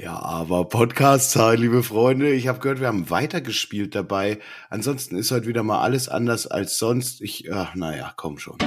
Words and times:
Ja, 0.00 0.16
aber 0.22 0.64
Podcast-Zeit, 0.64 1.58
liebe 1.58 1.82
Freunde. 1.82 2.30
Ich 2.30 2.46
habe 2.46 2.60
gehört, 2.60 2.78
wir 2.78 2.86
haben 2.86 3.10
weitergespielt 3.10 3.96
dabei. 3.96 4.38
Ansonsten 4.70 5.18
ist 5.18 5.32
heute 5.32 5.48
wieder 5.48 5.64
mal 5.64 5.80
alles 5.80 6.08
anders 6.08 6.46
als 6.46 6.78
sonst. 6.78 7.20
Ich, 7.20 7.52
ach, 7.52 7.74
naja, 7.74 8.12
komm 8.14 8.38
schon. 8.38 8.58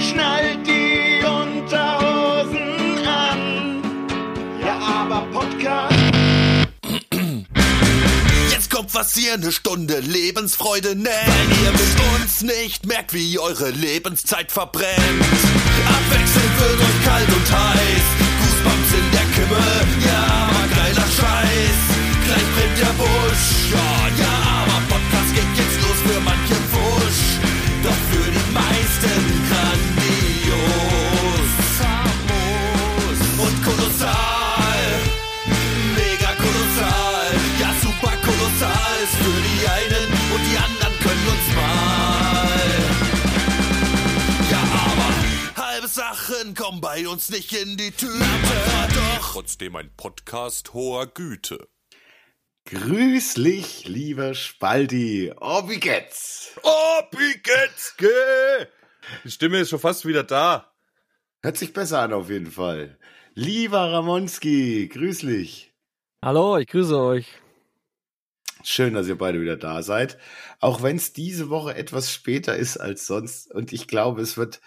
Schnallt 0.00 0.66
die 0.66 1.24
Unterhosen 1.24 3.06
an. 3.06 3.80
Ja, 4.60 4.76
aber 4.76 5.24
Podcast. 5.30 5.94
Jetzt 8.50 8.72
kommt 8.72 8.92
was 8.92 9.16
ihr 9.16 9.34
eine 9.34 9.52
Stunde 9.52 10.00
Lebensfreude 10.00 10.96
nennt. 10.96 11.06
Weil 11.06 11.64
ihr 11.64 11.70
mit 11.70 12.20
uns 12.20 12.42
nicht 12.42 12.86
merkt, 12.86 13.14
wie 13.14 13.38
eure 13.38 13.70
Lebenszeit 13.70 14.50
verbrennt. 14.50 14.98
Abwechselnd 15.86 16.60
wird 16.60 16.80
euch 16.80 17.04
kalt 17.04 17.28
und 17.28 17.52
heiß. 17.52 18.02
Goosebumps 18.40 18.94
in 18.94 19.10
der 19.12 19.29
Kimme. 19.50 19.60
Ja, 20.06 20.22
aber 20.48 20.66
geiler 20.74 21.08
Scheiß. 21.10 21.80
Gleich 22.24 22.46
brennt 22.54 22.78
der 22.78 22.94
Busch. 22.94 23.72
Ja, 23.72 24.08
ja, 24.22 24.34
aber 24.62 24.78
Podcast 24.88 25.34
geht 25.34 25.52
jetzt 25.56 25.80
los 25.82 25.98
für 26.06 26.19
Bei 46.80 47.06
uns 47.06 47.28
nicht 47.28 47.52
in 47.52 47.76
die 47.76 47.90
Tüte. 47.90 48.24
Doch 48.94 49.32
trotzdem 49.32 49.76
ein 49.76 49.90
Podcast 49.96 50.72
hoher 50.72 51.06
Güte. 51.06 51.68
Grüßlich, 52.64 53.86
lieber 53.86 54.32
Spaldi. 54.32 55.30
Oh, 55.40 55.68
wie 55.68 55.78
geht's? 55.78 56.58
Oh, 56.62 57.02
Pigetzke! 57.10 58.68
Die 59.24 59.30
Stimme 59.30 59.58
ist 59.58 59.68
schon 59.68 59.78
fast 59.78 60.06
wieder 60.06 60.22
da. 60.22 60.72
Hört 61.42 61.58
sich 61.58 61.74
besser 61.74 62.00
an 62.00 62.14
auf 62.14 62.30
jeden 62.30 62.50
Fall. 62.50 62.98
Lieber 63.34 63.92
Ramonski, 63.92 64.88
grüßlich. 64.88 65.74
Hallo, 66.24 66.56
ich 66.56 66.68
grüße 66.68 66.98
euch. 66.98 67.26
Schön, 68.62 68.94
dass 68.94 69.08
ihr 69.08 69.18
beide 69.18 69.40
wieder 69.40 69.56
da 69.56 69.82
seid. 69.82 70.16
Auch 70.60 70.82
wenn 70.82 70.96
es 70.96 71.12
diese 71.12 71.50
Woche 71.50 71.74
etwas 71.74 72.10
später 72.12 72.56
ist 72.56 72.78
als 72.78 73.06
sonst. 73.06 73.50
Und 73.50 73.72
ich 73.72 73.86
glaube, 73.86 74.22
es 74.22 74.38
wird 74.38 74.60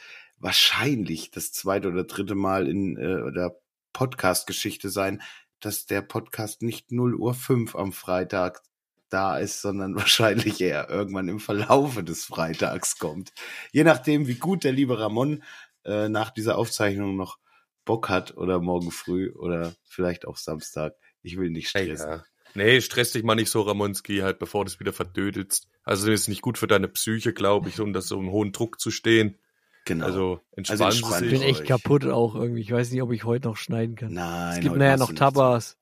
wahrscheinlich 0.44 1.32
das 1.32 1.52
zweite 1.52 1.88
oder 1.88 2.04
dritte 2.04 2.36
Mal 2.36 2.68
in 2.68 2.98
äh, 2.98 3.32
der 3.32 3.58
Podcast-Geschichte 3.94 4.90
sein, 4.90 5.22
dass 5.60 5.86
der 5.86 6.02
Podcast 6.02 6.62
nicht 6.62 6.92
0 6.92 7.16
Uhr 7.16 7.34
5 7.34 7.76
am 7.76 7.94
Freitag 7.94 8.62
da 9.10 9.38
ist, 9.38 9.62
sondern 9.62 9.96
wahrscheinlich 9.96 10.60
eher 10.60 10.90
irgendwann 10.90 11.30
im 11.30 11.40
Verlaufe 11.40 12.04
des 12.04 12.26
Freitags 12.26 13.00
kommt. 13.00 13.32
Je 13.72 13.84
nachdem, 13.84 14.28
wie 14.28 14.36
gut 14.36 14.64
der 14.66 14.74
liebe 14.74 15.00
Ramon 15.00 15.44
äh, 15.86 16.10
nach 16.10 16.30
dieser 16.30 16.58
Aufzeichnung 16.58 17.16
noch 17.16 17.40
Bock 17.86 18.10
hat 18.10 18.36
oder 18.38 18.60
morgen 18.60 18.92
früh 18.92 19.32
oder 19.32 19.74
vielleicht 19.84 20.28
auch 20.28 20.38
Samstag. 20.38 20.96
Ich 21.22 21.38
will 21.38 21.50
nicht 21.50 21.70
stressen. 21.70 22.10
Ja. 22.10 22.24
Nee, 22.56 22.82
stress 22.82 23.12
dich 23.12 23.24
mal 23.24 23.36
nicht 23.36 23.50
so, 23.50 23.62
Ramonski, 23.62 24.20
halt, 24.20 24.40
bevor 24.40 24.64
du 24.64 24.70
es 24.70 24.80
wieder 24.80 24.94
verdödelst. 24.94 25.68
Also, 25.84 26.08
das 26.08 26.22
ist 26.22 26.28
nicht 26.28 26.42
gut 26.42 26.58
für 26.58 26.68
deine 26.68 26.88
Psyche, 26.88 27.34
glaube 27.34 27.70
ich, 27.70 27.80
um 27.80 27.94
das 27.94 28.08
so 28.08 28.20
einen 28.20 28.30
hohen 28.30 28.52
Druck 28.52 28.80
zu 28.80 28.92
stehen. 28.92 29.40
Genau. 29.86 30.06
Also, 30.06 30.40
entspann 30.56 30.82
Also 30.82 30.84
entspannt 30.86 31.20
Sie 31.20 31.26
Ich 31.26 31.32
bin 31.32 31.42
sich. 31.42 31.50
echt 31.50 31.66
kaputt 31.66 32.06
auch 32.06 32.36
irgendwie. 32.36 32.62
Ich 32.62 32.72
weiß 32.72 32.92
nicht, 32.92 33.02
ob 33.02 33.12
ich 33.12 33.24
heute 33.26 33.48
noch 33.48 33.58
schneiden 33.58 33.96
kann. 33.96 34.14
Nein. 34.14 34.54
es 34.54 34.60
gibt 34.62 34.76
nachher 34.76 34.98
noch. 34.98 35.14
Tabas 35.14 35.78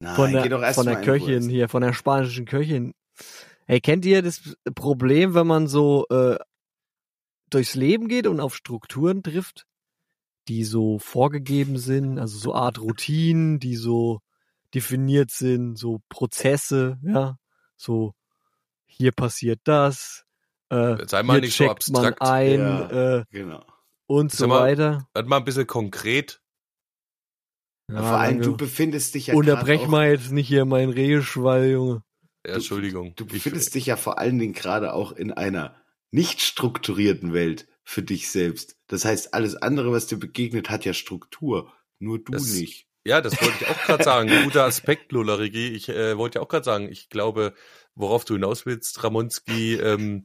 Nein, 0.00 0.14
von 0.14 0.30
geh 0.30 0.48
doch 0.48 0.58
der, 0.58 0.68
erst 0.68 0.76
von 0.76 0.86
der 0.86 0.98
in 0.98 1.04
Köchin 1.04 1.48
hier, 1.48 1.68
von 1.68 1.82
der 1.82 1.92
spanischen 1.92 2.44
Köchin. 2.44 2.94
Hey, 3.66 3.80
kennt 3.80 4.04
ihr 4.04 4.22
das 4.22 4.54
Problem, 4.74 5.34
wenn 5.34 5.46
man 5.46 5.66
so 5.66 6.06
äh, 6.10 6.36
durchs 7.50 7.74
Leben 7.74 8.08
geht 8.08 8.26
und 8.26 8.40
auf 8.40 8.54
Strukturen 8.54 9.22
trifft, 9.22 9.66
die 10.46 10.64
so 10.64 10.98
vorgegeben 10.98 11.78
sind, 11.78 12.18
also 12.18 12.38
so 12.38 12.54
Art 12.54 12.80
Routinen, 12.80 13.58
die 13.58 13.76
so 13.76 14.20
definiert 14.74 15.30
sind, 15.30 15.76
so 15.76 16.00
Prozesse, 16.08 16.98
ja, 17.02 17.36
so 17.76 18.14
hier 18.86 19.12
passiert 19.12 19.60
das, 19.64 20.24
äh, 20.70 21.06
Sei 21.06 21.22
mal 21.22 21.34
hier 21.34 21.40
nicht 21.42 21.56
so 21.56 21.68
abstrakt. 21.70 22.20
ein 22.22 22.60
Ja. 22.60 23.18
äh, 23.18 23.24
Genau. 23.30 23.64
und 24.06 24.32
so 24.32 24.46
mal, 24.46 24.60
weiter. 24.60 25.08
Werd 25.14 25.26
mal 25.28 25.38
ein 25.38 25.44
bisschen 25.44 25.66
konkret. 25.66 26.40
Ja, 27.90 28.02
Vor 28.02 28.18
allem, 28.18 28.42
du 28.42 28.56
befindest 28.56 29.14
dich 29.14 29.28
ja 29.28 29.34
Unterbrech 29.34 29.86
mal 29.88 30.10
jetzt 30.10 30.30
nicht 30.30 30.48
hier 30.48 30.64
meinen 30.66 30.92
Reheschwall, 30.92 31.68
Junge. 31.70 32.02
Ja, 32.46 32.54
Entschuldigung. 32.54 33.14
Du 33.16 33.24
Ich- 33.24 33.32
befindest 33.32 33.74
dich 33.74 33.86
ja 33.86 33.96
vor 33.96 34.18
allen 34.18 34.38
Dingen 34.38 34.52
gerade 34.52 34.92
auch 34.92 35.12
in 35.12 35.32
einer 35.32 35.74
nicht 36.10 36.40
strukturierten 36.42 37.32
Welt 37.32 37.66
für 37.84 38.02
dich 38.02 38.30
selbst. 38.30 38.76
Das 38.88 39.04
heißt, 39.06 39.32
alles 39.32 39.56
andere, 39.56 39.90
was 39.92 40.06
dir 40.06 40.18
begegnet, 40.18 40.68
hat 40.68 40.84
ja 40.84 40.92
Struktur. 40.92 41.72
Nur 41.98 42.18
du 42.18 42.32
Das- 42.32 42.52
nicht. 42.54 42.86
Ja, 43.06 43.22
das 43.22 43.40
wollte 43.40 43.54
ich 43.64 43.66
auch 43.70 43.82
gerade 43.84 44.04
sagen. 44.04 44.30
Guter 44.44 44.64
Aspekt, 44.64 45.12
Lullerigi. 45.12 45.68
Ich 45.68 45.88
äh, 45.88 46.18
wollte 46.18 46.38
ja 46.38 46.42
auch 46.44 46.48
gerade 46.48 46.64
sagen, 46.64 46.90
ich 46.90 47.08
glaube, 47.08 47.54
worauf 47.98 48.24
du 48.24 48.34
hinaus 48.34 48.64
willst, 48.64 49.02
Ramonski, 49.02 49.74
ähm, 49.74 50.22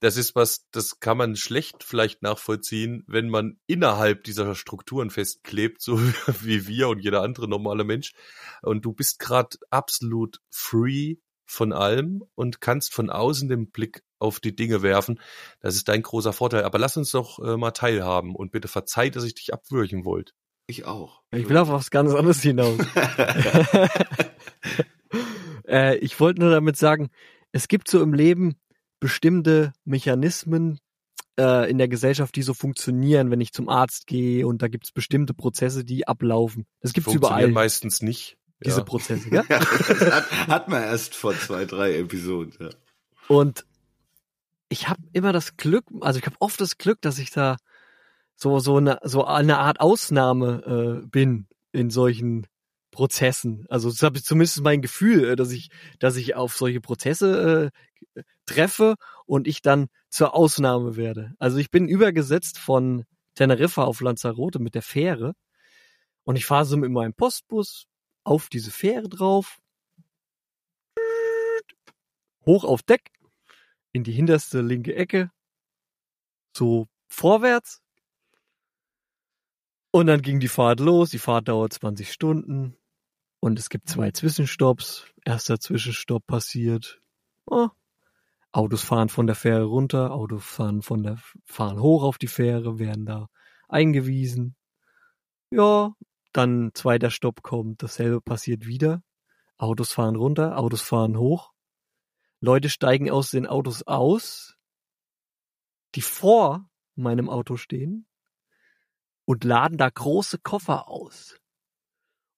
das 0.00 0.16
ist 0.16 0.36
was, 0.36 0.68
das 0.70 1.00
kann 1.00 1.18
man 1.18 1.34
schlecht 1.34 1.82
vielleicht 1.82 2.22
nachvollziehen, 2.22 3.02
wenn 3.08 3.28
man 3.28 3.58
innerhalb 3.66 4.22
dieser 4.24 4.54
Strukturen 4.54 5.10
festklebt, 5.10 5.82
so 5.82 5.98
wie 6.40 6.68
wir 6.68 6.88
und 6.88 7.00
jeder 7.00 7.22
andere 7.22 7.48
normale 7.48 7.84
Mensch. 7.84 8.14
Und 8.62 8.84
du 8.84 8.92
bist 8.92 9.18
gerade 9.18 9.58
absolut 9.70 10.40
free 10.50 11.16
von 11.44 11.72
allem 11.72 12.22
und 12.34 12.60
kannst 12.60 12.94
von 12.94 13.10
außen 13.10 13.48
den 13.48 13.70
Blick 13.70 14.04
auf 14.20 14.38
die 14.38 14.54
Dinge 14.54 14.82
werfen. 14.82 15.20
Das 15.60 15.74
ist 15.74 15.88
dein 15.88 16.02
großer 16.02 16.32
Vorteil. 16.32 16.64
Aber 16.64 16.78
lass 16.78 16.96
uns 16.96 17.10
doch 17.10 17.40
äh, 17.40 17.56
mal 17.56 17.72
teilhaben 17.72 18.36
und 18.36 18.52
bitte 18.52 18.68
verzeih, 18.68 19.10
dass 19.10 19.24
ich 19.24 19.34
dich 19.34 19.52
abwürgen 19.52 20.04
wollte. 20.04 20.32
Ich 20.66 20.84
auch. 20.84 21.22
Ich 21.30 21.48
will 21.48 21.56
auf 21.56 21.70
was 21.70 21.90
ganz 21.90 22.14
anderes 22.14 22.42
hinaus. 22.42 22.78
äh, 25.68 25.96
ich 25.98 26.18
wollte 26.20 26.40
nur 26.40 26.50
damit 26.50 26.76
sagen, 26.76 27.10
es 27.52 27.68
gibt 27.68 27.88
so 27.88 28.02
im 28.02 28.12
Leben 28.14 28.56
bestimmte 29.00 29.72
Mechanismen 29.84 30.78
äh, 31.38 31.70
in 31.70 31.78
der 31.78 31.88
Gesellschaft, 31.88 32.34
die 32.36 32.42
so 32.42 32.54
funktionieren, 32.54 33.30
wenn 33.30 33.40
ich 33.40 33.52
zum 33.52 33.68
Arzt 33.68 34.06
gehe 34.06 34.46
und 34.46 34.60
da 34.62 34.68
gibt 34.68 34.84
es 34.86 34.92
bestimmte 34.92 35.34
Prozesse, 35.34 35.84
die 35.84 36.08
ablaufen. 36.08 36.66
Das 36.80 36.92
gibt's 36.92 37.10
Funktioniert 37.10 37.40
überall, 37.40 37.52
meistens 37.52 38.02
nicht. 38.02 38.36
diese 38.64 38.78
Ja. 38.78 38.84
Prozesse. 38.84 39.28
Ja? 39.32 39.44
Ja, 39.48 39.58
das 39.60 40.12
hat, 40.12 40.48
hat 40.48 40.68
man 40.68 40.82
erst 40.82 41.14
vor 41.14 41.38
zwei, 41.38 41.64
drei 41.64 41.96
Episoden. 41.96 42.54
Ja. 42.60 42.70
Und 43.28 43.64
ich 44.68 44.88
habe 44.88 45.00
immer 45.12 45.32
das 45.32 45.56
Glück, 45.56 45.84
also 46.00 46.18
ich 46.18 46.26
habe 46.26 46.36
oft 46.40 46.60
das 46.60 46.76
Glück, 46.78 47.00
dass 47.00 47.18
ich 47.18 47.30
da 47.30 47.56
so 48.34 48.58
so 48.60 48.76
eine 48.76 48.98
so 49.02 49.24
eine 49.24 49.58
Art 49.58 49.80
Ausnahme 49.80 51.02
äh, 51.02 51.06
bin 51.06 51.46
in 51.72 51.90
solchen 51.90 52.46
Prozessen. 52.98 53.64
Also 53.68 53.90
das 53.90 54.02
habe 54.02 54.18
ich 54.18 54.24
zumindest 54.24 54.60
mein 54.60 54.82
Gefühl, 54.82 55.24
äh, 55.24 55.36
dass 55.36 55.52
ich 55.52 55.70
dass 56.00 56.16
ich 56.16 56.34
auf 56.34 56.56
solche 56.56 56.80
Prozesse 56.80 57.70
äh, 58.16 58.22
treffe 58.44 58.96
und 59.24 59.46
ich 59.46 59.62
dann 59.62 59.86
zur 60.08 60.34
Ausnahme 60.34 60.96
werde. 60.96 61.32
Also 61.38 61.58
ich 61.58 61.70
bin 61.70 61.86
übergesetzt 61.86 62.58
von 62.58 63.04
Teneriffa 63.36 63.84
auf 63.84 64.00
Lanzarote 64.00 64.58
mit 64.58 64.74
der 64.74 64.82
Fähre 64.82 65.34
und 66.24 66.34
ich 66.34 66.44
fahre 66.44 66.64
so 66.64 66.76
mit 66.76 66.90
meinem 66.90 67.14
Postbus 67.14 67.86
auf 68.24 68.48
diese 68.48 68.72
Fähre 68.72 69.08
drauf, 69.08 69.60
hoch 72.46 72.64
auf 72.64 72.82
Deck 72.82 73.12
in 73.92 74.02
die 74.02 74.10
hinterste 74.10 74.60
linke 74.60 74.96
Ecke, 74.96 75.30
so 76.52 76.88
vorwärts. 77.06 77.80
Und 79.92 80.08
dann 80.08 80.20
ging 80.20 80.40
die 80.40 80.48
Fahrt 80.48 80.80
los. 80.80 81.10
Die 81.10 81.18
Fahrt 81.18 81.46
dauert 81.46 81.72
20 81.72 82.12
Stunden. 82.12 82.77
Und 83.40 83.58
es 83.58 83.68
gibt 83.68 83.88
zwei 83.88 84.10
Zwischenstopps. 84.10 85.06
Erster 85.24 85.60
Zwischenstopp 85.60 86.26
passiert. 86.26 87.00
Oh. 87.46 87.68
Autos 88.50 88.82
fahren 88.82 89.08
von 89.08 89.26
der 89.26 89.36
Fähre 89.36 89.64
runter, 89.64 90.12
Autos 90.12 90.44
fahren 90.44 90.82
von 90.82 91.02
der 91.02 91.18
fahren 91.44 91.80
hoch 91.80 92.02
auf 92.02 92.18
die 92.18 92.26
Fähre, 92.26 92.78
werden 92.78 93.04
da 93.04 93.28
eingewiesen. 93.68 94.56
Ja, 95.50 95.94
dann 96.32 96.70
zweiter 96.74 97.10
Stopp 97.10 97.42
kommt, 97.42 97.82
dasselbe 97.82 98.20
passiert 98.20 98.66
wieder. 98.66 99.02
Autos 99.58 99.92
fahren 99.92 100.16
runter, 100.16 100.58
Autos 100.58 100.82
fahren 100.82 101.18
hoch. 101.18 101.52
Leute 102.40 102.70
steigen 102.70 103.10
aus 103.10 103.30
den 103.30 103.46
Autos 103.46 103.82
aus, 103.82 104.56
die 105.94 106.02
vor 106.02 106.70
meinem 106.94 107.28
Auto 107.28 107.56
stehen 107.56 108.06
und 109.24 109.44
laden 109.44 109.76
da 109.76 109.88
große 109.90 110.38
Koffer 110.38 110.88
aus. 110.88 111.38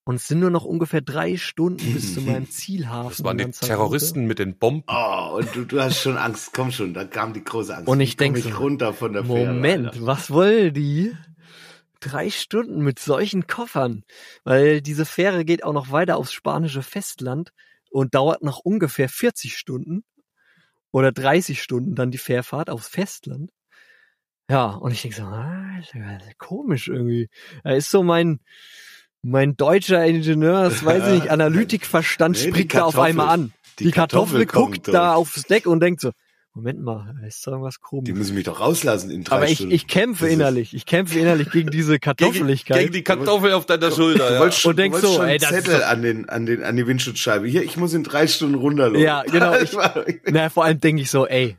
Und 0.05 0.17
es 0.17 0.26
sind 0.26 0.41
nur 0.41 0.50
noch 0.50 0.64
ungefähr 0.64 1.02
drei 1.02 1.37
Stunden 1.37 1.93
bis 1.93 2.14
zu 2.14 2.23
meinem 2.23 2.50
Zielhafen. 2.50 3.11
Das 3.11 3.23
waren 3.23 3.38
die. 3.38 3.50
Terroristen 3.50 4.25
mit 4.25 4.38
den 4.38 4.58
Bomben. 4.58 4.85
Oh, 4.88 5.37
und 5.38 5.55
du, 5.55 5.64
du 5.64 5.81
hast 5.81 6.00
schon 6.00 6.17
Angst. 6.17 6.52
Komm 6.52 6.73
schon, 6.73 6.94
da 6.94 7.05
kam 7.05 7.32
die 7.32 7.44
große 7.44 7.76
Angst. 7.76 7.88
Und 7.88 8.00
ich 8.00 8.12
Wie 8.12 8.17
komm 8.17 8.35
denk 8.35 8.47
ich 8.47 8.52
so, 8.52 8.58
runter 8.58 8.94
von 8.94 9.12
der 9.12 9.25
Fähre. 9.25 9.52
Moment, 9.52 9.87
Alter? 9.88 10.06
was 10.06 10.31
wollen 10.31 10.75
die? 10.75 11.14
drei 12.00 12.31
Stunden 12.31 12.82
mit 12.82 12.99
solchen 12.99 13.47
Koffern, 13.47 14.05
weil 14.43 14.81
diese 14.81 15.05
Fähre 15.05 15.44
geht 15.44 15.62
auch 15.62 15.75
noch 15.75 15.93
weiter 15.93 16.17
aufs 16.17 16.32
spanische 16.32 16.82
Festland 16.82 17.52
und 17.91 18.14
dauert 18.14 18.43
noch 18.43 18.58
ungefähr 18.58 19.08
40 19.08 19.56
Stunden 19.56 20.05
oder 20.91 21.12
30 21.12 21.62
Stunden 21.62 21.94
dann 21.94 22.11
die 22.11 22.19
Fährfahrt 22.19 22.70
aufs 22.70 22.88
Festland. 22.88 23.50
Ja, 24.49 24.70
und 24.70 24.91
ich 24.93 25.02
denke 25.02 25.17
so, 25.19 25.23
ah, 25.23 25.81
komisch 26.38 26.88
irgendwie. 26.88 27.29
Er 27.62 27.76
ist 27.76 27.91
so 27.91 28.02
mein, 28.02 28.41
mein 29.22 29.56
deutscher 29.56 30.05
Ingenieur, 30.05 30.64
das 30.64 30.84
weiß 30.84 31.08
ich 31.08 31.14
nicht, 31.22 31.31
Analytikverstand 31.31 32.37
Nee, 32.43 32.49
springt 32.49 32.75
da 32.75 32.84
auf 32.84 32.99
einmal 32.99 33.28
an. 33.28 33.52
die 33.78 33.84
Die, 33.84 33.90
Kartoffel, 33.90 34.46
Kartoffel 34.46 34.46
guckt 34.46 34.84
kommt 34.84 34.94
da 34.94 35.08
durch. 35.08 35.17
aufs 35.17 35.43
Deck 35.44 35.67
und 35.67 35.81
denkt 35.81 36.00
so, 36.00 36.11
Moment 36.52 36.81
mal, 36.82 37.14
da 37.20 37.26
ist 37.28 37.46
doch 37.46 37.52
irgendwas 37.52 37.81
komisch. 37.81 38.06
Die 38.06 38.12
müssen 38.12 38.34
mich 38.34 38.44
doch 38.44 38.58
rauslassen 38.58 39.08
in 39.12 39.22
drei 39.22 39.37
Aber 39.37 39.49
ich, 39.49 39.55
Stunden. 39.58 39.72
ich 39.72 39.87
kämpfe 39.87 40.25
Das 40.25 40.31
ist- 40.31 40.34
innerlich. 40.34 40.75
Ich 40.75 40.84
kämpfe 40.84 41.19
innerlich 41.20 41.49
gegen 41.50 41.70
diese 41.70 41.93
Gegen, 41.93 42.00
Kartoffeligkeit. 42.00 42.78
gegen 42.81 42.93
die 42.93 43.05
Kartoffel 43.05 43.52
auf 43.52 43.67
deiner 43.67 43.93
Schulter. 43.93 44.32
Ja. 44.34 44.40
wolltest 44.40 44.67
Und 44.67 44.76
denkst 44.76 44.99
so, 45.00 45.14
schon 45.14 45.28
ey, 45.28 45.38
das 45.38 45.50
ist 45.52 45.64
Zettel 45.66 45.78
doch- 45.81 45.87
an 45.87 46.02
den, 46.02 46.28
an 46.28 46.46
den, 46.46 46.64
an 46.64 46.76
die 46.76 46.87
Windschutzscheibe. 46.88 47.46
Hier, 47.46 47.62
ich 47.62 47.76
muss 47.76 47.94
in 47.94 48.02
drei 48.02 48.26
Stunden 48.26 48.56
runterlaufen. 48.56 49.00
Ja, 49.00 49.23
genau, 49.23 49.55
ich- 49.58 49.70
Na, 50.26 50.49
vor 50.49 50.64
allem 50.64 50.81
denke 50.81 51.02
ich 51.02 51.11
so, 51.11 51.25
ey, 51.28 51.56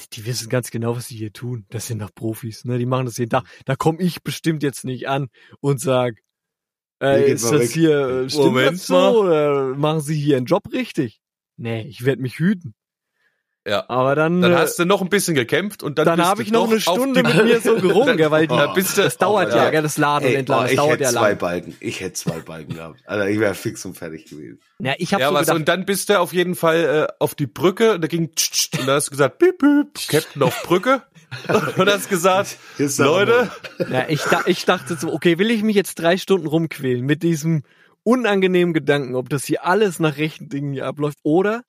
die, 0.00 0.10
die 0.20 0.26
wissen 0.26 0.48
ganz 0.48 0.72
genau, 0.72 0.96
was 0.96 1.06
sie 1.06 1.16
hier 1.16 1.32
tun. 1.32 1.64
Das 1.70 1.86
sind 1.86 2.00
doch 2.00 2.12
Profis, 2.12 2.64
ne? 2.64 2.78
Die 2.78 2.86
machen 2.86 3.06
das 3.06 3.18
jeden 3.18 3.30
Tag. 3.30 3.44
Da 3.64 3.76
komme 3.76 4.00
ich 4.02 4.22
bestimmt 4.24 4.64
jetzt 4.64 4.84
nicht 4.84 5.08
an 5.08 5.28
und 5.60 5.80
sag, 5.80 6.16
äh, 7.02 7.30
ist 7.32 7.44
das 7.50 7.60
weg. 7.60 7.70
hier, 7.70 7.98
äh, 8.24 8.30
stimmt 8.30 8.44
Moment 8.46 8.72
das 8.78 8.86
so? 8.86 8.94
mal. 8.94 9.14
Oder 9.16 9.64
machen 9.76 10.00
sie 10.00 10.14
hier 10.14 10.36
einen 10.36 10.46
Job 10.46 10.62
richtig? 10.72 11.20
Nee, 11.56 11.82
ich 11.88 12.04
werde 12.04 12.22
mich 12.22 12.38
hüten. 12.38 12.74
Ja. 13.64 13.84
Aber 13.88 14.16
dann, 14.16 14.42
Dann 14.42 14.50
äh, 14.52 14.56
hast 14.56 14.76
du 14.80 14.84
noch 14.84 15.02
ein 15.02 15.08
bisschen 15.08 15.36
gekämpft 15.36 15.84
und 15.84 15.96
dann, 15.96 16.04
dann 16.04 16.20
habe 16.24 16.42
ich 16.42 16.50
noch 16.50 16.68
eine 16.68 16.80
Stunde 16.80 17.22
die- 17.22 17.32
mit 17.32 17.44
mir 17.44 17.60
so 17.60 17.76
gerungen, 17.80 18.16
gell, 18.16 18.32
weil 18.32 18.48
die, 18.48 18.56
Da 18.56 18.72
bist 18.72 18.98
du, 18.98 19.02
das 19.02 19.18
dauert 19.18 19.50
ja, 19.50 19.64
ja. 19.66 19.70
gell, 19.70 19.82
das 19.82 19.98
Laden 19.98 20.24
und 20.26 20.32
Ey, 20.32 20.38
Entladen, 20.40 20.62
oh, 20.62 20.64
das 20.64 20.70
ich 20.72 20.76
dauert 20.78 20.90
hätte 20.94 21.02
ja 21.04 21.10
zwei 21.12 21.28
lang. 21.28 21.38
Balken. 21.38 21.76
Ich 21.78 22.00
hätte 22.00 22.12
zwei 22.14 22.40
Balken 22.40 22.74
gehabt. 22.74 23.00
Alter, 23.06 23.28
ich 23.28 23.38
wäre 23.38 23.54
fix 23.54 23.84
und 23.84 23.96
fertig 23.96 24.24
gewesen. 24.24 24.58
Ja, 24.80 24.94
ich 24.98 25.14
habe 25.14 25.20
ja, 25.22 25.28
so 25.28 25.34
was, 25.34 25.40
gedacht, 25.42 25.56
und 25.58 25.68
dann 25.68 25.86
bist 25.86 26.08
du 26.08 26.18
auf 26.18 26.32
jeden 26.32 26.56
Fall 26.56 27.06
äh, 27.08 27.12
auf 27.20 27.36
die 27.36 27.46
Brücke 27.46 27.94
und 27.94 28.00
da 28.00 28.08
ging 28.08 28.34
tsch, 28.34 28.50
tsch, 28.50 28.78
und 28.80 28.88
dann 28.88 28.96
hast 28.96 29.06
du 29.06 29.10
gesagt, 29.12 29.38
piep, 29.38 29.58
piep, 29.58 30.08
Captain 30.08 30.42
auf 30.42 30.60
Brücke 30.64 31.02
und 31.76 31.88
hast 31.88 32.08
gesagt, 32.08 32.58
der 32.78 32.88
Leute, 32.98 33.50
Ja, 33.90 34.08
ich, 34.08 34.22
ich 34.46 34.64
dachte 34.64 34.96
so, 34.96 35.12
okay, 35.12 35.38
will 35.38 35.50
ich 35.50 35.62
mich 35.62 35.76
jetzt 35.76 35.94
drei 35.96 36.16
Stunden 36.16 36.46
rumquälen 36.46 37.04
mit 37.04 37.22
diesem 37.22 37.62
unangenehmen 38.04 38.74
Gedanken, 38.74 39.14
ob 39.14 39.28
das 39.28 39.44
hier 39.44 39.64
alles 39.64 39.98
nach 39.98 40.16
rechten 40.16 40.48
Dingen 40.48 40.72
hier 40.72 40.86
abläuft 40.86 41.18
oder 41.22 41.62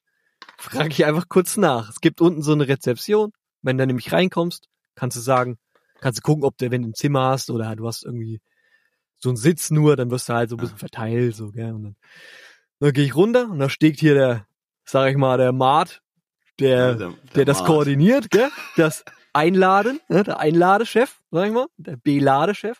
frage 0.57 0.89
ich 0.89 1.05
einfach 1.05 1.29
kurz 1.29 1.57
nach. 1.57 1.89
Es 1.89 1.99
gibt 1.99 2.21
unten 2.21 2.41
so 2.41 2.53
eine 2.53 2.67
Rezeption. 2.67 3.31
Wenn 3.61 3.77
du 3.77 3.85
nämlich 3.85 4.11
reinkommst, 4.11 4.67
kannst 4.95 5.17
du 5.17 5.21
sagen, 5.21 5.57
kannst 6.01 6.19
du 6.19 6.21
gucken, 6.21 6.43
ob 6.43 6.57
du, 6.57 6.71
wenn 6.71 6.81
du 6.81 6.89
ein 6.89 6.93
Zimmer 6.93 7.29
hast 7.29 7.49
oder 7.49 7.75
du 7.75 7.87
hast 7.87 8.03
irgendwie 8.03 8.41
so 9.19 9.29
einen 9.29 9.37
Sitz 9.37 9.71
nur, 9.71 9.95
dann 9.95 10.11
wirst 10.11 10.27
du 10.27 10.33
halt 10.33 10.49
so 10.49 10.57
ein 10.57 10.59
bisschen 10.59 10.77
verteilt, 10.77 11.35
so, 11.35 11.51
gell, 11.51 11.71
und 11.71 11.83
dann, 11.83 11.95
dann 12.79 12.91
gehe 12.91 13.05
ich 13.05 13.15
runter 13.15 13.49
und 13.49 13.59
da 13.59 13.69
steht 13.69 13.99
hier 13.99 14.13
der, 14.13 14.47
sag 14.83 15.09
ich 15.09 15.17
mal, 15.17 15.37
der 15.37 15.53
Mart, 15.53 16.01
der, 16.59 16.95
der, 16.95 17.13
der 17.35 17.45
das 17.45 17.59
Mart. 17.59 17.67
koordiniert, 17.67 18.29
gell? 18.29 18.49
Das 18.75 19.05
Einladen, 19.33 19.99
ne? 20.09 20.23
der 20.23 20.39
Einladechef, 20.39 21.19
sag 21.31 21.47
ich 21.47 21.53
mal, 21.53 21.67
der 21.77 21.97
Beladechef. 21.97 22.79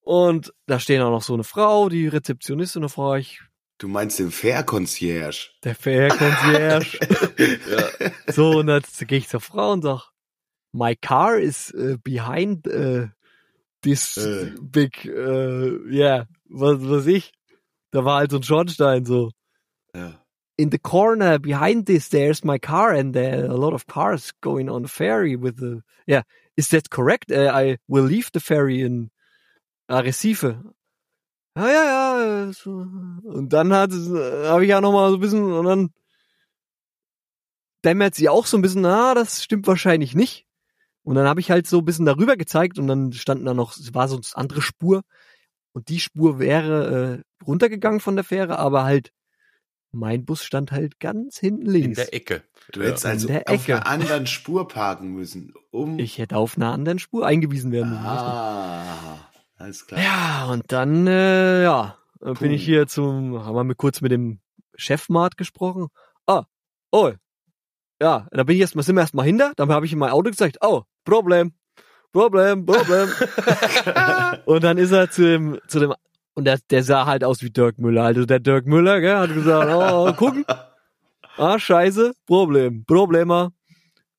Und 0.00 0.52
da 0.66 0.78
stehen 0.80 1.00
auch 1.02 1.10
noch 1.10 1.22
so 1.22 1.34
eine 1.34 1.44
Frau, 1.44 1.88
die 1.88 2.08
Rezeptionistin, 2.08 2.82
da 2.82 2.88
frage 2.88 3.20
ich, 3.20 3.40
Du 3.78 3.88
meinst 3.88 4.18
den 4.20 4.30
Fair-Concierge. 4.30 5.50
der 5.64 5.74
Fair-Concierge. 5.74 6.98
ja, 7.70 8.10
so, 8.32 8.58
und 8.60 8.68
dann 8.68 8.82
gehe 9.08 9.18
ich 9.18 9.28
zur 9.28 9.40
Frau 9.40 9.72
und 9.72 9.82
sag, 9.82 10.10
my 10.72 10.94
car 10.94 11.38
is 11.38 11.72
uh, 11.74 11.96
behind 12.04 12.66
uh, 12.68 13.08
this 13.82 14.16
Äh. 14.18 14.52
big, 14.60 15.04
uh, 15.06 15.84
yeah, 15.90 16.26
was 16.48 16.78
was 16.80 17.06
ich. 17.06 17.32
Da 17.90 18.04
war 18.04 18.18
halt 18.20 18.30
so 18.30 18.36
ein 18.38 18.42
Schornstein 18.44 19.04
so. 19.04 19.30
Ja. 19.94 20.21
In 20.58 20.70
the 20.70 20.78
corner 20.78 21.38
behind 21.38 21.86
this 21.86 22.08
there's 22.08 22.44
my 22.44 22.58
car 22.58 22.92
and 22.92 23.14
there 23.14 23.44
are 23.44 23.50
a 23.50 23.56
lot 23.56 23.72
of 23.72 23.86
cars 23.86 24.32
going 24.40 24.68
on 24.68 24.82
the 24.82 24.88
ferry 24.88 25.36
with 25.36 25.56
the 25.56 25.82
yeah. 26.06 26.22
Is 26.56 26.68
that 26.68 26.90
correct? 26.90 27.32
Uh, 27.32 27.50
i 27.52 27.78
will 27.88 28.04
leave 28.04 28.30
the 28.32 28.40
ferry 28.40 28.82
in 28.82 29.10
Arrecife. 29.88 30.62
Ja 31.56 31.66
ja 31.68 31.84
ja 31.84 32.48
äh, 32.48 32.52
so. 32.52 32.70
und 33.24 33.52
dann 33.52 33.72
hat 33.72 33.92
habe 33.92 34.64
ich 34.64 34.70
ja 34.70 34.80
noch 34.80 34.92
mal 34.92 35.10
so 35.10 35.16
ein 35.16 35.20
bisschen 35.20 35.52
und 35.52 35.64
dann 35.66 35.90
dämmert 37.84 38.14
sie 38.14 38.28
auch 38.28 38.46
so 38.46 38.56
ein 38.56 38.62
bisschen 38.62 38.82
na 38.82 39.14
das 39.14 39.42
stimmt 39.42 39.66
wahrscheinlich 39.66 40.14
nicht. 40.14 40.46
Und 41.04 41.16
dann 41.16 41.26
habe 41.26 41.40
ich 41.40 41.50
halt 41.50 41.66
so 41.66 41.78
ein 41.78 41.84
bisschen 41.84 42.06
darüber 42.06 42.36
gezeigt 42.36 42.78
und 42.78 42.86
dann 42.86 43.12
standen 43.12 43.44
da 43.44 43.54
noch 43.54 43.76
es 43.76 43.94
war 43.94 44.08
so 44.08 44.16
eine 44.16 44.24
andere 44.34 44.62
Spur. 44.62 45.02
Und 45.72 45.88
die 45.88 46.00
Spur 46.00 46.38
wäre 46.38 47.22
äh, 47.40 47.44
runtergegangen 47.44 48.00
von 48.00 48.16
der 48.16 48.24
Fähre 48.24 48.58
aber 48.58 48.84
halt 48.84 49.12
mein 49.92 50.24
Bus 50.24 50.42
stand 50.42 50.72
halt 50.72 50.98
ganz 51.00 51.38
hinten 51.38 51.66
in 51.66 51.72
links. 51.72 51.96
der 51.96 52.14
Ecke. 52.14 52.42
Du 52.72 52.82
hättest 52.82 53.04
In 53.04 53.10
also 53.10 53.26
der 53.28 53.48
auf 53.48 53.68
Ecke. 53.68 53.76
einer 53.76 53.86
anderen 53.86 54.26
Spur 54.26 54.66
parken 54.68 55.12
müssen, 55.12 55.52
um. 55.70 55.98
Ich 55.98 56.18
hätte 56.18 56.36
auf 56.36 56.56
einer 56.56 56.72
anderen 56.72 56.98
Spur 56.98 57.26
eingewiesen 57.26 57.72
werden 57.72 57.90
müssen. 57.90 58.04
ah, 58.04 59.18
alles 59.56 59.86
klar. 59.86 60.00
Ja, 60.02 60.46
und 60.50 60.70
dann, 60.72 61.06
äh, 61.06 61.62
ja, 61.62 61.98
äh, 62.20 62.32
bin 62.34 62.50
ich 62.52 62.64
hier 62.64 62.86
zum, 62.86 63.44
haben 63.44 63.54
wir 63.54 63.64
mit, 63.64 63.76
kurz 63.78 64.00
mit 64.00 64.12
dem 64.12 64.40
Chefmart 64.76 65.36
gesprochen. 65.36 65.88
Ah, 66.26 66.44
oh, 66.90 67.12
ja, 68.00 68.26
da 68.32 68.42
bin 68.42 68.56
ich 68.56 68.62
erstmal, 68.62 68.84
sind 68.84 68.96
wir 68.96 69.02
erstmal 69.02 69.26
hinter, 69.26 69.52
dann 69.56 69.70
habe 69.70 69.86
ich 69.86 69.92
in 69.92 69.98
mein 69.98 70.10
Auto 70.10 70.30
gesagt, 70.30 70.58
oh, 70.60 70.82
Problem, 71.04 71.52
Problem, 72.12 72.66
Problem. 72.66 73.08
und 74.46 74.64
dann 74.64 74.78
ist 74.78 74.90
er 74.92 75.10
zu 75.10 75.22
dem, 75.22 75.58
zu 75.68 75.78
dem, 75.80 75.94
und 76.34 76.44
der, 76.44 76.58
der 76.70 76.82
sah 76.82 77.06
halt 77.06 77.24
aus 77.24 77.42
wie 77.42 77.50
Dirk 77.50 77.78
Müller. 77.78 78.04
Also 78.04 78.24
der 78.24 78.40
Dirk 78.40 78.66
Müller, 78.66 79.00
gell, 79.00 79.16
hat 79.16 79.34
gesagt, 79.34 79.70
oh, 79.72 80.12
gucken, 80.16 80.44
ah, 81.36 81.58
scheiße, 81.58 82.12
Problem, 82.26 82.84
Problema. 82.84 83.52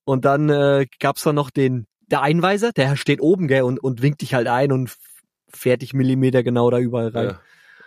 Und 0.06 0.26
dann 0.26 0.50
äh, 0.50 0.86
gab's 1.00 1.24
dann 1.24 1.36
noch 1.36 1.50
den, 1.50 1.88
der 2.08 2.22
Einweiser, 2.22 2.72
der 2.72 2.96
steht 2.96 3.22
oben, 3.22 3.48
gell, 3.48 3.64
und, 3.64 3.80
und 3.80 4.02
winkt 4.02 4.22
dich 4.22 4.34
halt 4.34 4.48
ein 4.48 4.72
und 4.72 4.96
fährt 5.48 5.82
dich 5.82 5.94
Millimeter 5.94 6.44
genau 6.44 6.70
da 6.70 6.80
überall 6.80 7.10
rein. 7.10 7.28
Ja. 7.30 7.40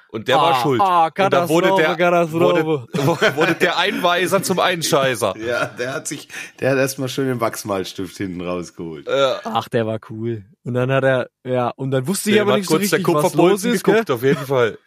Und 0.09 0.29
der 0.29 0.37
war 0.37 0.55
ah, 0.55 0.63
schuld. 0.63 0.81
Ah, 0.81 1.07
und 1.07 1.33
da 1.33 1.49
wurde 1.49 1.75
der, 1.77 1.95
Katastrophe. 1.97 2.87
wurde, 2.95 3.37
wurde 3.37 3.55
der 3.55 3.77
Einweiser 3.77 4.43
zum 4.43 4.61
Einscheißer. 4.61 5.35
Ja, 5.37 5.67
der 5.67 5.93
hat 5.93 6.07
sich, 6.07 6.29
der 6.61 6.71
hat 6.71 6.79
erstmal 6.79 7.09
schön 7.09 7.27
den 7.27 7.41
Wachsmalstift 7.41 8.17
hinten 8.17 8.41
rausgeholt. 8.41 9.09
Ach, 9.09 9.69
der 9.69 9.87
war 9.87 9.99
cool. 10.09 10.45
Und 10.67 10.75
dann 10.75 10.91
hat 10.91 11.05
er, 11.05 11.31
ja, 11.45 11.69
und 11.77 11.93
dann 11.93 12.09
wusste 12.09 12.31
ich 12.31 12.35
der 12.35 12.43
aber 12.43 12.57
nicht 12.57 12.69
so 12.69 12.77
richtig, 12.77 13.07
was 13.07 13.35
los 13.35 13.63
ist, 13.65 13.85
gell? 13.85 13.93
geguckt, 13.95 14.11
auf 14.11 14.23
jeden 14.25 14.45
Fall. 14.47 14.79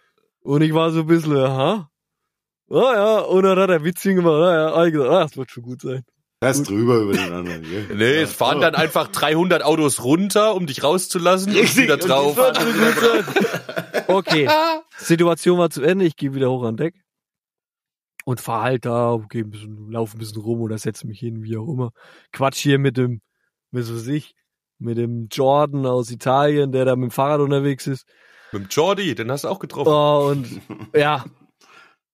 Und 0.42 0.62
ich 0.62 0.74
war 0.74 0.92
so 0.92 1.00
ein 1.02 1.08
bisschen, 1.08 1.38
aha. 1.38 1.90
Ah 2.70 2.94
ja, 2.94 3.18
und 3.20 3.44
dann 3.44 3.58
hat 3.58 3.70
er 3.70 3.82
Witzchen 3.86 4.18
gemacht. 4.18 4.34
Ah, 4.34 4.54
ja, 4.54 4.86
ich 4.86 4.92
gesagt, 4.92 5.10
ah, 5.10 5.22
das 5.24 5.38
wird 5.38 5.50
schon 5.52 5.64
gut 5.64 5.82
sein. 5.82 6.04
Er 6.42 6.52
ist 6.52 6.68
drüber 6.70 6.98
über 6.98 7.14
den 7.14 7.32
anderen. 7.32 7.62
Gell? 7.64 7.88
Nee, 7.96 8.16
Ja. 8.16 8.22
es 8.24 8.34
fahren 8.34 8.58
Oh. 8.58 8.62
dann 8.62 8.76
einfach 8.76 9.08
300 9.08 9.64
Autos 9.64 10.04
runter, 10.04 10.54
um 10.54 10.66
dich 10.68 10.84
rauszulassen 10.84 11.54
Richtig, 11.54 11.84
wieder 11.84 11.96
drauf. 11.98 12.38
Okay, 14.08 14.50
Situation 14.98 15.60
war 15.60 15.70
zu 15.70 15.82
Ende. 15.82 16.06
Ich 16.06 16.16
gehe 16.16 16.34
wieder 16.34 16.50
hoch 16.50 16.64
an 16.64 16.78
Deck 16.78 16.96
und 18.26 18.42
fahr 18.42 18.64
halt 18.64 18.86
da, 18.86 19.14
okay, 19.14 19.42
ein 19.44 19.50
bisschen, 19.50 19.92
lauf 19.92 20.14
ein 20.14 20.20
bisschen 20.20 20.42
rum 20.42 20.62
oder 20.62 20.78
setze 20.78 21.08
mich 21.08 21.20
hin, 21.20 21.44
wie 21.44 21.58
auch 21.58 21.68
immer. 21.72 21.92
Quatsch 22.32 22.58
hier 22.60 22.80
mit 22.80 22.98
dem, 22.98 23.22
was 23.72 23.92
weiß 23.94 24.08
ich, 24.08 24.34
mit 24.80 24.98
dem 24.98 25.28
Jordan 25.32 25.86
aus 25.86 26.10
Italien, 26.12 26.72
der 26.72 26.86
da 26.86 26.96
mit 26.96 27.10
dem 27.10 27.12
Fahrrad 27.12 27.42
unterwegs 27.42 27.88
ist. 27.88 28.06
Mit 28.52 28.64
dem 28.64 28.68
Jordi, 28.70 29.16
den 29.16 29.32
hast 29.32 29.44
du 29.44 29.50
auch 29.50 29.60
getroffen. 29.60 29.92
Oh, 29.92 30.30
und 30.32 30.62
ja. 30.96 31.26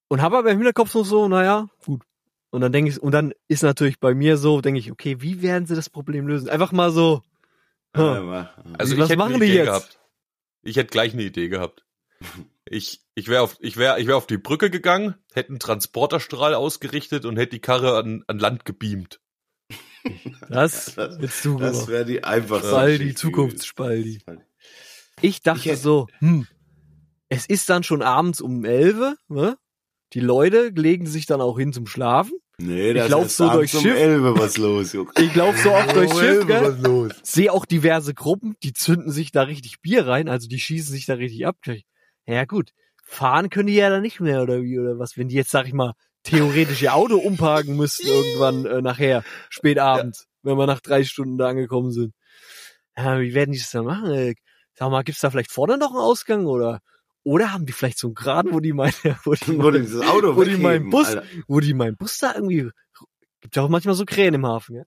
Und 0.08 0.22
habe 0.22 0.38
aber 0.38 0.50
im 0.50 0.58
Hinterkopf 0.58 0.94
noch 0.94 1.04
so, 1.04 1.28
naja, 1.28 1.68
gut. 1.84 2.02
Und 2.50 2.60
dann 2.60 2.72
denke 2.72 2.90
ich, 2.90 3.02
und 3.02 3.12
dann 3.12 3.32
ist 3.48 3.62
natürlich 3.62 3.98
bei 3.98 4.14
mir 4.14 4.36
so, 4.36 4.60
denke 4.60 4.78
ich, 4.78 4.92
okay, 4.92 5.20
wie 5.20 5.42
werden 5.42 5.66
sie 5.66 5.74
das 5.74 5.90
Problem 5.90 6.26
lösen? 6.26 6.48
Einfach 6.48 6.72
mal 6.72 6.90
so. 6.90 7.22
Hm. 7.94 8.04
Also 8.04 8.46
Was 8.78 8.90
ich 8.92 8.98
hätte 8.98 9.16
machen 9.16 9.34
eine 9.34 9.44
die 9.44 9.50
Idee 9.50 9.58
jetzt? 9.58 9.66
gehabt. 9.66 10.00
Ich 10.62 10.76
hätte 10.76 10.90
gleich 10.90 11.12
eine 11.12 11.22
Idee 11.22 11.48
gehabt. 11.48 11.84
Ich, 12.64 13.00
ich 13.14 13.28
wäre 13.28 13.42
auf, 13.42 13.56
ich 13.60 13.76
wäre, 13.76 14.00
ich 14.00 14.06
wäre 14.06 14.16
auf 14.16 14.26
die 14.26 14.38
Brücke 14.38 14.70
gegangen, 14.70 15.14
hätte 15.32 15.50
einen 15.50 15.58
Transporterstrahl 15.58 16.54
ausgerichtet 16.54 17.24
und 17.24 17.36
hätte 17.36 17.50
die 17.50 17.60
Karre 17.60 17.96
an, 17.96 18.24
an 18.26 18.38
Land 18.38 18.64
gebeamt. 18.64 19.20
Das 20.48 20.94
Das- 20.94 21.18
Das 21.18 21.88
wäre 21.88 22.04
die 22.04 22.22
einfachste. 22.24 22.68
Spaldi, 22.68 23.14
Zukunftsspaldi. 23.14 24.20
Ich 25.22 25.42
dachte 25.42 25.72
Ich 25.72 25.78
so, 25.80 26.06
hm, 26.20 26.46
es 27.28 27.46
ist 27.46 27.68
dann 27.68 27.82
schon 27.82 28.02
abends 28.02 28.40
um 28.40 28.64
11, 28.64 29.16
ne? 29.28 29.56
Die 30.12 30.20
Leute 30.20 30.68
legen 30.68 31.06
sich 31.06 31.26
dann 31.26 31.40
auch 31.40 31.58
hin 31.58 31.72
zum 31.72 31.86
Schlafen. 31.86 32.34
Nee, 32.58 32.90
Ich 32.92 32.96
das 32.98 33.10
lauf 33.10 33.26
ist 33.26 33.36
so 33.36 33.44
abends 33.44 33.72
durchs 33.72 33.74
um 33.74 33.82
Schiff. 33.82 33.96
11 33.98 34.38
was 34.38 34.56
los, 34.56 34.92
Junge. 34.92 35.10
Ich 35.18 35.34
laufe 35.34 35.58
so 35.58 35.72
oft 35.72 35.94
durchs 35.94 36.12
Schiff, 36.18 36.22
11 36.22 36.46
gell? 36.46 36.62
was 36.62 36.78
los. 36.80 37.12
sehe 37.22 37.52
auch 37.52 37.66
diverse 37.66 38.14
Gruppen, 38.14 38.54
die 38.62 38.72
zünden 38.72 39.10
sich 39.10 39.32
da 39.32 39.42
richtig 39.42 39.80
Bier 39.82 40.06
rein, 40.06 40.28
also 40.28 40.46
die 40.48 40.60
schießen 40.60 40.92
sich 40.92 41.06
da 41.06 41.14
richtig 41.14 41.46
ab. 41.46 41.56
Ja 42.26 42.44
gut, 42.44 42.70
fahren 43.04 43.50
können 43.50 43.66
die 43.66 43.74
ja 43.74 43.90
dann 43.90 44.02
nicht 44.02 44.20
mehr 44.20 44.42
oder 44.42 44.62
wie 44.62 44.78
oder 44.78 44.98
was, 44.98 45.16
wenn 45.18 45.28
die 45.28 45.34
jetzt, 45.34 45.50
sag 45.50 45.66
ich 45.66 45.72
mal, 45.74 45.92
theoretisch 46.26 46.82
ihr 46.82 46.94
Auto 46.94 47.16
umparken 47.16 47.76
müssten 47.76 48.06
irgendwann 48.06 48.66
äh, 48.66 48.82
nachher, 48.82 49.24
spät 49.48 49.78
abends, 49.78 50.26
wenn 50.42 50.56
wir 50.56 50.66
nach 50.66 50.80
drei 50.80 51.04
Stunden 51.04 51.38
da 51.38 51.48
angekommen 51.48 51.90
sind. 51.92 52.14
Ja, 52.96 53.20
wie 53.20 53.34
werden 53.34 53.52
die 53.52 53.58
das 53.58 53.70
dann 53.70 53.84
machen? 53.84 54.10
Äh, 54.12 54.34
sag 54.74 54.90
mal, 54.90 55.02
gibt's 55.02 55.20
da 55.20 55.30
vielleicht 55.30 55.50
vorne 55.52 55.78
noch 55.78 55.90
einen 55.90 56.00
Ausgang 56.00 56.46
oder 56.46 56.80
oder 57.24 57.52
haben 57.52 57.66
die 57.66 57.72
vielleicht 57.72 57.98
so 57.98 58.06
einen 58.08 58.14
Graden, 58.14 58.52
wo 58.52 58.60
die 58.60 58.72
meine, 58.72 58.92
wo 59.24 59.34
die, 59.34 59.58
Wo 59.58 59.70
die 59.70 59.80
dieses 59.80 60.06
Auto 60.06 60.36
wo 60.36 60.44
die 60.44 60.56
meinen 60.56 60.90
Bus, 60.90 61.08
Alter. 61.08 61.24
wo 61.48 61.58
die 61.60 61.74
meinen 61.74 61.96
Bus 61.96 62.18
da 62.18 62.34
irgendwie, 62.34 62.70
gibt 63.40 63.56
ja 63.56 63.62
auch 63.62 63.68
manchmal 63.68 63.94
so 63.96 64.04
Krähen 64.04 64.34
im 64.34 64.46
Hafen, 64.46 64.76
ja. 64.76 64.82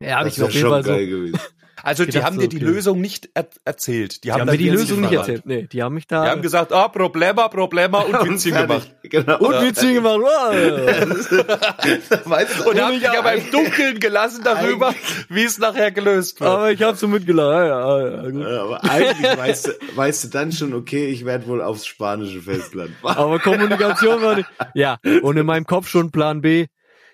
Ja, 0.00 0.16
habe 0.18 0.28
Das 0.28 0.36
ich 0.38 0.42
auf 0.44 0.50
jeden 0.52 0.62
schon 0.62 0.70
Fall 0.70 0.84
so. 0.84 0.92
gewesen. 0.94 1.38
Also 1.82 2.04
die 2.04 2.22
haben 2.22 2.36
so, 2.36 2.42
dir 2.42 2.48
die 2.48 2.56
okay. 2.56 2.64
Lösung 2.66 3.00
nicht 3.00 3.30
er 3.34 3.48
erzählt. 3.64 4.16
Die, 4.16 4.20
Die 4.22 4.32
haben 4.32 4.40
dann 4.40 4.48
mir 4.50 4.58
die 4.58 4.70
Lösung 4.70 5.00
nicht 5.00 5.12
erzählt. 5.12 5.46
Nee, 5.46 5.68
die 5.70 5.82
haben 5.82 5.94
mich 5.94 6.06
da 6.06 6.24
Die 6.24 6.30
haben 6.30 6.42
gesagt, 6.42 6.72
ah, 6.72 6.88
Problema, 6.88 7.48
Problema 7.48 8.00
und 8.00 8.12
Witzchen 8.28 8.52
fertig. 8.52 8.68
gemacht. 8.68 8.94
Genau. 9.02 9.38
und 9.38 9.62
Witzchen 9.64 9.94
gemacht. 9.94 10.18
Weißt 12.24 12.58
du, 12.60 12.70
Und 12.70 12.80
haben 12.80 12.94
mich 12.94 13.08
aber 13.08 13.34
im 13.34 13.50
Dunkeln 13.50 14.00
gelassen 14.00 14.42
darüber, 14.44 14.94
wie 15.28 15.44
es 15.44 15.58
nachher 15.58 15.90
gelöst 15.90 16.40
wird. 16.40 16.50
aber 16.50 16.72
ich 16.72 16.82
habe 16.82 16.96
so 16.96 17.08
mitgelacht. 17.08 17.48
Ja, 17.68 17.98
ja, 18.00 18.22
ja, 18.24 18.30
gut. 18.30 18.44
Aber 18.46 18.84
eigentlich 18.84 19.36
weißt 19.38 19.66
du, 19.68 19.70
weißt 19.96 20.24
du 20.24 20.28
dann 20.28 20.52
schon, 20.52 20.74
okay, 20.74 21.06
ich 21.06 21.24
werde 21.24 21.46
wohl 21.46 21.62
aufs 21.62 21.86
spanische 21.86 22.40
Festland. 22.42 22.90
Aber 23.02 23.38
Kommunikation 23.38 24.22
war 24.22 24.36
nicht. 24.36 24.48
Ja, 24.74 24.98
und 25.22 25.36
in 25.36 25.46
meinem 25.46 25.66
Kopf 25.66 25.88
schon 25.88 26.10
Plan 26.10 26.40
B. 26.40 26.66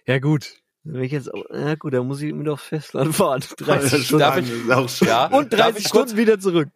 Ja 0.07 0.19
gut, 0.19 0.53
wenn 0.85 1.03
ich 1.03 1.13
jetzt, 1.13 1.31
ja 1.53 1.75
gut, 1.77 1.95
dann 1.95 2.07
muss 2.07 2.21
ich 2.23 2.33
mit 2.33 2.49
aufs 2.49 2.65
Festland 2.65 3.15
fahren. 3.15 3.43
30 3.59 4.07
Stunden. 4.07 4.21
Darf 4.21 4.39
ich- 4.39 5.01
Ja. 5.09 5.27
Und 5.27 5.53
Darf 5.53 5.61
30 5.73 5.85
ich 5.87 5.91
kurz- 5.91 6.11
Stunden 6.11 6.17
wieder 6.17 6.39
zurück. 6.39 6.69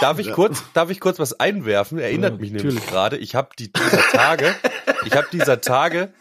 Darf 0.00 0.18
ich 0.18 0.32
kurz, 0.32 0.62
darf 0.74 0.90
ich 0.90 1.00
kurz 1.00 1.18
was 1.18 1.38
einwerfen? 1.38 1.98
Erinnert 1.98 2.34
Ja, 2.34 2.38
mich 2.40 2.50
nämlich 2.52 2.74
natürlich. 2.74 2.86
gerade. 2.90 3.16
Ich 3.18 3.34
habe 3.34 3.50
die 3.58 3.72
dieser 3.72 4.02
Tage, 4.10 4.54
ich 5.04 5.12
habe 5.14 5.28
dieser 5.32 5.60
Tage 5.60 6.12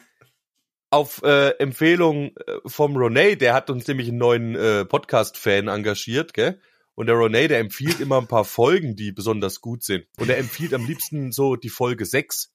auf 0.92 1.24
äh, 1.24 1.50
Empfehlung 1.58 2.28
äh, 2.38 2.58
vom 2.66 2.96
Ronay, 2.96 3.36
der 3.36 3.54
hat 3.54 3.70
uns 3.70 3.88
nämlich 3.88 4.08
einen 4.10 4.18
neuen 4.20 4.56
äh, 4.56 4.86
Podcast-Fan 4.86 5.68
engagiert, 5.68 6.34
gell? 6.34 6.60
Und 6.94 7.08
der 7.08 7.16
Ronay, 7.16 7.48
der 7.50 7.60
empfiehlt 7.60 8.00
immer 8.00 8.20
ein 8.22 8.28
paar 8.28 8.46
Folgen, 8.46 8.96
die 8.96 9.12
besonders 9.12 9.60
gut 9.60 9.84
sind. 9.84 10.06
Und 10.18 10.30
er 10.30 10.38
empfiehlt 10.38 10.74
am 10.74 10.86
liebsten 10.86 11.32
so 11.34 11.58
die 11.58 11.70
Folge 11.70 12.06
6 12.06 12.54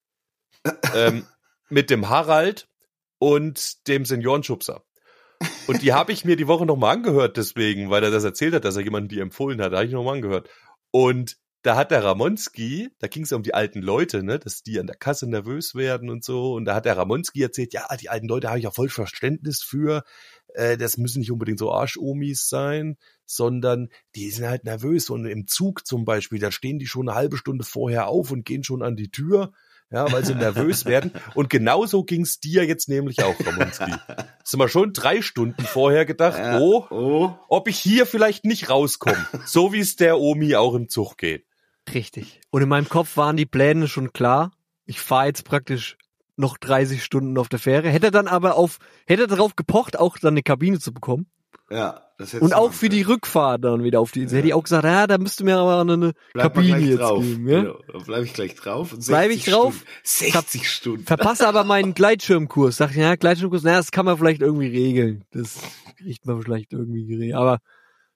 ähm, 0.95 1.27
mit 1.69 1.91
dem 1.91 2.09
Harald 2.09 2.67
und 3.21 3.87
dem 3.87 4.05
Seniorenschubser. 4.05 4.83
Und 5.69 5.83
die 5.83 5.93
habe 5.93 6.11
ich 6.13 6.25
mir 6.25 6.37
die 6.37 6.49
Woche 6.49 6.67
nochmal 6.67 6.97
angehört, 6.97 7.37
deswegen, 7.37 7.91
weil 7.91 8.03
er 8.03 8.11
das 8.11 8.25
erzählt 8.25 8.55
hat, 8.55 8.65
dass 8.65 8.77
er 8.77 8.83
jemanden 8.83 9.09
die 9.09 9.21
empfohlen 9.21 9.61
hat. 9.63 9.73
Da 9.73 9.77
habe 9.77 9.87
ich 9.87 9.93
nochmal 9.93 10.17
angehört. 10.17 10.49
Und 10.91 11.37
da 11.63 11.77
hat 11.77 11.91
der 11.91 12.03
Ramonski, 12.03 12.89
da 12.99 13.07
ging 13.07 13.25
es 13.25 13.31
ja 13.31 13.37
um 13.37 13.43
die 13.43 13.53
alten 13.53 13.83
Leute, 13.83 14.23
ne, 14.23 14.39
dass 14.39 14.63
die 14.63 14.81
an 14.81 14.87
der 14.87 14.97
Kasse 14.97 15.29
nervös 15.29 15.75
werden 15.75 16.09
und 16.09 16.25
so. 16.25 16.55
Und 16.55 16.65
da 16.65 16.75
hat 16.75 16.87
der 16.87 16.97
Ramonski 16.97 17.43
erzählt, 17.43 17.75
ja, 17.75 17.87
die 17.97 18.09
alten 18.09 18.27
Leute 18.27 18.49
habe 18.49 18.59
ich 18.59 18.65
ja 18.65 18.71
voll 18.71 18.89
Verständnis 18.89 19.63
für. 19.63 20.03
Äh, 20.55 20.79
das 20.79 20.97
müssen 20.97 21.21
nicht 21.21 21.31
unbedingt 21.31 21.59
so 21.59 21.71
Arschomis 21.71 22.49
sein, 22.49 22.97
sondern 23.27 23.89
die 24.15 24.31
sind 24.31 24.47
halt 24.47 24.65
nervös. 24.65 25.11
Und 25.11 25.27
im 25.27 25.47
Zug 25.47 25.87
zum 25.87 26.07
Beispiel, 26.07 26.39
da 26.39 26.51
stehen 26.51 26.79
die 26.79 26.87
schon 26.87 27.09
eine 27.09 27.17
halbe 27.17 27.37
Stunde 27.37 27.65
vorher 27.65 28.09
auf 28.09 28.31
und 28.31 28.47
gehen 28.47 28.65
schon 28.65 28.83
an 28.83 28.97
die 28.97 29.11
Tür, 29.11 29.53
ja, 29.91 30.11
weil 30.13 30.25
sie 30.25 30.35
nervös 30.35 30.85
werden. 30.87 31.13
Und 31.35 31.51
genauso 31.51 32.05
ging's 32.05 32.39
dir 32.41 32.65
jetzt 32.65 32.89
nämlich 32.89 33.23
auch, 33.23 33.35
Ramonski. 33.45 33.93
Sind 34.45 34.61
wir 34.61 34.69
schon 34.69 34.93
drei 34.93 35.21
Stunden 35.23 35.63
vorher 35.65 36.05
gedacht, 36.07 36.39
Ja. 36.39 36.59
oh, 36.61 36.87
Oh, 36.91 37.31
ob 37.49 37.69
ich 37.69 37.79
hier 37.79 38.07
vielleicht 38.07 38.45
nicht 38.45 38.71
rauskomme. 38.71 39.27
so 39.45 39.73
wie 39.73 39.81
es 39.81 39.97
der 39.97 40.19
Omi 40.19 40.55
auch 40.57 40.75
im 40.75 40.89
Zug 40.89 41.17
geht. 41.19 41.45
Richtig. 41.93 42.41
Und 42.51 42.63
in 42.63 42.69
meinem 42.69 42.89
Kopf 42.89 43.17
waren 43.17 43.37
die 43.37 43.47
Pläne 43.47 43.89
schon 43.89 44.13
klar. 44.13 44.53
Ich 44.85 45.01
fahre 45.01 45.27
jetzt 45.27 45.45
praktisch 45.45 45.97
noch 46.37 46.57
30 46.57 47.03
Stunden 47.05 47.37
auf 47.37 47.49
der 47.49 47.59
Fähre. 47.59 47.89
Hätte 47.91 48.11
dann 48.11 48.29
aber 48.29 48.57
auf, 48.57 48.79
hätte 49.07 49.27
darauf 49.27 49.57
gepocht, 49.57 49.99
auch 49.99 50.17
dann 50.19 50.35
eine 50.35 50.43
Kabine 50.43 50.79
zu 50.79 50.93
bekommen. 50.93 51.27
Ja. 51.71 52.03
Das 52.19 52.35
hättest 52.35 52.43
Und 52.43 52.55
auch 52.55 52.73
für 52.75 52.91
die. 52.91 53.01
Rückfahrt 53.01 53.65
dann 53.65 53.83
wieder 53.83 53.99
auf 53.99 54.13
die 54.13 54.21
Insel. 54.21 54.39
Hätte 54.39 54.49
ich 54.49 54.55
auch 54.55 54.63
gesagt, 54.63 54.85
ja, 54.85 55.07
da 55.07 55.17
müsste 55.17 55.43
mir 55.43 55.57
aber 55.57 55.81
eine 55.81 56.13
Bleib 56.35 56.55
Kabine 56.55 56.79
jetzt 56.81 56.99
drauf. 57.01 57.23
geben. 57.23 57.49
Ja? 57.49 57.61
Genau. 57.63 57.79
Da 57.91 57.99
bleib 57.99 58.25
ich 58.25 58.35
gleich 58.35 58.55
drauf. 58.57 58.93
Und 58.93 59.07
Bleib 59.07 59.31
60 59.31 59.47
ich 59.47 59.53
drauf? 59.53 59.75
Stunden. 59.75 60.33
60 60.33 60.71
Stunden. 60.71 61.05
Verpasse 61.07 61.49
aber 61.49 61.65
meinen 61.65 61.95
Gleitschirmkurs. 61.95 62.77
Sag 62.77 62.91
ich, 62.91 62.97
ja, 62.99 63.17
Gleitschirmkurs, 63.17 63.63
naja, 63.63 63.79
das 63.79 63.91
kann 63.91 64.05
man 64.05 64.19
vielleicht 64.19 64.43
irgendwie 64.43 64.67
regeln. 64.67 65.25
Das 65.31 65.59
kriegt 65.97 66.27
man 66.27 66.43
vielleicht 66.43 66.75
irgendwie 66.75 67.07
geregelt. 67.07 67.37
Aber 67.37 67.59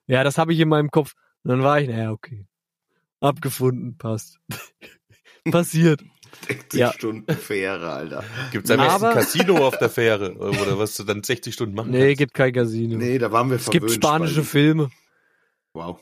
ja, 0.05 0.23
das 0.23 0.37
habe 0.37 0.53
ich 0.53 0.59
in 0.59 0.69
meinem 0.69 0.91
Kopf. 0.91 1.13
Und 1.43 1.49
dann 1.49 1.63
war 1.63 1.79
ich, 1.81 1.87
naja, 1.89 2.11
okay. 2.11 2.45
Abgefunden, 3.21 3.97
passt. 3.97 4.37
Passiert. 5.51 6.03
60 6.47 6.79
Ja. 6.79 6.91
Stunden 6.93 7.33
Fähre, 7.35 7.91
Alter. 7.91 8.23
Gibt's 8.51 8.69
am 8.71 8.79
besten 8.79 9.11
Casino 9.13 9.65
auf 9.67 9.77
der 9.77 9.89
Fähre 9.89 10.33
oder 10.35 10.77
was 10.79 10.95
du 10.97 11.03
dann 11.03 11.23
60 11.23 11.53
Stunden 11.53 11.75
machen 11.75 11.91
Nee, 11.91 12.07
kannst? 12.07 12.17
gibt 12.17 12.33
kein 12.33 12.53
Casino. 12.53 12.97
Nee, 12.97 13.17
da 13.17 13.31
waren 13.31 13.49
wir 13.49 13.57
es 13.57 13.69
gibt 13.69 13.89
spanische. 13.91 14.43
Filme. 14.43 14.89
Wow. 15.73 15.99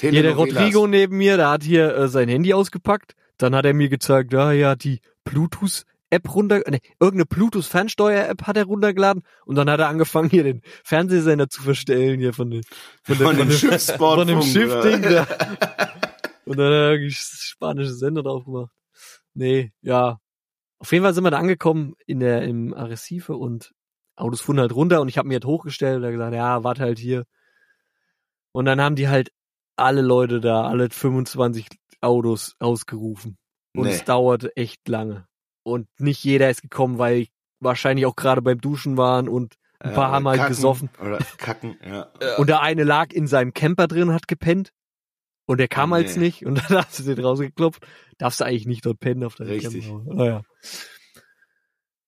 Hier 0.00 0.12
der. 0.22 0.36
Rodrigo 0.36 0.86
neben 0.86 1.16
mir, 1.16 1.36
der 1.36 1.50
hat 1.50 1.62
hier 1.62 1.94
äh, 1.96 2.08
sein 2.08 2.28
Handy 2.28 2.52
ausgepackt. 2.52 3.14
Dann 3.38 3.54
hat 3.54 3.64
er 3.64 3.74
mir 3.74 3.88
gezeigt, 3.88 4.32
ja, 4.32 4.52
er 4.52 4.70
hat 4.70 4.84
die 4.84 5.00
Bluetooth-App 5.24 6.34
runter, 6.34 6.62
ne, 6.68 6.78
irgendeine 7.00 7.26
Bluetooth-Fernsteuer-App 7.26 8.42
hat 8.46 8.56
er 8.56 8.64
runtergeladen 8.64 9.22
und 9.44 9.56
dann 9.56 9.68
hat 9.70 9.80
er 9.80 9.88
angefangen, 9.88 10.30
hier 10.30 10.42
den 10.44 10.62
Fernsehsender 10.84 11.48
zu 11.48 11.62
verstellen, 11.62 12.18
hier 12.20 12.32
von, 12.32 12.50
den, 12.50 12.62
von, 13.02 13.18
der, 13.18 13.26
Von 13.26 13.36
dem 13.36 13.50
Schiffsbordfunk, 13.50 14.18
von 14.18 14.26
dem 14.28 14.42
Schiffding 14.42 15.02
da. 15.02 15.26
Und 16.44 16.58
dann 16.58 16.66
hat 16.66 16.72
er 16.72 16.90
irgendwie 16.92 17.12
spanische 17.14 17.92
Sender 17.94 18.22
drauf 18.22 18.44
gemacht. 18.44 18.70
Nee, 19.36 19.72
ja. 19.82 20.18
Auf 20.78 20.92
jeden 20.92 21.04
Fall 21.04 21.14
sind 21.14 21.24
wir 21.24 21.30
da 21.30 21.38
angekommen 21.38 21.94
in 22.06 22.20
der, 22.20 22.42
im 22.42 22.74
Arrecife 22.74 23.36
und 23.36 23.72
Autos 24.16 24.40
fuhren 24.40 24.60
halt 24.60 24.74
runter 24.74 25.00
und 25.00 25.08
ich 25.08 25.18
habe 25.18 25.28
mir 25.28 25.34
halt 25.34 25.44
hochgestellt 25.44 26.02
und 26.02 26.10
gesagt, 26.10 26.34
ja, 26.34 26.64
warte 26.64 26.82
halt 26.82 26.98
hier. 26.98 27.24
Und 28.52 28.64
dann 28.64 28.80
haben 28.80 28.96
die 28.96 29.08
halt 29.08 29.30
alle 29.76 30.00
Leute 30.00 30.40
da, 30.40 30.66
alle 30.66 30.88
25 30.90 31.68
Autos 32.00 32.56
ausgerufen. 32.58 33.36
Und 33.74 33.84
Nee. 33.84 33.92
es 33.92 34.04
dauerte 34.04 34.56
echt 34.56 34.88
lange. 34.88 35.26
Und 35.62 35.88
nicht 35.98 36.24
jeder 36.24 36.48
ist 36.48 36.62
gekommen, 36.62 36.98
weil 36.98 37.26
wahrscheinlich 37.60 38.06
auch 38.06 38.16
gerade 38.16 38.40
beim 38.40 38.60
Duschen 38.60 38.96
waren 38.96 39.28
und 39.28 39.56
ein 39.80 39.92
paar 39.92 40.08
Ja, 40.08 40.12
haben 40.12 40.28
halt 40.28 40.38
kacken 40.38 40.54
gesoffen. 40.54 40.90
Oder 41.00 41.18
kacken, 41.36 41.76
ja. 41.84 42.08
Und 42.38 42.48
der 42.48 42.62
eine 42.62 42.84
lag 42.84 43.12
in 43.12 43.26
seinem 43.26 43.52
Camper 43.52 43.86
drin, 43.86 44.12
hat 44.12 44.28
gepennt. 44.28 44.72
Und 45.46 45.58
der 45.58 45.68
kam 45.68 45.92
Oh, 45.92 45.94
halt 45.94 46.08
nee. 46.16 46.24
nicht. 46.24 46.44
Und 46.44 46.56
dann 46.70 46.78
hast 46.84 46.98
du 46.98 47.02
den 47.14 47.24
rausgeklopft. 47.24 47.86
Darfst 48.18 48.40
du 48.40 48.44
eigentlich 48.44 48.66
nicht 48.66 48.84
dort 48.84 49.00
pennen 49.00 49.24
auf 49.24 49.36
der 49.36 49.46
Richtig. 49.48 49.90
Naja. 50.06 50.42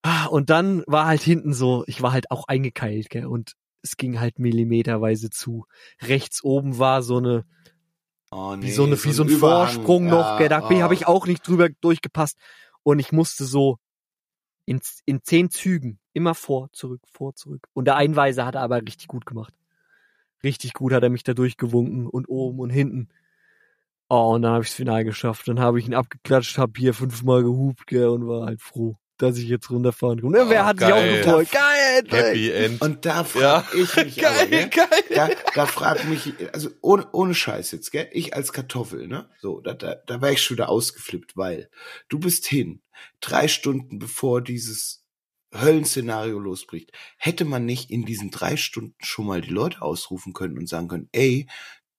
Ah, 0.02 0.26
Und 0.26 0.50
dann 0.50 0.85
war 0.87 1.07
halt 1.07 1.23
hinten 1.23 1.52
so, 1.52 1.85
ich 1.87 2.02
war 2.02 2.12
halt 2.12 2.30
auch 2.30 2.47
eingekeilt, 2.49 3.11
gell, 3.11 3.26
und 3.26 3.52
es 3.83 3.97
ging 3.97 4.21
halt 4.21 4.38
millimeterweise 4.38 5.30
zu. 5.30 5.66
Rechts 6.02 6.42
oben 6.42 6.78
war 6.78 7.02
so 7.02 7.18
eine, 7.18 7.45
Oh, 8.30 8.54
nee, 8.57 8.66
wie 8.66 8.71
so 8.73 8.85
eine, 8.85 9.02
wie 9.02 9.12
so 9.12 9.23
ein 9.23 9.28
Überhang. 9.28 9.68
Vorsprung 9.73 10.07
Ja, 10.07 10.11
noch, 10.11 10.38
gell, 10.38 10.49
da 10.49 10.61
oh. 10.62 10.80
habe 10.83 10.95
ich 10.95 11.07
auch 11.07 11.26
nicht 11.26 11.47
drüber 11.47 11.68
durchgepasst. 11.80 12.37
Und 12.83 12.99
ich 12.99 13.12
musste 13.12 13.45
so 13.45 13.78
in, 14.66 14.80
in 15.07 15.23
zehn 15.23 15.50
Zügen 15.50 15.99
immer 16.12 16.35
vor, 16.35 16.71
zurück, 16.73 17.00
vor, 17.11 17.35
zurück. 17.35 17.66
Und 17.73 17.87
der 17.87 17.97
Einweiser 17.97 18.45
hat 18.45 18.54
er 18.54 18.62
aber 18.62 18.83
richtig 18.83 19.09
gut 19.09 19.25
gemacht. 19.26 19.54
Richtig 20.45 20.75
gut 20.75 20.92
hat 20.92 21.02
er 21.02 21.11
mich 21.11 21.23
da 21.25 21.35
durchgewunken 21.35 22.07
und 22.07 22.28
oben 22.28 22.61
und 22.61 22.71
hinten. 22.71 23.09
Oh, 24.09 24.35
und 24.35 24.43
dann 24.43 24.53
habe 24.53 24.62
ich 24.65 24.71
das 24.71 24.77
Final 24.77 25.05
geschafft. 25.05 25.49
Dann 25.49 25.61
habe 25.61 25.79
ich 25.79 25.87
ihn 25.87 25.95
abgeklatscht, 25.95 26.57
habe 26.59 26.73
hier 26.77 26.95
fünfmal 26.95 27.43
gehupt, 27.43 27.87
gell, 27.87 28.07
und 28.09 28.27
war 28.27 28.47
halt 28.47 28.62
froh, 28.62 28.97
dass 29.19 29.37
ich 29.37 29.49
jetzt 29.49 29.69
runterfahren 29.71 30.21
konnte. 30.23 30.41
Und 30.41 30.47
Oh, 30.47 30.50
wer 30.50 30.65
hat 30.65 30.79
sich 30.79 30.87
auch 30.88 30.97
geil. 30.97 31.23
gefreut? 31.23 31.49
Geil! 31.53 32.05
Happy 32.09 32.50
End. 32.50 32.81
Und 32.81 33.05
da 33.05 33.25
frag 33.25 33.43
Ja. 33.75 33.81
ich 33.83 33.97
mich 33.97 34.25
aber, 34.27 34.37
geil, 34.37 34.49
ne? 34.49 34.69
geil. 34.71 34.87
da, 35.15 35.29
da 35.55 35.67
frag 35.67 36.05
mich, 36.09 36.33
also 36.55 36.71
ohne, 36.81 37.07
ohne 37.12 37.35
Scheiß 37.35 37.71
jetzt, 37.73 37.91
gell? 37.93 38.09
Ich 38.12 38.35
als 38.35 38.53
Kartoffel, 38.55 39.09
ne? 39.09 39.29
So, 39.41 39.61
da, 39.61 39.75
da, 39.75 39.97
da 40.07 40.23
wäre 40.23 40.33
ich 40.33 40.43
schon 40.43 40.57
wieder 40.57 40.71
ausgeflippt, 40.71 41.37
weil 41.37 41.69
du 42.09 42.19
bist 42.19 42.47
hin, 42.47 42.81
drei 43.21 43.47
Stunden 43.49 43.99
bevor 43.99 44.41
dieses 44.41 45.05
Höllenszenario 45.55 46.38
losbricht. 46.38 46.93
Hätte 47.17 47.45
man 47.45 47.65
nicht 47.65 47.91
in 47.91 48.05
diesen 48.05 48.31
drei 48.31 48.57
Stunden 48.57 48.95
schon 49.03 49.27
mal 49.27 49.41
die 49.41 49.49
Leute 49.50 49.81
ausrufen 49.83 50.33
können 50.35 50.59
und 50.59 50.69
sagen 50.69 50.88
können, 50.88 51.09
ey, 51.12 51.47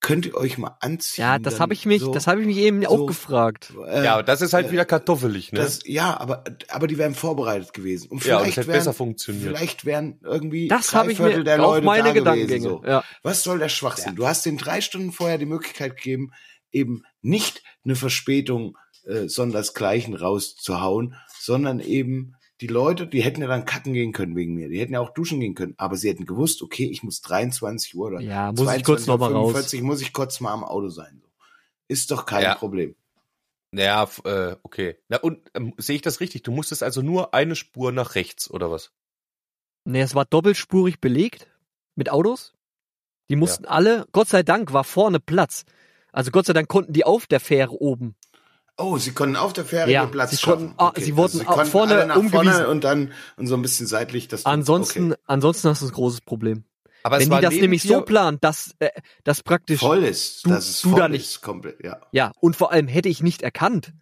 könnt 0.01 0.25
ihr 0.25 0.35
euch 0.35 0.57
mal 0.57 0.77
anziehen? 0.79 1.21
Ja, 1.23 1.39
das 1.39 1.59
habe 1.59 1.73
ich 1.73 1.85
mich, 1.85 2.01
so, 2.01 2.11
das 2.13 2.27
habe 2.27 2.41
ich 2.41 2.47
mich 2.47 2.57
eben 2.57 2.85
auch 2.85 2.97
so, 2.99 3.05
gefragt. 3.05 3.73
äh, 3.87 4.03
Ja, 4.03 4.23
das 4.23 4.41
ist 4.41 4.53
halt 4.53 4.67
äh, 4.67 4.71
wieder 4.71 4.85
kartoffelig, 4.85 5.51
ne? 5.51 5.59
das, 5.59 5.79
ja, 5.85 6.17
aber, 6.19 6.43
aber 6.69 6.87
die 6.87 6.97
wären 6.97 7.15
vorbereitet 7.15 7.73
gewesen. 7.73 8.09
Und 8.09 8.23
ja, 8.25 8.37
und 8.37 8.43
vielleicht 8.43 8.51
es 8.51 8.57
hätte 8.57 8.67
wären, 8.69 8.77
besser 8.79 8.93
funktioniert. 8.93 9.47
Vielleicht 9.47 9.85
wären 9.85 10.19
irgendwie 10.23 10.67
Das 10.67 10.87
drei 10.87 10.97
habe 10.99 11.11
ich 11.11 11.17
Viertel 11.17 11.37
mir 11.39 11.43
der 11.43 11.61
auf 11.63 11.73
Leute 11.75 11.85
meine 11.85 12.03
da 12.05 12.13
Gedankengänge. 12.13 12.59
gewesen, 12.69 12.81
so. 12.83 12.83
Ja. 12.87 13.03
Was 13.23 13.43
soll 13.43 13.59
der 13.59 13.69
Schwachsinn? 13.69 14.15
Du 14.15 14.25
hast 14.27 14.45
den 14.45 14.57
drei 14.57 14.81
Stunden 14.81 15.11
vorher 15.11 15.37
die 15.37 15.45
Möglichkeit 15.45 15.97
gegeben, 15.97 16.31
eben 16.71 17.03
nicht 17.21 17.61
eine 17.83 17.95
Verspätung 17.95 18.77
äh, 19.05 19.27
sondersgleichen 19.27 20.15
rauszuhauen, 20.15 21.15
sondern 21.39 21.79
eben 21.79 22.35
die 22.61 22.67
Leute, 22.67 23.07
die 23.07 23.21
hätten 23.21 23.41
ja 23.41 23.47
dann 23.47 23.65
kacken 23.65 23.93
gehen 23.93 24.11
können 24.11 24.35
wegen 24.35 24.53
mir. 24.53 24.69
Die 24.69 24.79
hätten 24.79 24.93
ja 24.93 24.99
auch 24.99 25.13
duschen 25.13 25.39
gehen 25.39 25.55
können. 25.55 25.75
Aber 25.77 25.95
sie 25.95 26.09
hätten 26.09 26.25
gewusst, 26.25 26.61
okay, 26.61 26.85
ich 26.85 27.03
muss 27.03 27.21
23 27.21 27.95
Uhr 27.95 28.07
oder 28.07 28.19
Ja, 28.21 28.51
muss 28.51 28.73
ich 28.73 28.83
kurz 28.83 29.07
noch 29.07 29.17
mal 29.17 29.31
raus. 29.31 29.51
45 29.51 29.81
muss 29.81 30.01
ich 30.01 30.11
kurz 30.13 30.39
mal 30.41 30.53
am 30.53 30.63
Auto 30.63 30.89
sein. 30.89 31.21
Ist 31.87 32.11
doch 32.11 32.25
kein 32.25 32.43
Ja. 32.43 32.55
Problem. 32.55 32.95
Ja, 33.71 34.09
äh, 34.25 34.55
okay. 34.63 34.97
Na 35.09 35.17
und 35.17 35.39
ähm, 35.53 35.73
sehe 35.77 35.95
ich 35.95 36.01
das 36.01 36.19
richtig? 36.19 36.43
Du 36.43 36.51
musstest 36.51 36.83
also 36.83 37.01
nur 37.01 37.33
eine 37.33 37.55
Spur 37.55 37.91
nach 37.91 38.15
rechts 38.15 38.49
oder 38.49 38.71
was? 38.71 38.91
Nee, 39.85 40.01
es 40.01 40.15
war 40.15 40.25
doppelspurig 40.25 40.99
belegt 40.99 41.47
mit 41.95 42.09
Autos. 42.09 42.53
Die 43.29 43.35
mussten 43.35 43.65
alle, 43.65 44.07
Gott 44.11 44.27
sei 44.27 44.43
Dank 44.43 44.73
war 44.73 44.83
vorne 44.83 45.19
Platz. 45.19 45.65
Also 46.11 46.31
Gott 46.31 46.47
sei 46.47 46.53
Dank 46.53 46.67
konnten 46.67 46.93
die 46.93 47.05
auf 47.05 47.27
der 47.27 47.39
Fähre 47.39 47.79
oben. 47.79 48.15
Oh, 48.79 48.97
sie 48.97 49.11
konnten 49.11 49.35
auf 49.35 49.53
der 49.53 49.65
Fähre 49.65 49.91
Ja, 49.91 50.05
Platz 50.05 50.31
sie 50.31 50.37
schaffen. 50.37 50.75
konnten- 50.77 50.97
ah, 50.97 50.99
sie 50.99 51.15
wurden 51.17 51.41
auch 51.45 51.53
konnten 51.55 51.69
vorne 51.71 51.93
alle 51.95 52.07
nach 52.07 52.15
umgewiesen. 52.15 52.51
vorne 52.53 52.67
und 52.69 52.83
dann 52.83 53.11
und 53.37 53.47
so 53.47 53.55
ein 53.55 53.61
bisschen 53.61 53.85
seitlich. 53.87 54.27
Das 54.29 54.45
Ansonsten, 54.45 55.11
okay. 55.13 55.21
ansonsten 55.27 55.67
hast 55.69 55.81
du 55.81 55.87
ein 55.87 55.91
großes 55.91 56.21
Problem. 56.21 56.63
Aber 57.03 57.17
es 57.17 57.23
Wenn 57.23 57.31
war 57.31 57.39
die 57.39 57.45
das 57.45 57.55
nämlich 57.55 57.83
so 57.83 58.01
planen, 58.01 58.37
dass, 58.41 58.73
äh, 58.79 58.89
dass 59.23 59.41
praktisch, 59.43 59.79
voll 59.79 60.03
ist, 60.03 60.45
du- 60.45 60.49
dass 60.49 60.67
es 60.69 60.81
du 60.81 60.89
voll 60.91 60.99
da 60.99 61.05
ist, 61.05 61.11
nicht- 61.11 61.41
komplett, 61.41 61.83
ja. 61.83 61.99
ja, 62.11 62.31
und 62.39 62.55
vor 62.55 62.71
allem 62.71 62.87
hätte 62.87 63.07
ich 63.09 63.21
nicht 63.23 63.41
erkannt, 63.41 63.93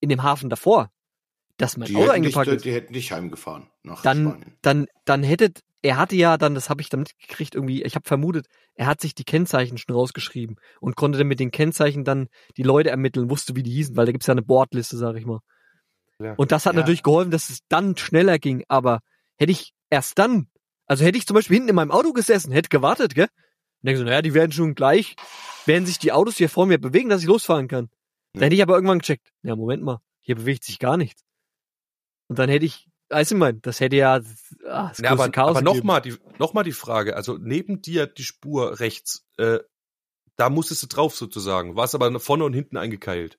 in 0.00 0.08
dem 0.10 0.22
Hafen 0.22 0.50
davor, 0.50 0.90
dass 1.56 1.76
mein 1.76 1.88
Die 1.88 1.96
Auto 1.96 2.10
eingepackt 2.10 2.48
ist. 2.48 2.64
die 2.64 2.72
hätten 2.72 2.92
dich 2.92 3.12
heimgefahren 3.12 3.68
nach 3.82 4.02
Dann, 4.02 4.22
Spanien. 4.28 4.56
dann, 4.62 4.86
dann 5.06 5.22
hättet, 5.22 5.60
er 5.84 5.98
hatte 5.98 6.16
ja 6.16 6.38
dann, 6.38 6.54
das 6.54 6.70
habe 6.70 6.80
ich 6.80 6.88
dann 6.88 7.00
mitgekriegt 7.00 7.54
irgendwie, 7.54 7.82
ich 7.82 7.94
habe 7.94 8.08
vermutet, 8.08 8.46
er 8.74 8.86
hat 8.86 9.02
sich 9.02 9.14
die 9.14 9.24
Kennzeichen 9.24 9.76
schon 9.76 9.94
rausgeschrieben 9.94 10.56
und 10.80 10.96
konnte 10.96 11.18
dann 11.18 11.26
mit 11.26 11.40
den 11.40 11.50
Kennzeichen 11.50 12.04
dann 12.04 12.28
die 12.56 12.62
Leute 12.62 12.88
ermitteln, 12.88 13.28
wusste, 13.28 13.54
wie 13.54 13.62
die 13.62 13.70
hießen, 13.70 13.94
weil 13.94 14.06
da 14.06 14.12
gibt's 14.12 14.26
ja 14.26 14.32
eine 14.32 14.40
Bordliste, 14.42 14.96
sag 14.96 15.16
ich 15.16 15.26
mal. 15.26 15.40
Ja. 16.18 16.32
Und 16.36 16.52
das 16.52 16.64
hat 16.64 16.72
Ja. 16.72 16.80
natürlich 16.80 17.02
geholfen, 17.02 17.30
dass 17.30 17.50
es 17.50 17.58
dann 17.68 17.98
schneller 17.98 18.38
ging, 18.38 18.64
aber 18.66 19.00
hätte 19.36 19.52
ich 19.52 19.74
erst 19.90 20.18
dann, 20.18 20.48
also 20.86 21.04
hätte 21.04 21.18
ich 21.18 21.26
zum 21.26 21.34
Beispiel 21.34 21.56
hinten 21.56 21.68
in 21.68 21.74
meinem 21.74 21.90
Auto 21.90 22.14
gesessen, 22.14 22.50
hätte 22.50 22.70
gewartet, 22.70 23.14
gell? 23.14 23.28
Und 23.82 23.86
denke 23.88 23.98
so, 23.98 24.04
naja, 24.04 24.22
die 24.22 24.32
werden 24.32 24.52
schon 24.52 24.74
gleich, 24.74 25.16
werden 25.66 25.84
sich 25.84 25.98
die 25.98 26.12
Autos 26.12 26.38
hier 26.38 26.48
vor 26.48 26.64
mir 26.64 26.78
bewegen, 26.78 27.10
dass 27.10 27.20
ich 27.20 27.28
losfahren 27.28 27.68
kann. 27.68 27.90
Dann 28.32 28.40
Ja. 28.40 28.46
hätte 28.46 28.56
ich 28.56 28.62
aber 28.62 28.74
irgendwann 28.76 29.00
gecheckt, 29.00 29.28
ja, 29.42 29.54
Moment 29.54 29.82
mal, 29.82 29.98
hier 30.20 30.36
bewegt 30.36 30.64
sich 30.64 30.78
gar 30.78 30.96
nichts. 30.96 31.24
Und 32.28 32.38
dann 32.38 32.48
hätte 32.48 32.64
ich, 32.64 32.88
weißt 33.10 33.32
du, 33.32 33.36
mein, 33.36 33.60
das 33.62 33.80
hätte 33.80 33.96
ja, 33.96 34.20
ah, 34.66 34.88
das 34.88 34.98
Ja, 34.98 35.10
aber, 35.10 35.30
Chaos 35.30 35.56
aber 35.56 35.62
nochmal 35.62 36.00
die, 36.00 36.16
noch 36.38 36.54
mal 36.54 36.64
die 36.64 36.72
Frage, 36.72 37.16
also 37.16 37.38
neben 37.38 37.82
dir 37.82 38.06
die 38.06 38.24
Spur 38.24 38.80
rechts, 38.80 39.26
äh, 39.36 39.58
da 40.36 40.50
musstest 40.50 40.82
du 40.82 40.86
drauf 40.86 41.14
sozusagen, 41.14 41.76
warst 41.76 41.94
aber 41.94 42.18
vorne 42.20 42.44
und 42.44 42.52
hinten 42.52 42.76
eingekeilt. 42.76 43.38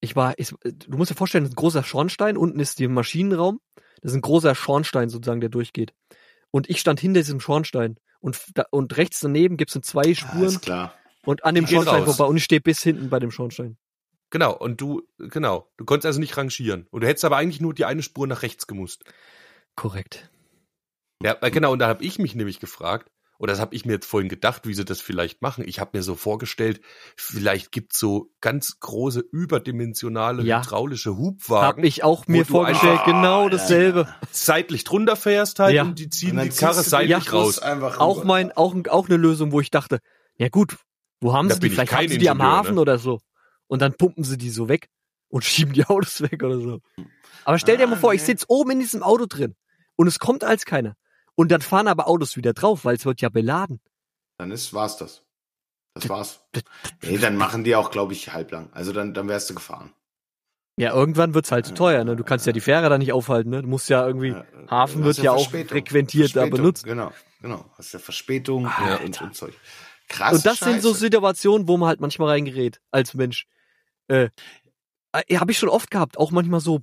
Ich 0.00 0.14
war, 0.16 0.34
ich, 0.38 0.54
du 0.62 0.96
musst 0.96 1.10
dir 1.10 1.16
vorstellen, 1.16 1.44
das 1.44 1.50
ist 1.50 1.54
ein 1.54 1.60
großer 1.60 1.82
Schornstein, 1.82 2.36
unten 2.36 2.60
ist 2.60 2.78
der 2.78 2.88
Maschinenraum, 2.88 3.60
das 4.00 4.12
ist 4.12 4.16
ein 4.16 4.22
großer 4.22 4.54
Schornstein 4.54 5.08
sozusagen, 5.08 5.40
der 5.40 5.50
durchgeht. 5.50 5.92
Und 6.50 6.70
ich 6.70 6.80
stand 6.80 7.00
hinter 7.00 7.20
diesem 7.20 7.40
Schornstein. 7.40 7.98
Und, 8.20 8.40
da, 8.54 8.64
und 8.70 8.96
rechts 8.96 9.20
daneben 9.20 9.56
gibt's 9.56 9.74
so 9.74 9.80
zwei 9.80 10.14
Spuren 10.14 10.46
ist 10.46 10.62
klar. 10.62 10.94
und 11.24 11.44
an 11.44 11.54
dem 11.54 11.66
Die 11.66 11.74
Schornstein 11.74 12.04
vorbei 12.04 12.24
und 12.24 12.36
ich 12.36 12.44
stehe 12.44 12.60
bis 12.60 12.82
hinten 12.82 13.10
bei 13.10 13.20
dem 13.20 13.30
Schornstein. 13.30 13.76
Genau, 14.30 14.54
und 14.54 14.80
du, 14.80 15.02
genau, 15.18 15.70
du 15.78 15.84
konntest 15.84 16.06
also 16.06 16.20
nicht 16.20 16.36
rangieren. 16.36 16.86
Und 16.90 17.02
du 17.02 17.06
hättest 17.06 17.24
aber 17.24 17.36
eigentlich 17.36 17.60
nur 17.60 17.72
die 17.74 17.84
eine 17.86 18.02
Spur 18.02 18.26
nach 18.26 18.42
rechts 18.42 18.66
gemusst. 18.66 19.04
Korrekt. 19.74 20.30
Ja, 21.22 21.36
weil 21.40 21.50
genau, 21.50 21.72
und 21.72 21.78
da 21.78 21.88
habe 21.88 22.04
ich 22.04 22.18
mich 22.18 22.34
nämlich 22.34 22.60
gefragt, 22.60 23.10
oder 23.40 23.52
das 23.52 23.60
habe 23.60 23.74
ich 23.74 23.84
mir 23.84 23.92
jetzt 23.92 24.06
vorhin 24.06 24.28
gedacht, 24.28 24.66
wie 24.66 24.74
sie 24.74 24.84
das 24.84 25.00
vielleicht 25.00 25.42
machen. 25.42 25.64
Ich 25.66 25.78
habe 25.78 25.96
mir 25.96 26.02
so 26.02 26.16
vorgestellt, 26.16 26.80
vielleicht 27.16 27.70
gibt's 27.70 27.98
so 27.98 28.32
ganz 28.40 28.80
große, 28.80 29.20
überdimensionale 29.30 30.42
Ja. 30.42 30.60
hydraulische 30.62 31.10
Hab 31.10 31.18
Hubwagen, 31.18 31.84
ich 31.84 32.02
auch 32.02 32.26
mir 32.26 32.44
vorgestellt, 32.44 33.00
genau 33.04 33.48
dasselbe. 33.48 34.08
seitlich 34.32 34.82
drunter 34.84 35.14
fährst 35.16 35.60
halt 35.60 35.74
Ja. 35.74 35.82
und 35.84 35.98
die 35.98 36.10
ziehen 36.10 36.38
Und 36.38 36.44
die 36.52 36.56
Karre 36.56 36.82
seitlich 36.82 37.24
den 37.24 37.32
raus. 37.32 37.60
Auch 37.60 38.24
mein, 38.24 38.50
auch, 38.52 38.74
auch 38.88 39.06
eine 39.08 39.16
Lösung, 39.16 39.52
wo 39.52 39.60
ich 39.60 39.70
dachte, 39.70 40.00
ja 40.36 40.48
gut, 40.48 40.76
wo 41.20 41.32
haben 41.32 41.48
Da 41.48 41.54
sie 41.54 41.60
die? 41.60 41.66
ich 41.68 41.72
Vielleicht 41.74 41.92
haben 41.92 42.08
sie 42.08 42.18
die 42.18 42.28
am 42.30 42.38
Ingenieur, 42.38 42.56
Hafen 42.58 42.74
ne? 42.74 42.80
oder 42.80 42.98
so. 42.98 43.20
Und 43.68 43.80
dann 43.82 43.94
pumpen 43.94 44.24
sie 44.24 44.36
die 44.36 44.50
so 44.50 44.68
weg 44.68 44.88
und 45.28 45.44
schieben 45.44 45.72
die 45.72 45.84
Autos 45.84 46.20
weg 46.20 46.42
oder 46.42 46.60
so. 46.60 46.80
Aber 47.44 47.58
stell 47.58 47.76
dir 47.76 47.84
Ah, 47.84 47.88
mal 47.90 47.96
vor, 47.96 48.12
ich 48.14 48.20
nee. 48.22 48.26
sitz 48.26 48.44
oben 48.48 48.72
in 48.72 48.80
diesem 48.80 49.02
Auto 49.02 49.26
drin 49.26 49.54
und 49.96 50.06
es 50.08 50.18
kommt 50.18 50.42
als 50.44 50.64
keiner. 50.64 50.96
Und 51.34 51.52
dann 51.52 51.60
fahren 51.60 51.86
aber 51.86 52.08
Autos 52.08 52.36
wieder 52.36 52.52
drauf, 52.52 52.84
weil 52.84 52.96
es 52.96 53.04
wird 53.06 53.20
ja 53.20 53.28
beladen. 53.28 53.80
Dann 54.38 54.50
ist, 54.50 54.74
war's 54.74 54.96
das. 54.96 55.22
Das 55.94 56.08
war's. 56.08 56.40
Nee, 57.02 57.18
dann 57.18 57.36
machen 57.36 57.62
die 57.64 57.74
auch, 57.76 57.90
glaube 57.90 58.12
ich, 58.12 58.32
halblang. 58.32 58.70
Also 58.72 58.92
dann, 58.92 59.14
dann 59.14 59.28
wärst 59.28 59.48
du 59.50 59.54
gefahren. 59.54 59.92
Ja, 60.76 60.94
irgendwann 60.94 61.34
wird's 61.34 61.50
halt 61.50 61.66
zu 61.66 61.74
teuer, 61.74 62.04
ne? 62.04 62.14
Du 62.14 62.22
kannst 62.22 62.46
ja 62.46 62.52
die 62.52 62.60
Fähre 62.60 62.88
da 62.88 62.98
nicht 62.98 63.12
aufhalten, 63.12 63.50
ne? 63.50 63.62
Du 63.62 63.68
musst 63.68 63.88
ja 63.88 64.06
irgendwie, 64.06 64.28
Ja, 64.28 64.44
Hafen 64.70 65.02
wird 65.02 65.18
ja 65.18 65.32
auch 65.32 65.50
frequentiert 65.50 66.36
da 66.36 66.46
benutzt. 66.46 66.84
Genau, 66.84 67.12
genau. 67.40 67.64
Hast 67.76 67.92
ja 67.92 67.98
Verspätung 67.98 68.66
Alter. 68.66 69.00
und, 69.04 69.20
und, 69.20 69.22
und 69.22 69.34
Zeug. 69.34 69.54
Krass. 70.08 70.34
Und 70.36 70.46
das 70.46 70.58
sind 70.60 70.80
so 70.80 70.90
Scheiße. 70.90 71.00
Situationen, 71.00 71.66
wo 71.66 71.76
man 71.76 71.88
halt 71.88 72.00
manchmal 72.00 72.28
reingerät 72.28 72.80
als 72.92 73.14
Mensch. 73.14 73.46
Äh, 74.08 74.28
äh, 75.12 75.36
habe 75.38 75.52
ich 75.52 75.58
schon 75.58 75.68
oft 75.68 75.90
gehabt, 75.90 76.18
auch 76.18 76.30
manchmal 76.30 76.60
so 76.60 76.80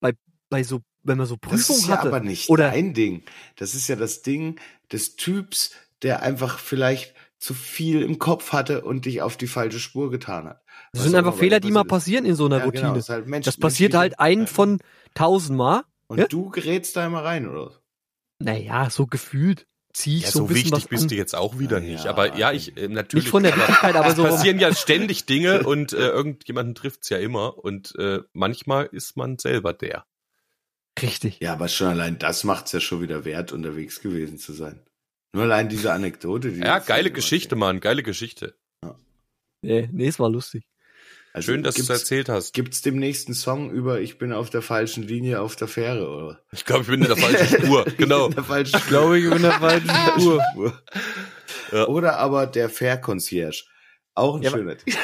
bei 0.00 0.12
bei 0.50 0.62
so, 0.62 0.80
wenn 1.02 1.18
man 1.18 1.26
so 1.26 1.36
Das 1.36 1.50
Prüfung 1.50 1.76
ist 1.76 1.88
ja 1.88 1.98
hatte. 1.98 2.08
aber 2.08 2.20
nicht 2.20 2.48
oder 2.50 2.70
dein 2.70 2.94
Ding. 2.94 3.22
Das 3.56 3.74
ist 3.74 3.88
ja 3.88 3.96
das 3.96 4.22
Ding 4.22 4.58
des 4.90 5.16
Typs, 5.16 5.72
der 6.02 6.22
einfach 6.22 6.58
vielleicht 6.58 7.14
zu 7.38 7.54
viel 7.54 8.02
im 8.02 8.18
Kopf 8.18 8.52
hatte 8.52 8.82
und 8.82 9.04
dich 9.04 9.20
auf 9.22 9.36
die 9.36 9.48
falsche 9.48 9.80
Spur 9.80 10.10
getan 10.10 10.46
hat. 10.46 10.62
das 10.92 11.00
Was 11.02 11.10
sind 11.10 11.16
einfach 11.16 11.34
Fehler, 11.34 11.58
die 11.58 11.72
mal 11.72 11.84
passieren 11.84 12.24
in 12.24 12.36
so 12.36 12.46
einer 12.46 12.58
Ja, 12.58 12.64
Routine. 12.64 12.82
Genau, 12.88 12.96
ist 12.98 13.08
halt 13.08 13.26
Mensch, 13.26 13.44
das 13.46 13.56
passiert 13.56 13.94
halt 13.94 14.20
ein 14.20 14.46
von 14.46 14.78
tausend 15.14 15.58
Mal. 15.58 15.82
Und 16.06 16.18
Ja? 16.18 16.26
du 16.28 16.50
gerätst 16.50 16.94
da 16.96 17.06
immer 17.06 17.24
rein, 17.24 17.48
oder? 17.48 17.72
Naja, 18.38 18.90
so 18.90 19.06
gefühlt 19.06 19.66
ziehe 19.92 20.18
ich 20.18 20.24
Ja, 20.24 20.30
so 20.30 20.40
so 20.40 20.44
ein 20.44 20.48
bisschen 20.48 20.64
wichtig 20.72 20.84
was 20.84 20.88
bist 20.88 21.02
an. 21.04 21.08
du 21.08 21.14
jetzt 21.16 21.34
auch 21.34 21.58
wieder 21.58 21.78
Ja, 21.80 21.84
nicht. 21.84 22.04
ja. 22.04 22.10
Aber 22.10 22.36
ja, 22.36 22.52
ich 22.52 22.76
äh, 22.76 22.88
natürlich. 22.88 23.24
Nicht 23.26 23.30
von 23.30 23.42
der 23.42 23.52
aber 23.54 23.62
Wichtigkeit, 23.68 23.94
aber 23.96 24.08
es 24.08 24.16
so. 24.16 24.22
passieren 24.24 24.58
ja 24.58 24.74
ständig 24.74 25.26
Dinge 25.26 25.62
und 25.66 25.92
äh, 25.92 26.08
irgendjemanden 26.08 26.74
trifft's 26.74 27.08
ja 27.08 27.18
immer 27.18 27.58
und 27.58 27.94
äh, 27.98 28.20
manchmal 28.32 28.86
ist 28.86 29.16
man 29.16 29.38
selber 29.38 29.72
der. 29.72 30.06
Richtig. 31.00 31.40
Ja, 31.40 31.54
aber 31.54 31.68
schon 31.68 31.88
allein 31.88 32.18
das 32.18 32.44
macht's 32.44 32.72
ja 32.72 32.80
schon 32.80 33.00
wieder 33.00 33.24
wert, 33.24 33.52
unterwegs 33.52 34.00
gewesen 34.00 34.38
zu 34.38 34.52
sein. 34.52 34.80
Nur 35.32 35.44
allein 35.44 35.68
diese 35.70 35.92
Anekdote. 35.92 36.52
Die 36.52 36.60
Ja, 36.60 36.78
geile 36.78 37.10
Geschichte. 37.10 37.56
Mann, 37.56 37.80
geile 37.80 38.02
Geschichte. 38.02 38.54
Nee, 39.62 39.88
nee, 39.92 40.08
es 40.08 40.18
war 40.18 40.28
lustig. 40.28 40.64
Also 41.34 41.46
Schön, 41.52 41.62
dass 41.62 41.76
du 41.76 41.82
es 41.82 41.88
erzählt 41.88 42.28
hast. 42.28 42.52
gibt's 42.52 42.82
demnächst 42.82 43.26
einen 43.28 43.34
Song 43.34 43.70
über 43.70 44.00
Ich 44.00 44.18
bin 44.18 44.32
auf 44.32 44.50
der 44.50 44.60
falschen 44.60 45.02
Linie 45.02 45.40
auf 45.40 45.56
der 45.56 45.66
Fähre, 45.66 46.08
oder? 46.08 46.40
Ich 46.52 46.64
glaube, 46.66 46.82
ich 46.82 46.88
bin 46.88 47.00
in 47.00 47.06
der 47.08 47.16
falschen 47.16 47.46
Spur. 47.64 47.84
Genau. 47.96 48.26
In 48.26 48.34
der 48.34 48.44
falschen 48.44 48.76
Ich 48.76 48.86
glaube, 48.86 49.18
ich 49.18 49.24
bin 49.24 49.36
in 49.36 49.42
der 49.42 49.52
falschen 49.52 49.90
Spur. 50.20 50.40
Spur. 50.52 50.82
Ja. 51.70 51.86
Oder 51.86 52.18
aber 52.18 52.46
der 52.46 52.68
Fair 52.68 52.98
Concierge. 52.98 53.64
Auch 54.14 54.36
ein 54.36 54.42
Ja, 54.42 54.50
schöner 54.50 54.76
Titel. 54.76 54.98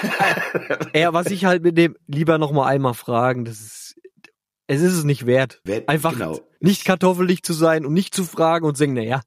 Ja, 0.95 1.15
was 1.15 1.29
ich 1.29 1.47
halt 1.47 1.63
mit 1.63 1.79
dem 1.79 1.97
lieber 2.07 2.37
noch 2.37 2.53
mal 2.53 2.67
einmal 2.67 2.93
fragen, 2.93 3.47
das 3.47 3.59
ist, 3.61 3.97
es 4.67 4.83
ist 4.83 4.93
es 4.93 5.05
nicht 5.05 5.25
wert. 5.25 5.63
Wer- 5.65 5.89
Einfach 5.89 6.13
genau. 6.13 6.41
nicht 6.61 6.85
kartoffelig 6.85 7.43
zu 7.43 7.55
sein 7.55 7.87
und 7.87 7.95
nicht 7.95 8.15
zu 8.15 8.25
fragen 8.25 8.67
und 8.67 8.77
sagen, 8.77 8.93
na 8.93 9.01
ja, 9.03 9.23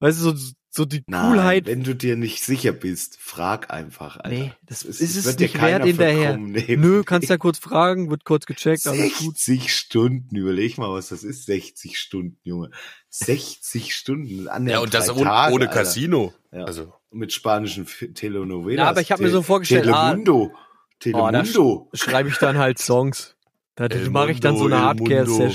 weißt 0.00 0.18
du, 0.24 0.30
so, 0.34 0.52
so 0.74 0.86
die 0.86 1.04
Nein, 1.06 1.32
Coolheit. 1.32 1.66
wenn 1.66 1.84
du 1.84 1.94
dir 1.94 2.16
nicht 2.16 2.42
sicher 2.42 2.72
bist, 2.72 3.18
frag 3.20 3.70
einfach. 3.70 4.16
Alter. 4.16 4.30
Nee, 4.30 4.52
das 4.66 4.84
Es- 4.86 5.02
ist 5.02 5.16
es 5.16 5.24
wird 5.26 5.38
dir 5.40 5.42
nicht 5.44 5.54
keiner 5.56 5.78
wert 5.84 5.84
hinterher. 5.86 6.36
Nö, 6.38 7.02
kannst 7.06 7.28
ja 7.28 7.36
kurz 7.36 7.58
fragen, 7.58 8.08
wird 8.08 8.24
kurz 8.24 8.46
gecheckt, 8.46 8.86
alles 8.86 9.18
gut. 9.18 9.36
60 9.36 9.74
Stunden, 9.76 10.34
überleg 10.34 10.78
mal, 10.78 10.90
was 10.90 11.08
das 11.10 11.24
ist. 11.24 11.44
60 11.44 11.98
Stunden, 11.98 12.38
Junge. 12.42 12.70
60 13.10 13.94
Stunden. 13.94 14.44
Ja, 14.46 14.52
annähernd 14.52 14.84
und 14.84 14.94
das 14.94 15.10
ohne, 15.10 15.24
Tage, 15.24 15.54
ohne. 15.54 15.68
Casino. 15.68 16.32
Ja. 16.50 16.64
Also, 16.64 16.94
Mit 17.10 17.32
spanischen 17.34 17.86
Telenovelas. 18.14 18.82
Ja, 18.82 18.88
aber 18.88 19.02
ich 19.02 19.12
hab 19.12 19.20
mir 19.20 19.28
so 19.28 19.42
vorgestellt, 19.42 19.88
ah, 19.88 20.08
Telemundo. 20.12 20.52
Oh, 20.54 20.58
Telemundo. 20.98 21.90
schreibe 21.92 22.30
ich 22.30 22.38
dann 22.38 22.56
halt 22.56 22.78
Songs. 22.78 23.36
Da 23.74 23.88
mache 24.10 24.30
ich 24.32 24.40
dann 24.40 24.56
so 24.56 24.64
eine 24.66 24.94
Mundo, 24.94 25.50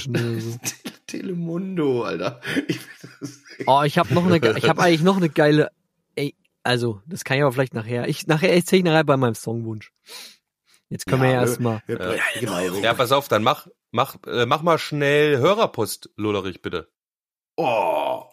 Telemundo, 1.07 2.03
Alter. 2.03 2.41
Ich, 2.67 2.79
Oh, 3.65 3.81
ich 3.83 3.97
habe 3.97 4.13
noch 4.13 4.25
eine, 4.25 4.37
ich 4.57 4.69
habe 4.69 4.81
eigentlich 4.83 5.01
noch 5.01 5.17
eine 5.17 5.29
geile, 5.29 5.71
ey, 6.15 6.35
also, 6.63 7.01
das 7.07 7.23
kann 7.23 7.37
ich 7.37 7.43
aber 7.43 7.51
vielleicht 7.53 7.73
nachher. 7.73 8.07
Ich, 8.07 8.27
nachher 8.27 8.53
erzähle 8.53 8.79
ich 8.79 8.85
nachher 8.85 9.03
bei 9.03 9.17
meinem 9.17 9.33
Songwunsch. 9.35 9.91
Jetzt 10.89 11.07
können 11.07 11.23
wir 11.23 11.29
ja 11.29 11.41
wir- 11.41 11.47
erstmal. 11.47 11.81
wir- 11.87 12.19
Ja. 12.41 12.61
ja, 12.81 12.93
pass 12.93 13.11
auf, 13.11 13.27
dann 13.29 13.41
mach, 13.43 13.67
mach, 13.91 14.17
äh, 14.27 14.45
mach 14.45 14.61
mal 14.61 14.77
schnell 14.77 15.37
Hörerpost, 15.39 16.11
Lollerich, 16.17 16.61
bitte. 16.61 16.87
Oh. 17.55 18.23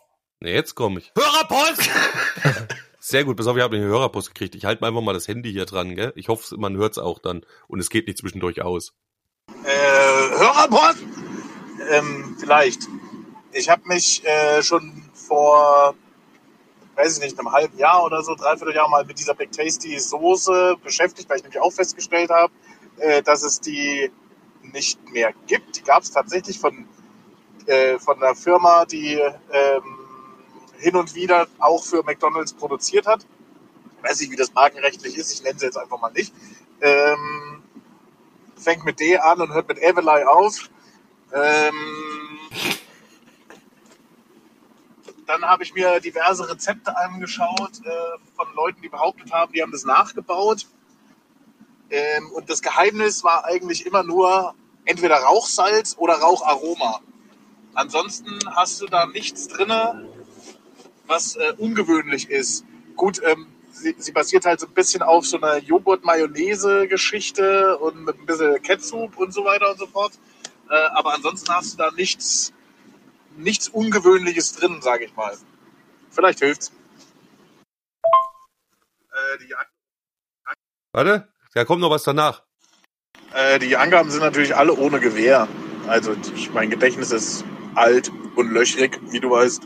Ne, 0.41 0.53
jetzt 0.53 0.75
komme 0.75 1.01
ich. 1.01 1.11
Hörerpost! 1.17 1.89
Sehr 3.01 3.25
gut, 3.25 3.37
pass 3.37 3.47
auf, 3.47 3.57
ich 3.57 3.63
habe 3.63 3.77
eine 3.77 3.85
Hörerpost 3.87 4.29
gekriegt. 4.29 4.55
Ich 4.55 4.65
halte 4.67 4.83
mir 4.83 4.89
einfach 4.89 5.01
mal 5.03 5.13
das 5.15 5.27
Handy 5.29 5.53
hier 5.53 5.65
dran, 5.67 5.95
gell? 5.95 6.13
Ich 6.17 6.29
hoffe, 6.29 6.57
man 6.59 6.77
hört's 6.77 6.99
auch 6.99 7.19
dann. 7.19 7.45
Und 7.67 7.81
es 7.81 7.89
geht 7.91 8.07
nicht 8.07 8.19
zwischendurch 8.19 8.61
aus. 8.63 8.93
Äh, 9.65 10.39
Hörerpost? 10.39 11.03
Ähm, 11.95 12.37
vielleicht. 12.39 12.89
Ich 13.53 13.69
habe 13.69 13.83
mich 13.87 14.25
äh, 14.25 14.63
schon 14.63 15.05
vor, 15.13 15.95
weiß 16.97 17.19
ich 17.19 17.23
nicht, 17.23 17.39
einem 17.39 17.53
halben 17.53 17.79
Jahr 17.79 18.05
oder 18.05 18.23
so, 18.23 18.35
dreiviertel 18.35 18.75
Jahr 18.75 18.89
mal 18.89 19.05
mit 19.05 19.19
dieser 19.19 19.35
Big 19.35 19.53
Tasty 19.53 19.99
Soße 19.99 20.77
beschäftigt, 20.83 21.29
weil 21.29 21.37
ich 21.37 21.43
nämlich 21.45 21.61
auch 21.61 21.73
festgestellt 21.73 22.31
habe, 22.31 22.53
äh, 22.99 23.23
dass 23.23 23.43
es 23.43 23.61
die 23.61 24.11
nicht 24.63 25.09
mehr 25.11 25.33
gibt. 25.47 25.77
Die 25.77 25.83
gab 25.83 26.03
es 26.03 26.11
tatsächlich 26.11 26.59
von, 26.59 26.89
äh, 27.67 27.99
von 27.99 28.21
einer 28.21 28.35
Firma, 28.35 28.85
die 28.87 29.15
ähm, 29.15 29.99
hin 30.79 30.97
und 30.97 31.15
wieder 31.15 31.47
auch 31.59 31.85
für 31.85 32.03
McDonalds 32.03 32.55
produziert 32.55 33.07
hat. 33.07 33.25
Ich 33.99 34.11
weiß 34.11 34.21
nicht, 34.21 34.33
wie 34.33 34.37
das 34.37 34.53
markenrechtlich 34.53 35.17
ist, 35.17 35.33
ich 35.33 35.43
nenne 35.43 35.59
sie 35.59 35.67
jetzt 35.67 35.79
einfach 35.79 36.01
mal 36.01 36.11
nicht. 36.11 36.35
Ähm, 36.81 37.63
fängt 38.57 38.85
mit 38.85 38.99
D 38.99 39.17
an 39.17 39.41
und 39.41 39.53
hört 39.53 39.69
mit 39.69 39.79
Evelyn 39.79 40.27
auf. 40.27 40.71
Ähm, 41.35 41.75
dann 45.27 45.45
habe 45.45 45.65
ich 45.65 45.75
mir 45.75 46.01
diverse 46.01 46.49
Rezepte 46.49 46.97
angeschaut 46.97 47.85
äh, 47.85 47.91
von 48.37 48.47
Leuten, 48.55 48.81
die 48.83 48.89
behauptet 48.89 49.33
haben, 49.33 49.53
die 49.53 49.61
haben 49.63 49.73
das 49.73 49.85
nachgebaut. 49.85 50.69
Ähm, 51.91 52.31
und 52.33 52.49
das 52.49 52.63
Geheimnis 52.63 53.25
war 53.25 53.45
eigentlich 53.45 53.85
immer 53.85 54.05
nur 54.05 54.55
entweder 54.85 55.17
Rauchsalz 55.17 55.97
oder 55.99 56.15
Raucharoma. 56.15 57.01
Ansonsten 57.75 58.39
hast 58.55 58.81
du 58.81 58.87
da 58.87 59.07
nichts 59.07 59.49
drinne, 59.49 60.09
was 61.07 61.35
äh, 61.37 61.53
ungewöhnlich 61.59 62.31
ist. 62.31 62.65
Gut, 62.95 63.21
ähm, 63.25 63.49
sie, 63.73 63.97
sie 63.99 64.13
basiert 64.13 64.47
halt 64.47 64.61
so 64.61 64.67
ein 64.67 64.73
bisschen 64.73 65.03
auf 65.03 65.27
so 65.27 65.37
einer 65.39 65.59
Joghurt-Mayonnaise-Geschichte 65.59 67.77
und 67.79 68.05
mit 68.05 68.21
ein 68.21 68.27
bisschen 68.27 68.63
Ketchup 68.63 69.19
und 69.19 69.35
so 69.35 69.45
weiter 69.45 69.71
und 69.71 69.79
so 69.79 69.87
fort. 69.87 70.13
Äh, 70.71 70.75
aber 70.75 71.15
ansonsten 71.15 71.53
hast 71.53 71.75
du 71.75 71.77
da 71.79 71.91
nichts, 71.93 72.53
nichts 73.37 73.69
Ungewöhnliches 73.69 74.53
drin, 74.53 74.81
sage 74.83 75.05
ich 75.05 75.15
mal. 75.15 75.37
Vielleicht 76.11 76.41
hilft's. 76.41 76.73
Äh, 79.13 79.39
die, 79.41 79.55
Warte, 80.93 81.29
da 81.55 81.65
kommt 81.65 81.81
noch 81.81 81.91
was 81.91 82.05
danach. 82.05 82.43
äh, 83.35 83.59
die 83.59 83.77
Angaben 83.77 84.11
sind 84.11 84.21
natürlich 84.21 84.55
alle 84.57 84.75
ohne 84.75 85.01
Gewehr. 85.01 85.49
Also 85.87 86.15
ich, 86.35 86.51
mein 86.53 86.71
Gedächtnis 86.71 87.11
ist 87.13 87.45
alt 87.75 88.11
und 88.37 88.51
löchrig, 88.51 89.01
wie 89.11 89.21
du 89.21 89.31
weißt. 89.31 89.63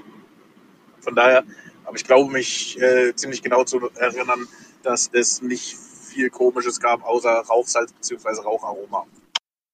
Von 1.00 1.14
daher, 1.14 1.44
aber 1.84 1.96
ich 1.96 2.04
glaube 2.04 2.30
mich 2.32 2.80
äh, 2.80 3.14
ziemlich 3.14 3.42
genau 3.42 3.64
zu 3.64 3.88
erinnern, 3.94 4.48
dass 4.82 5.08
es 5.12 5.42
nicht 5.42 5.76
viel 5.76 6.30
Komisches 6.30 6.80
gab, 6.80 7.04
außer 7.04 7.30
Rauchsalz 7.30 7.92
bzw. 7.92 8.42
Raucharoma. 8.42 9.06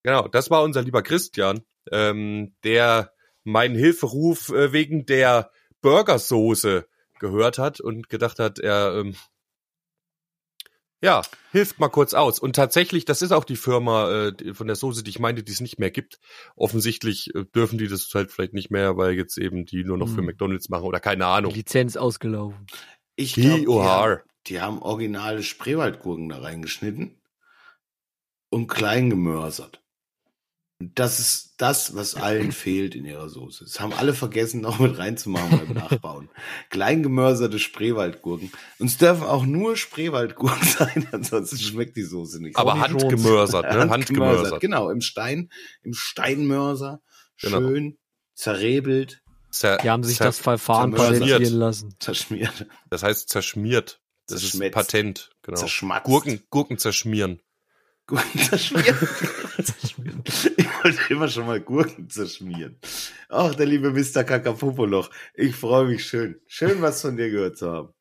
Genau, 0.04 0.28
das 0.28 0.50
war 0.50 0.62
unser 0.62 0.82
lieber 0.82 1.02
Christian, 1.02 1.62
ähm, 1.90 2.54
der 2.62 3.12
meinen 3.42 3.74
Hilferuf 3.74 4.50
äh, 4.50 4.72
wegen 4.72 5.06
der 5.06 5.50
Burgersoße 5.80 6.86
gehört 7.18 7.58
hat 7.58 7.80
und 7.80 8.08
gedacht 8.08 8.38
hat, 8.38 8.58
er 8.58 8.94
ähm, 8.98 9.16
ja, 11.02 11.20
hilft 11.52 11.78
mal 11.78 11.88
kurz 11.88 12.14
aus. 12.14 12.38
Und 12.38 12.56
tatsächlich, 12.56 13.04
das 13.04 13.20
ist 13.20 13.32
auch 13.32 13.44
die 13.44 13.56
Firma 13.56 14.10
äh, 14.28 14.32
die- 14.32 14.54
von 14.54 14.66
der 14.66 14.76
Soße, 14.76 15.02
die 15.02 15.10
ich 15.10 15.18
meinte, 15.18 15.42
die 15.42 15.52
es 15.52 15.60
nicht 15.60 15.78
mehr 15.78 15.90
gibt. 15.90 16.18
Offensichtlich 16.56 17.34
äh, 17.34 17.44
dürfen 17.54 17.78
die 17.78 17.88
das 17.88 18.10
halt 18.14 18.30
vielleicht 18.30 18.54
nicht 18.54 18.70
mehr, 18.70 18.96
weil 18.96 19.12
jetzt 19.12 19.36
eben 19.36 19.66
die 19.66 19.84
nur 19.84 19.98
noch 19.98 20.08
für 20.08 20.18
Hm. 20.18 20.26
McDonalds 20.26 20.68
machen 20.70 20.84
oder 20.84 21.00
keine 21.00 21.24
Die 21.24 21.28
Ahnung. 21.30 21.52
Lizenz 21.54 21.96
ausgelaufen. 21.96 22.66
Ich 23.16 23.34
glaube, 23.34 24.22
die, 24.46 24.52
die 24.52 24.60
haben 24.60 24.80
originale 24.80 25.42
Spreewaldgurken 25.42 26.30
da 26.30 26.38
reingeschnitten 26.38 27.20
und 28.50 28.66
klein 28.68 29.10
gemörsert. 29.10 29.83
Und 30.84 30.98
das 30.98 31.18
ist 31.18 31.54
das, 31.56 31.96
was 31.96 32.14
allen 32.14 32.52
fehlt 32.52 32.94
in 32.94 33.06
ihrer 33.06 33.30
Soße. 33.30 33.64
Das 33.64 33.80
haben 33.80 33.94
alle 33.94 34.12
vergessen, 34.12 34.60
noch 34.60 34.78
mit 34.80 34.98
reinzumachen 34.98 35.58
beim 35.58 35.72
Nachbauen. 35.74 36.28
Klein 36.68 37.02
gemörserte 37.02 37.58
Spreewaldgurken. 37.58 38.52
Und 38.78 38.86
es 38.86 38.98
dürfen 38.98 39.22
auch 39.24 39.46
nur 39.46 39.78
Spreewaldgurken 39.78 40.68
sein, 40.78 41.08
ansonsten 41.10 41.56
schmeckt 41.58 41.96
die 41.96 42.02
Soße 42.02 42.42
nicht. 42.42 42.58
Aber 42.58 42.78
handgemörsert, 42.80 43.64
ne? 43.72 43.88
Handgemörsert. 43.90 44.60
Genau, 44.60 44.90
im 44.90 45.00
Stein, 45.00 45.50
im 45.82 45.94
Steinmörser. 45.94 47.00
Genau. 47.40 47.60
Schön, 47.60 47.98
zerrebelt, 48.34 49.22
Zer 49.50 49.78
Die 49.78 49.88
haben 49.88 50.04
sich 50.04 50.18
das 50.18 50.38
Verfahren 50.38 50.92
patentieren 50.92 51.54
lassen. 51.54 51.94
zerschmiert, 51.98 52.66
Das 52.90 53.02
heißt 53.02 53.30
zerschmiert. 53.30 54.02
Das 54.26 54.40
Zerschmetzt. 54.40 54.66
ist 54.68 54.74
Patent, 54.74 55.30
genau. 55.42 55.56
zerschmatzt. 55.58 56.04
Gurken, 56.04 56.42
Gurken 58.06 58.40
zerschmieren. 58.40 58.96
Gurken 58.98 59.64
zerschmieren. 59.64 60.22
ich 60.56 60.84
wollte 60.84 60.98
immer 61.12 61.28
schon 61.28 61.46
mal 61.46 61.60
Gurken 61.60 62.10
zerschmieren. 62.10 62.78
Ach, 63.28 63.54
der 63.54 63.66
liebe 63.66 63.90
Mr. 63.90 64.24
Kakapopoloch. 64.24 65.10
Ich 65.34 65.56
freue 65.56 65.86
mich 65.86 66.04
schön. 66.06 66.40
Schön, 66.46 66.82
was 66.82 67.00
von 67.00 67.16
dir 67.16 67.30
gehört 67.30 67.56
zu 67.56 67.70
haben. 67.70 67.94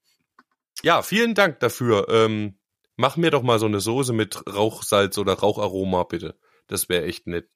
Ja, 0.84 1.02
vielen 1.02 1.36
Dank 1.36 1.60
dafür. 1.60 2.08
Ähm, 2.10 2.58
mach 2.98 3.16
mir 3.16 3.32
doch 3.32 3.44
mal 3.44 3.60
so 3.60 3.66
eine 3.66 3.80
Soße 3.80 4.12
mit 4.12 4.44
Rauchsalz 4.54 5.18
oder 5.18 5.34
Raucharoma, 5.34 6.04
bitte. 6.04 6.38
Das 6.68 6.90
wäre 6.90 7.06
echt 7.06 7.28
nett. 7.28 7.50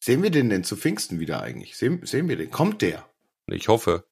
Sehen 0.00 0.22
wir 0.24 0.30
den 0.30 0.50
denn 0.50 0.64
zu 0.64 0.76
Pfingsten 0.76 1.20
wieder 1.20 1.40
eigentlich? 1.42 1.76
Sehen, 1.76 2.04
sehen 2.04 2.28
wir 2.28 2.36
den? 2.36 2.50
Kommt 2.50 2.82
der? 2.82 3.08
Ich 3.46 3.68
hoffe. 3.68 4.04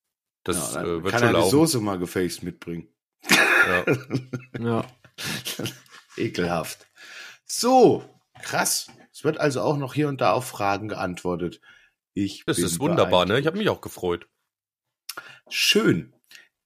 Das 0.45 0.75
Ja, 0.75 0.83
äh, 0.83 1.03
wird 1.03 1.09
kann 1.11 1.19
schon 1.21 1.29
er 1.29 1.33
die 1.35 1.39
laufen. 1.41 1.51
Soße 1.51 1.81
mal 1.81 1.99
gefälligst 1.99 2.43
mitbringen. 2.45 2.89
Ja. 3.29 3.85
Ja. 4.59 4.85
Ekelhaft. 6.17 6.87
So, 7.53 8.05
krass. 8.43 8.93
Es 9.13 9.25
wird 9.25 9.39
also 9.39 9.63
auch 9.63 9.77
noch 9.77 9.93
hier 9.93 10.07
und 10.07 10.21
da 10.21 10.35
auf 10.35 10.47
Fragen 10.47 10.87
geantwortet. 10.87 11.61
Ich 12.15 12.45
Das 12.47 12.59
ist 12.59 12.79
wunderbar, 12.79 13.27
ne? 13.27 13.41
Ich 13.41 13.47
habe 13.47 13.59
mich 13.59 13.69
auch 13.69 13.81
gefreut. 13.81 14.29
Schön. 15.49 16.15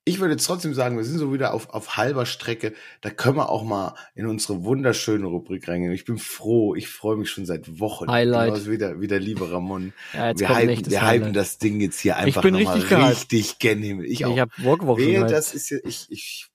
Ich 0.07 0.21
würde 0.21 0.35
jetzt 0.35 0.45
trotzdem 0.45 0.75
sagen, 0.75 0.99
wir 0.99 1.05
sind 1.05 1.19
so 1.19 1.33
wieder 1.33 1.55
auf, 1.55 1.71
auf 1.71 1.97
halber 1.97 2.27
Strecke. 2.27 2.75
Da 3.01 3.09
können 3.09 3.37
wir 3.37 3.49
auch 3.49 3.65
mal 3.65 3.95
in 4.15 4.27
unsere 4.27 4.63
wunderschöne 4.63 5.25
Rubrik 5.25 5.67
reingehen. 5.67 5.93
Ich 5.93 6.05
bin 6.05 6.19
froh. 6.19 6.75
Ich 6.75 6.89
freue 6.89 7.17
mich 7.17 7.31
schon 7.31 7.47
seit 7.47 7.81
Wochen. 7.81 8.11
Highlight. 8.11 8.53
Genauso 8.53 8.71
wie 8.71 8.77
der, 8.77 9.01
wie 9.01 9.07
der 9.07 9.19
liebe 9.19 9.51
Ramon. 9.51 9.95
ja, 10.13 10.29
jetzt 10.29 10.41
wir 10.41 10.55
hypen, 10.55 10.91
wir 10.91 11.11
hypen 11.11 11.33
das 11.33 11.57
Ding 11.57 11.81
jetzt 11.81 12.01
hier 12.01 12.19
einfach 12.19 12.43
bin 12.43 12.53
nochmal 12.53 12.75
richtig 12.77 12.99
richtig 12.99 13.59
gen 13.59 13.81
Himmel. 13.83 14.05
Ich 14.05 14.21
Ich, 14.21 14.27
auch. 14.27 14.37
habe 14.37 14.51
Bock 14.63 14.99
Wehe, 14.99 15.21
schon. 15.21 15.29
das 15.29 15.55
ist 15.55 15.71
ja, 15.71 15.79
ich, 15.83 16.07
ich, 16.11 16.49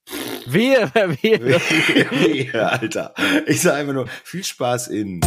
Wehe, 0.46 0.88
wehe. 0.94 1.40
wehe, 1.50 2.70
Alter. 2.70 3.14
Ich 3.48 3.62
sage 3.62 3.78
einfach 3.78 3.94
nur, 3.94 4.06
viel 4.22 4.44
Spaß 4.44 4.86
in 4.88 5.20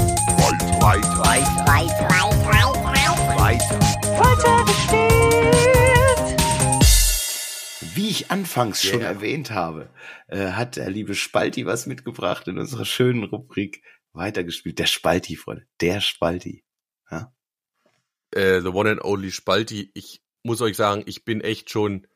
Wie 7.96 8.10
ich 8.10 8.32
anfangs 8.32 8.84
schon 8.84 9.00
Yeah. 9.00 9.10
erwähnt 9.10 9.52
habe, 9.52 9.90
äh, 10.28 10.52
hat 10.52 10.76
der 10.76 10.90
liebe 10.90 11.16
Spalti 11.16 11.66
was 11.66 11.86
mitgebracht 11.86 12.48
in 12.48 12.58
unserer 12.58 12.86
schönen 12.86 13.24
Rubrik 13.24 13.84
weitergespielt. 14.14 14.80
Der 14.80 14.86
Spalti, 14.86 15.36
Freunde. 15.36 15.66
Der 15.82 16.02
Spalti. 16.02 16.64
Äh, 18.32 18.62
the 18.62 18.70
one 18.70 18.90
and 18.90 19.04
only 19.04 19.32
Spalti. 19.32 19.92
Ich 19.94 20.22
muss 20.42 20.62
euch 20.62 20.76
sagen, 20.76 21.04
ich 21.06 21.24
bin 21.24 21.42
echt 21.42 21.70
schon 21.70 22.08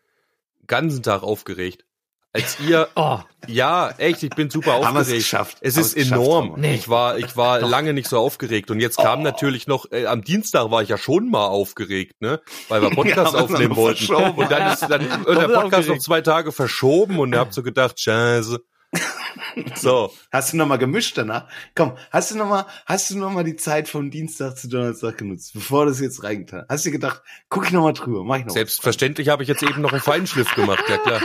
ganzen 0.66 1.04
Tag 1.04 1.22
aufgeregt. 1.24 1.86
Als 2.34 2.58
ihr, 2.60 2.88
Oh, 2.96 3.20
ja, 3.48 3.90
echt, 3.98 4.22
ich 4.24 4.30
bin 4.32 4.50
super 4.50 4.74
Haben 4.74 4.82
wir 4.82 4.90
es 5.02 5.08
aufgeregt. 5.08 5.24
geschafft. 5.24 5.58
Es 5.62 5.76
Haben 5.76 5.82
ist 5.82 5.96
geschafft, 5.96 6.12
enorm. 6.12 6.54
Nee. 6.58 6.76
Ich 6.76 6.90
war, 6.90 7.18
ich 7.18 7.36
war 7.38 7.62
lange 7.62 7.94
nicht 7.94 8.08
so 8.10 8.20
aufgeregt 8.20 8.70
und 8.70 8.80
jetzt 8.80 8.98
kam 8.98 9.24
natürlich 9.24 9.66
noch, 9.68 9.92
äh, 9.92 10.06
am 10.06 10.24
Dienstag 10.24 10.70
war 10.70 10.82
ich 10.84 10.90
ja 10.90 10.98
schon 10.98 11.30
mal 11.30 11.46
aufgeregt, 11.48 12.22
ne, 12.22 12.42
weil 12.70 12.82
wir 12.82 12.90
Podcast 12.96 13.34
Ja, 13.34 13.40
aufnehmen 13.42 13.76
wollten. 13.76 14.14
Und 14.14 14.52
dann 14.52 14.74
ist 14.74 14.82
dann 14.84 15.02
wird 15.26 15.38
der 15.42 15.48
Podcast 15.48 15.60
noch 15.72 15.96
aufgeregt. 15.96 16.02
zwei 16.04 16.22
Tage 16.22 16.52
verschoben 16.52 17.20
und 17.20 17.34
ihr 17.34 17.40
habt 17.40 17.54
so 17.54 17.64
gedacht, 17.64 18.00
scheiße. 18.00 18.60
So, 19.76 20.14
Hast 20.32 20.54
du 20.54 20.58
noch 20.58 20.68
mal 20.68 20.78
gemischt 20.78 21.18
danach? 21.18 21.50
Komm, 21.74 21.98
hast 22.12 22.32
du 22.32 22.38
noch 22.38 22.48
mal, 22.48 22.68
hast 22.86 23.10
du 23.10 23.18
noch 23.18 23.32
mal 23.32 23.44
die 23.44 23.56
Zeit 23.56 23.88
von 23.90 24.12
Dienstag 24.12 24.58
zu 24.58 24.70
Donnerstag 24.70 25.18
genutzt, 25.18 25.54
bevor 25.54 25.86
du 25.86 25.92
es 25.92 26.00
jetzt 26.00 26.24
reingetan 26.24 26.62
hast? 26.62 26.70
Hast 26.70 26.86
du 26.86 26.92
gedacht, 26.92 27.24
guck 27.50 27.66
ich 27.66 27.72
noch 27.72 27.82
mal 27.84 27.94
drüber, 27.94 28.24
mach 28.24 28.38
ich 28.38 28.46
noch 28.46 28.54
selbstverständlich 28.54 29.30
habe 29.30 29.42
ich 29.44 29.50
jetzt 29.50 29.64
eben 29.64 29.82
noch 29.82 29.94
einen 29.94 30.02
Feinschliff 30.02 30.54
gemacht, 30.54 30.84
ja 30.88 30.98
klar. 30.98 31.22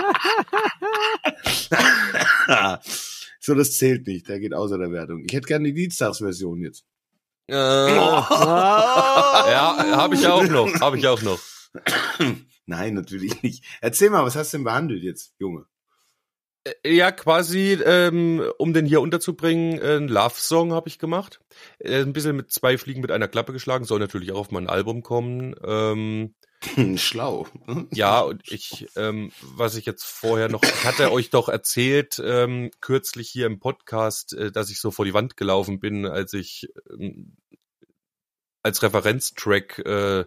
so, 3.40 3.54
das 3.54 3.76
zählt 3.76 4.06
nicht, 4.06 4.28
der 4.28 4.40
geht 4.40 4.54
außer 4.54 4.78
der 4.78 4.92
Wertung. 4.92 5.24
Ich 5.26 5.32
hätte 5.32 5.46
gerne 5.46 5.64
die 5.68 5.74
Dienstagsversion 5.74 6.60
jetzt. 6.62 6.84
Äh, 7.48 7.54
ja, 7.54 8.28
habe 9.96 10.14
ich 10.14 10.26
auch 10.26 10.44
noch, 10.48 10.80
habe 10.80 10.96
ich 10.98 11.06
auch 11.06 11.20
noch. 11.22 11.40
Nein, 12.66 12.94
natürlich 12.94 13.42
nicht. 13.42 13.64
Erzähl 13.80 14.10
mal, 14.10 14.24
was 14.24 14.36
hast 14.36 14.52
du 14.52 14.58
denn 14.58 14.64
behandelt 14.64 15.02
jetzt, 15.02 15.34
Junge? 15.38 15.66
Ja, 16.86 17.10
quasi, 17.10 17.72
ähm, 17.84 18.40
um 18.58 18.72
den 18.72 18.86
hier 18.86 19.00
unterzubringen, 19.00 19.80
äh, 19.80 19.96
ein 19.96 20.06
Love-Song 20.06 20.72
habe 20.72 20.88
ich 20.88 21.00
gemacht. 21.00 21.40
Äh, 21.80 22.02
ein 22.02 22.12
bisschen 22.12 22.36
mit 22.36 22.52
zwei 22.52 22.78
Fliegen 22.78 23.00
mit 23.00 23.10
einer 23.10 23.26
Klappe 23.26 23.52
geschlagen, 23.52 23.84
soll 23.84 23.98
natürlich 23.98 24.30
auch 24.30 24.38
auf 24.38 24.50
mein 24.52 24.68
Album 24.68 25.02
kommen. 25.02 25.56
Ähm, 25.64 26.34
Schlau. 26.96 27.48
ja, 27.92 28.20
und 28.20 28.42
ich, 28.50 28.86
ähm, 28.94 29.32
was 29.40 29.74
ich 29.74 29.86
jetzt 29.86 30.04
vorher 30.04 30.48
noch, 30.48 30.62
ich 30.62 30.84
hatte 30.84 31.10
euch 31.10 31.30
doch 31.30 31.48
erzählt, 31.48 32.22
ähm, 32.24 32.70
kürzlich 32.80 33.28
hier 33.28 33.46
im 33.46 33.58
Podcast, 33.58 34.32
äh, 34.34 34.52
dass 34.52 34.70
ich 34.70 34.80
so 34.80 34.92
vor 34.92 35.04
die 35.04 35.14
Wand 35.14 35.36
gelaufen 35.36 35.80
bin, 35.80 36.06
als 36.06 36.32
ich 36.32 36.68
ähm, 36.90 37.36
als 38.62 38.82
Referenztrack 38.82 39.78
äh, 39.80 40.24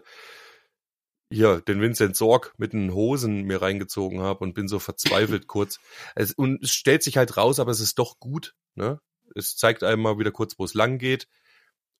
hier 1.32 1.60
den 1.60 1.80
Vincent 1.80 2.16
Sorg 2.16 2.54
mit 2.56 2.72
den 2.72 2.94
Hosen 2.94 3.42
mir 3.42 3.60
reingezogen 3.62 4.20
habe 4.20 4.44
und 4.44 4.54
bin 4.54 4.68
so 4.68 4.78
verzweifelt 4.78 5.46
kurz. 5.48 5.78
Es, 6.14 6.32
und 6.32 6.62
es 6.62 6.72
stellt 6.72 7.02
sich 7.02 7.16
halt 7.16 7.36
raus, 7.36 7.58
aber 7.60 7.70
es 7.72 7.80
ist 7.80 7.98
doch 7.98 8.18
gut. 8.18 8.54
Ne? 8.74 9.00
Es 9.34 9.56
zeigt 9.56 9.82
einem 9.82 10.02
mal 10.02 10.18
wieder 10.18 10.30
kurz, 10.32 10.58
wo 10.58 10.64
es 10.64 10.74
lang 10.74 10.98
geht. 10.98 11.26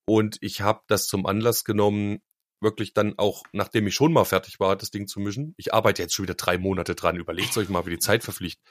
Und 0.08 0.38
ich 0.40 0.60
habe 0.60 0.82
das 0.86 1.06
zum 1.08 1.26
Anlass 1.26 1.64
genommen, 1.64 2.18
wirklich 2.60 2.94
dann 2.94 3.14
auch, 3.18 3.42
nachdem 3.52 3.86
ich 3.86 3.94
schon 3.94 4.12
mal 4.12 4.24
fertig 4.24 4.60
war, 4.60 4.76
das 4.76 4.90
Ding 4.90 5.06
zu 5.08 5.20
mischen. 5.20 5.54
Ich 5.58 5.74
arbeite 5.74 6.00
jetzt 6.02 6.14
schon 6.14 6.22
wieder 6.22 6.34
drei 6.34 6.56
Monate 6.56 6.94
dran. 6.94 7.16
Überlegt 7.16 7.56
euch 7.58 7.68
mal, 7.68 7.84
wie 7.86 7.90
die 7.90 7.98
Zeit 7.98 8.22
verfliegt. 8.24 8.58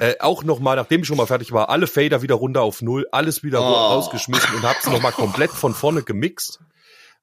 Äh, 0.00 0.16
auch 0.18 0.42
nochmal, 0.42 0.74
nachdem 0.74 1.02
ich 1.02 1.06
schon 1.06 1.16
mal 1.16 1.26
fertig 1.26 1.52
war, 1.52 1.68
alle 1.68 1.86
Fader 1.86 2.20
wieder 2.20 2.34
runter 2.34 2.62
auf 2.62 2.82
Null, 2.82 3.06
alles 3.12 3.44
wieder 3.44 3.60
Oh. 3.60 3.64
rausgeschmissen 3.72 4.56
und 4.56 4.62
hab's 4.64 4.86
nochmal 4.86 5.12
komplett 5.12 5.52
von 5.52 5.72
vorne 5.72 6.02
gemixt. 6.02 6.58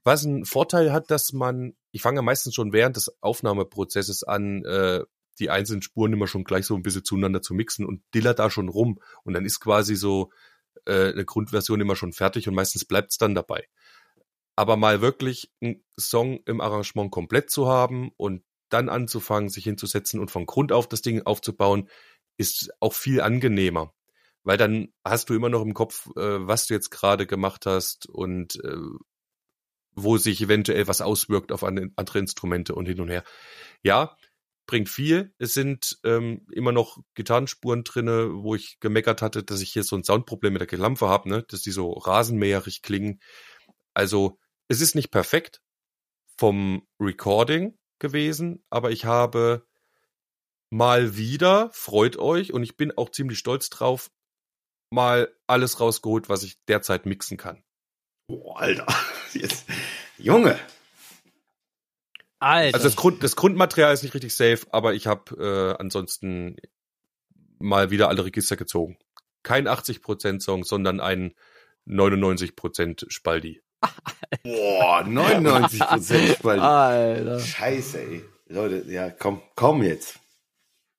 Was 0.04 0.26
einen 0.26 0.46
Vorteil 0.46 0.92
hat, 0.92 1.12
dass 1.12 1.34
man, 1.34 1.76
ich 1.92 2.02
fange 2.02 2.18
ja 2.18 2.22
meistens 2.22 2.56
schon 2.56 2.74
während 2.74 2.96
des 2.96 3.22
Aufnahmeprozesses 3.22 4.24
an, 4.24 4.66
äh, 4.66 5.04
die 5.40 5.50
einzelnen 5.50 5.82
Spuren 5.82 6.14
immer 6.14 6.28
schon 6.28 6.44
gleich 6.44 6.66
so 6.66 6.76
ein 6.76 6.84
bisschen 6.84 7.04
zueinander 7.04 7.42
zu 7.42 7.54
mixen 7.54 7.86
und 7.86 8.02
dillert 8.14 8.40
da 8.40 8.50
schon 8.50 8.70
rum. 8.70 9.00
Und 9.24 9.34
dann 9.34 9.46
ist 9.46 9.60
quasi 9.60 9.96
so 9.96 10.32
äh, 10.86 11.12
eine 11.12 11.26
Grundversion 11.26 11.82
immer 11.82 11.96
schon 11.96 12.14
fertig 12.14 12.48
und 12.48 12.56
meistens 12.56 12.86
bleibt's 12.86 13.18
dann 13.18 13.36
dabei. 13.36 13.68
Aber 14.56 14.76
mal 14.76 15.02
wirklich 15.02 15.52
einen 15.62 15.84
Song 16.00 16.42
im 16.46 16.62
Arrangement 16.62 17.12
komplett 17.12 17.50
zu 17.50 17.68
haben 17.68 18.12
und 18.18 18.44
dann 18.70 18.90
anzufangen, 18.90 19.50
sich 19.50 19.64
hinzusetzen 19.64 20.20
und 20.20 20.32
von 20.32 20.46
Grund 20.46 20.72
auf 20.72 20.88
das 20.88 21.02
Ding 21.02 21.24
aufzubauen, 21.26 21.90
ist 22.38 22.72
auch 22.80 22.94
viel 22.94 23.22
angenehmer. 23.22 23.94
Weil 24.44 24.58
dann 24.58 24.92
hast 25.06 25.30
du 25.30 25.36
immer 25.36 25.50
noch 25.50 25.62
im 25.62 25.74
Kopf, 25.74 26.08
äh, 26.16 26.48
was 26.48 26.68
du 26.68 26.74
jetzt 26.74 26.90
gerade 26.90 27.28
gemacht 27.28 27.66
hast 27.66 28.08
und 28.08 28.56
äh, 28.64 28.78
wo 29.96 30.18
sich 30.18 30.42
eventuell 30.42 30.88
was 30.88 31.02
auswirkt 31.02 31.52
auf 31.52 31.64
andere 31.64 32.20
Instrumente 32.20 32.76
und 32.76 32.86
hin 32.86 33.02
und 33.02 33.10
her. 33.10 33.24
Ja, 33.84 34.16
bringt 34.66 34.90
viel. 34.90 35.34
Es 35.38 35.54
sind 35.54 36.00
ähm, 36.04 36.46
immer 36.52 36.72
noch 36.72 36.98
Gitarrenspuren 37.14 37.84
drinne, 37.84 38.30
wo 38.44 38.56
ich 38.56 38.80
gemeckert 38.80 39.22
hatte, 39.22 39.44
dass 39.44 39.62
ich 39.62 39.74
hier 39.74 39.84
so 39.84 39.96
ein 39.96 40.04
Soundproblem 40.04 40.54
mit 40.54 40.62
der 40.62 40.68
Gelampe 40.68 41.10
habe, 41.10 41.30
ne? 41.30 41.44
dass 41.44 41.62
die 41.62 41.72
so 41.72 41.92
rasenmäherig 41.92 42.82
klingen. 42.82 43.20
Also 43.94 44.40
es 44.68 44.80
ist 44.80 44.96
nicht 44.96 45.12
perfekt 45.12 45.62
vom 46.38 46.88
Recording 47.00 47.78
gewesen, 48.00 48.64
aber 48.70 48.92
ich 48.92 49.06
habe 49.06 49.66
mal 50.70 51.18
wieder, 51.18 51.70
freut 51.74 52.18
euch, 52.18 52.54
und 52.54 52.64
ich 52.64 52.78
bin 52.78 52.98
auch 52.98 53.10
ziemlich 53.10 53.40
stolz 53.40 53.70
drauf, 53.70 54.10
mal 54.90 55.36
alles 55.48 55.80
rausgeholt, 55.80 56.30
was 56.30 56.44
ich 56.44 56.64
derzeit 56.66 57.06
mixen 57.06 57.38
kann. 57.38 57.64
Boah, 58.32 58.62
Alter. 58.62 58.86
Jetzt. 59.34 59.66
Junge. 60.18 60.58
Alter. 62.40 62.76
Also 62.76 62.88
das, 62.88 62.96
Grund, 62.96 63.22
das 63.24 63.36
Grundmaterial 63.36 63.94
ist 63.94 64.04
nicht 64.04 64.14
richtig 64.14 64.34
safe, 64.34 64.66
aber 64.72 64.94
ich 64.94 65.06
habe 65.06 65.36
äh, 65.78 65.82
ansonsten 65.82 66.56
mal 67.60 67.92
wieder 67.92 68.08
alle 68.08 68.24
Register 68.24 68.56
gezogen. 68.56 68.98
Kein 69.44 69.68
80% 69.68 70.40
Song, 70.40 70.64
sondern 70.64 71.02
ein 71.02 71.34
99% 71.88 73.12
Spaldi. 73.12 73.62
Boah, 74.44 75.04
99% 75.04 76.36
Spaldi. 76.38 76.62
Alter. 76.62 77.40
Scheiße, 77.40 78.00
ey. 78.00 78.24
Leute, 78.48 78.90
ja, 78.90 79.10
komm, 79.10 79.42
komm 79.56 79.84
jetzt. 79.84 80.20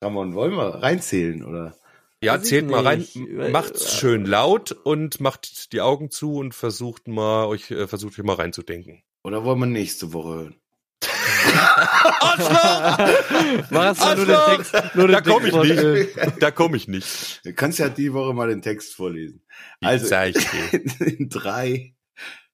Komm 0.00 0.18
on, 0.18 0.34
wollen 0.34 0.52
wir 0.52 0.82
reinzählen, 0.82 1.44
oder? 1.44 1.76
Ja, 2.22 2.34
Weiß 2.34 2.44
zählt 2.44 2.68
mal 2.68 2.86
rein, 2.86 3.04
macht's 3.50 3.98
schön 3.98 4.24
laut 4.24 4.70
und 4.70 5.20
macht 5.20 5.72
die 5.72 5.80
Augen 5.80 6.12
zu 6.12 6.36
und 6.36 6.54
versucht 6.54 7.08
mal 7.08 7.46
euch 7.46 7.72
äh, 7.72 7.88
versucht 7.88 8.16
euch 8.16 8.24
mal 8.24 8.36
reinzudenken. 8.36 9.02
Oder 9.24 9.44
wollen 9.44 9.58
wir 9.58 9.66
nächste 9.66 10.12
Woche 10.12 10.28
hören? 10.28 10.54
Mach 13.70 13.98
mal 13.98 14.16
nur 14.16 14.26
den 14.26 14.34
Arschloch! 14.36 14.56
Text. 14.56 14.74
Nur 14.94 15.08
den 15.08 15.14
Da 15.14 15.20
komme 15.20 15.48
ich 15.48 15.54
nicht. 15.54 16.16
Da 16.40 16.52
komme 16.52 16.76
ich 16.76 16.86
nicht. 16.86 17.40
Du 17.44 17.52
kannst 17.54 17.80
ja 17.80 17.88
die 17.88 18.12
Woche 18.12 18.32
mal 18.34 18.48
den 18.48 18.62
Text 18.62 18.94
vorlesen. 18.94 19.42
Ich 19.80 19.88
Also, 19.88 20.14
in 21.00 21.28
drei, 21.28 21.96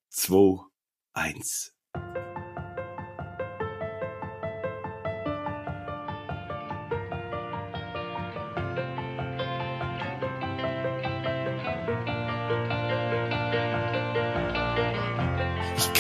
zwei, 0.09 0.61
eins. 1.13 1.75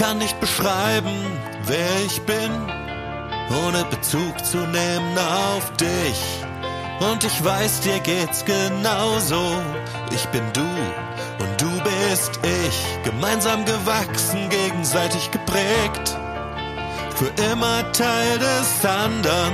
Kann 0.09 0.18
nicht 0.18 0.40
beschreiben, 0.40 1.12
wer 1.64 2.07
ich 2.07 2.23
bin, 2.23 2.51
ohne 3.66 3.85
Bezug 3.90 4.42
zu 4.42 4.57
nehmen 4.57 5.18
auf 5.18 5.71
dich. 5.77 6.21
Und 7.01 7.25
ich 7.25 7.44
weiß, 7.44 7.81
dir 7.81 8.01
geht's 8.01 8.42
genauso. 8.47 9.61
Ich 10.14 10.25
bin 10.29 10.42
du 10.55 10.62
und 11.44 11.61
du 11.61 11.71
bist 11.83 12.40
ich. 12.42 13.05
Gemeinsam 13.05 13.66
gewachsen, 13.66 14.49
gegenseitig 14.49 15.31
geprägt. 15.31 16.16
Für 17.16 17.31
immer 17.53 17.92
Teil 17.92 18.38
des 18.38 18.87
anderen, 18.87 19.53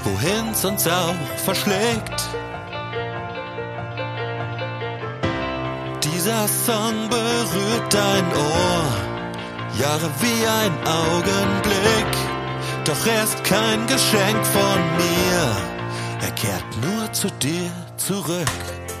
wohin's 0.00 0.62
uns 0.66 0.86
auch 0.86 1.14
verschlägt. 1.42 2.28
Dieser 6.02 6.48
Song 6.48 7.08
berührt 7.08 7.94
dein 7.94 8.26
Ohr. 8.34 9.13
Jahre 9.78 10.08
wie 10.20 10.46
ein 10.46 10.72
Augenblick, 10.86 12.12
doch 12.84 13.06
er 13.06 13.24
ist 13.24 13.42
kein 13.42 13.86
Geschenk 13.86 14.46
von 14.46 14.78
mir. 14.96 15.73
Er 16.24 16.30
kehrt 16.30 16.64
nur 16.80 17.12
zu 17.12 17.28
dir 17.42 17.70
zurück. 17.98 18.48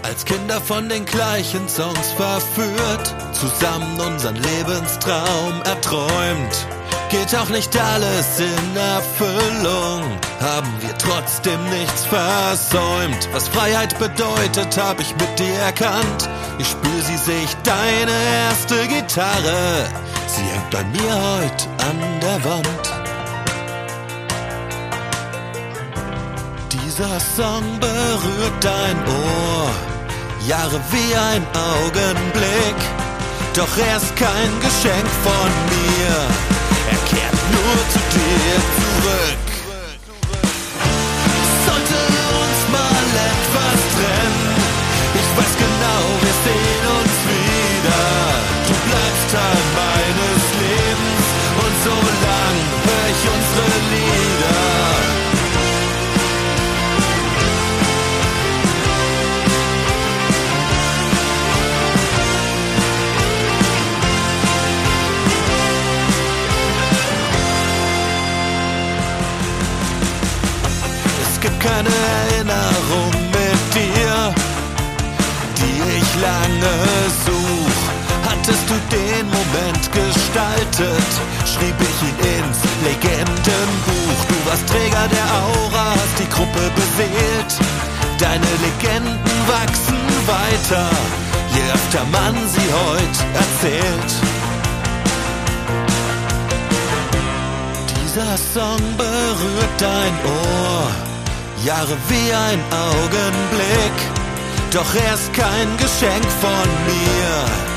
Als 0.02 0.26
Kinder 0.26 0.60
von 0.60 0.90
den 0.90 1.06
gleichen 1.06 1.66
Songs 1.70 2.12
verführt, 2.18 3.14
zusammen 3.32 3.98
unseren 3.98 4.36
Lebenstraum 4.36 5.62
erträumt. 5.64 6.66
Geht 7.08 7.34
auch 7.34 7.48
nicht 7.48 7.74
alles 7.80 8.40
in 8.40 8.76
Erfüllung, 8.76 10.02
haben 10.38 10.70
wir 10.80 10.98
trotzdem 10.98 11.64
nichts 11.70 12.04
versäumt. 12.04 13.26
Was 13.32 13.48
Freiheit 13.48 13.98
bedeutet, 13.98 14.76
hab 14.76 15.00
ich 15.00 15.12
mit 15.16 15.38
dir 15.38 15.54
erkannt. 15.60 16.28
Ich 16.58 16.68
spür 16.68 17.00
sie 17.00 17.16
sich, 17.16 17.56
deine 17.62 18.12
erste 18.44 18.86
Gitarre. 18.86 19.86
Sie 20.26 20.42
hängt 20.42 20.70
bei 20.70 20.84
mir 20.84 21.14
heute 21.14 21.68
an 21.88 22.20
der 22.20 22.44
Wand. 22.44 23.03
Dieser 26.96 27.18
Song 27.18 27.80
berührt 27.80 28.52
dein 28.60 28.96
Ohr. 29.08 29.70
Jahre 30.46 30.80
wie 30.92 31.16
ein 31.16 31.44
Augenblick. 31.52 32.78
Doch 33.52 33.76
er 33.78 33.96
ist 33.96 34.14
kein 34.14 34.60
Geschenk 34.60 35.08
von 35.24 35.50
mir. 35.74 36.14
Er 36.92 36.98
kehrt 37.08 37.40
nur 37.50 37.74
zu 37.90 37.98
dir 38.14 38.54
zurück. 38.78 39.53
Gestaltet, 80.74 81.12
schrieb 81.46 81.74
ich 81.80 82.02
ihn 82.02 82.18
ins 82.38 82.58
Legendenbuch. 82.82 84.20
Du 84.28 84.50
warst 84.50 84.66
Träger 84.68 85.08
der 85.08 85.26
Aura, 85.42 85.90
hast 85.90 86.18
die 86.18 86.28
Gruppe 86.28 86.70
beseelt. 86.74 87.54
Deine 88.18 88.46
Legenden 88.64 89.18
wachsen 89.46 89.98
weiter, 90.26 90.88
je 91.54 91.62
öfter 91.72 92.04
man 92.12 92.34
sie 92.48 92.68
heute 92.72 93.20
erzählt. 93.34 94.12
Dieser 98.02 98.36
Song 98.54 98.80
berührt 98.96 99.76
dein 99.78 100.14
Ohr, 100.24 100.90
Jahre 101.64 101.96
wie 102.08 102.32
ein 102.32 102.60
Augenblick. 102.70 103.98
Doch 104.72 104.94
er 104.94 105.14
ist 105.14 105.32
kein 105.34 105.76
Geschenk 105.76 106.26
von 106.40 106.68
mir, 106.86 107.73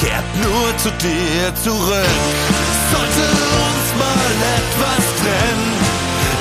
kehrt 0.00 0.30
nur 0.44 0.68
zu 0.76 0.90
dir 1.00 1.54
zurück. 1.64 2.16
Sollte 2.92 3.24
uns 3.64 3.88
mal 3.96 4.30
etwas 4.60 5.04
trennen, 5.20 5.72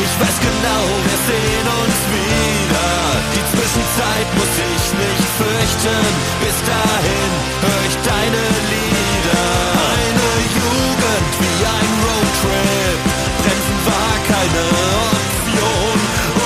ich 0.04 0.14
weiß 0.20 0.38
genau, 0.44 0.84
wir 1.08 1.20
sehen 1.30 1.68
uns 1.80 2.00
wieder. 2.16 2.92
Die 3.36 3.46
Zwischenzeit 3.54 4.28
muss 4.36 4.54
ich 4.60 4.86
nicht 5.00 5.28
fürchten, 5.40 6.04
bis 6.44 6.58
dahin 6.68 7.32
hör 7.64 7.82
ich 7.88 7.98
deine 8.04 8.44
Lieder. 8.72 9.48
Eine 9.96 10.30
Jugend 10.60 11.32
wie 11.40 11.60
ein 11.76 11.92
Roadtrip, 12.04 13.02
Bremsen 13.40 13.80
war 13.88 14.16
keine 14.32 14.64
Option. 15.16 15.98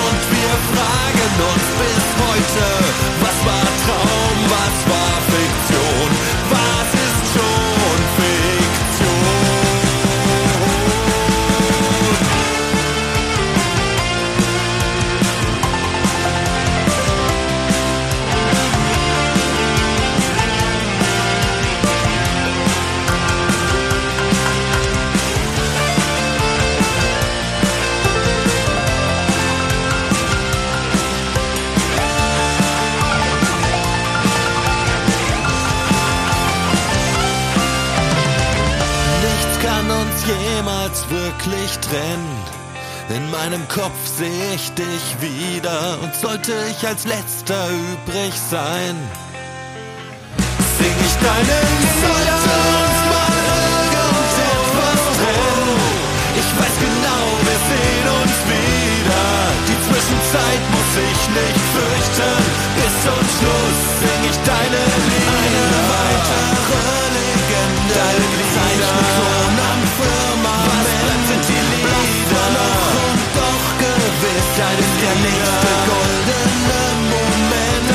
Und 0.06 0.22
wir 0.36 0.54
fragen 0.74 1.34
uns 1.54 1.66
bis 1.82 2.06
heute, 2.22 2.66
was 3.24 3.38
war 3.50 3.68
Traum, 3.84 4.38
was 4.54 4.78
war 4.94 5.29
trennen. 41.90 42.38
In 43.10 43.32
meinem 43.32 43.68
Kopf 43.68 44.00
sehe 44.18 44.54
ich 44.54 44.72
dich 44.74 45.06
wieder 45.20 45.98
und 46.04 46.14
sollte 46.14 46.54
ich 46.70 46.86
als 46.88 47.06
letzter 47.06 47.68
übrig 47.70 48.34
sein, 48.52 48.96
sing 50.78 50.98
ich 51.08 51.16
deine 51.18 51.58
Lieder. 51.82 52.60
Ich 56.40 56.50
weiß 56.60 56.76
genau, 56.88 57.24
wir 57.48 57.60
sehen 57.70 58.08
uns 58.22 58.38
wieder. 58.54 59.26
Die 59.70 59.80
Zwischenzeit 59.88 60.62
muss 60.74 60.92
ich 61.10 61.22
nicht 61.40 61.66
fürchten. 61.74 62.42
Bis 62.78 62.94
zum 63.06 63.24
Schluss 63.34 63.80
sing 64.02 64.22
ich 64.30 64.38
deine 64.46 64.82
Lieder. 65.10 65.38
Eine 65.46 65.66
weitere 65.94 66.86
Legende. 67.18 67.94
Deine 67.98 68.28
Zeichnung 68.54 69.58
am 69.70 69.82
Firmament. 69.98 70.19
Goldene 75.90 76.82
Moment. 77.12 77.88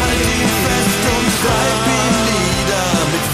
Halt 0.00 0.20
ihn 0.20 0.50
fest 0.64 1.02
und 1.14 1.28
schreib 1.38 1.84
ihn 1.98 2.16
nieder. 2.30 2.86
Mit 3.12 3.26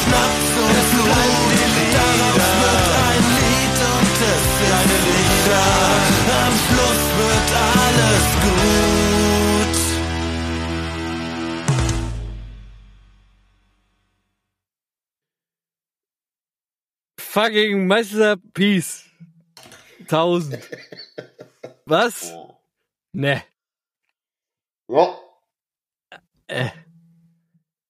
Schnaps 0.00 0.50
und 0.64 0.84
Blut. 0.90 1.54
Daraus 1.94 2.48
wird 2.62 2.88
ein 3.08 3.24
Lied 3.38 3.78
und 3.94 4.10
deine 4.70 4.98
Lichter. 5.08 5.66
Am 6.40 6.54
Schluss 6.64 7.04
wird 7.18 7.48
alles 7.76 8.26
gut. 8.44 8.80
Fucking 17.18 17.86
Masterpiece. 17.86 19.04
1000. 20.08 20.58
Was? 21.90 22.32
Ne. 23.12 23.42
Ja. 24.88 25.18
Äh. 26.46 26.70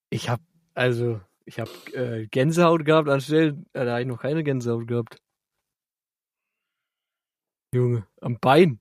Ich 0.09 0.31
hab, 0.31 0.41
also, 0.73 1.21
ich 1.45 1.61
hab 1.61 1.69
äh, 1.93 2.27
Gänsehaut 2.27 2.87
gehabt 2.87 3.11
anstelle, 3.11 3.63
äh, 3.75 3.85
da 3.85 3.93
hab 3.93 4.01
ich 4.01 4.07
noch 4.07 4.23
keine 4.23 4.43
Gänsehaut 4.43 4.89
gehabt. 4.89 5.19
Junge, 7.75 8.07
am 8.23 8.41
Bein. 8.41 8.81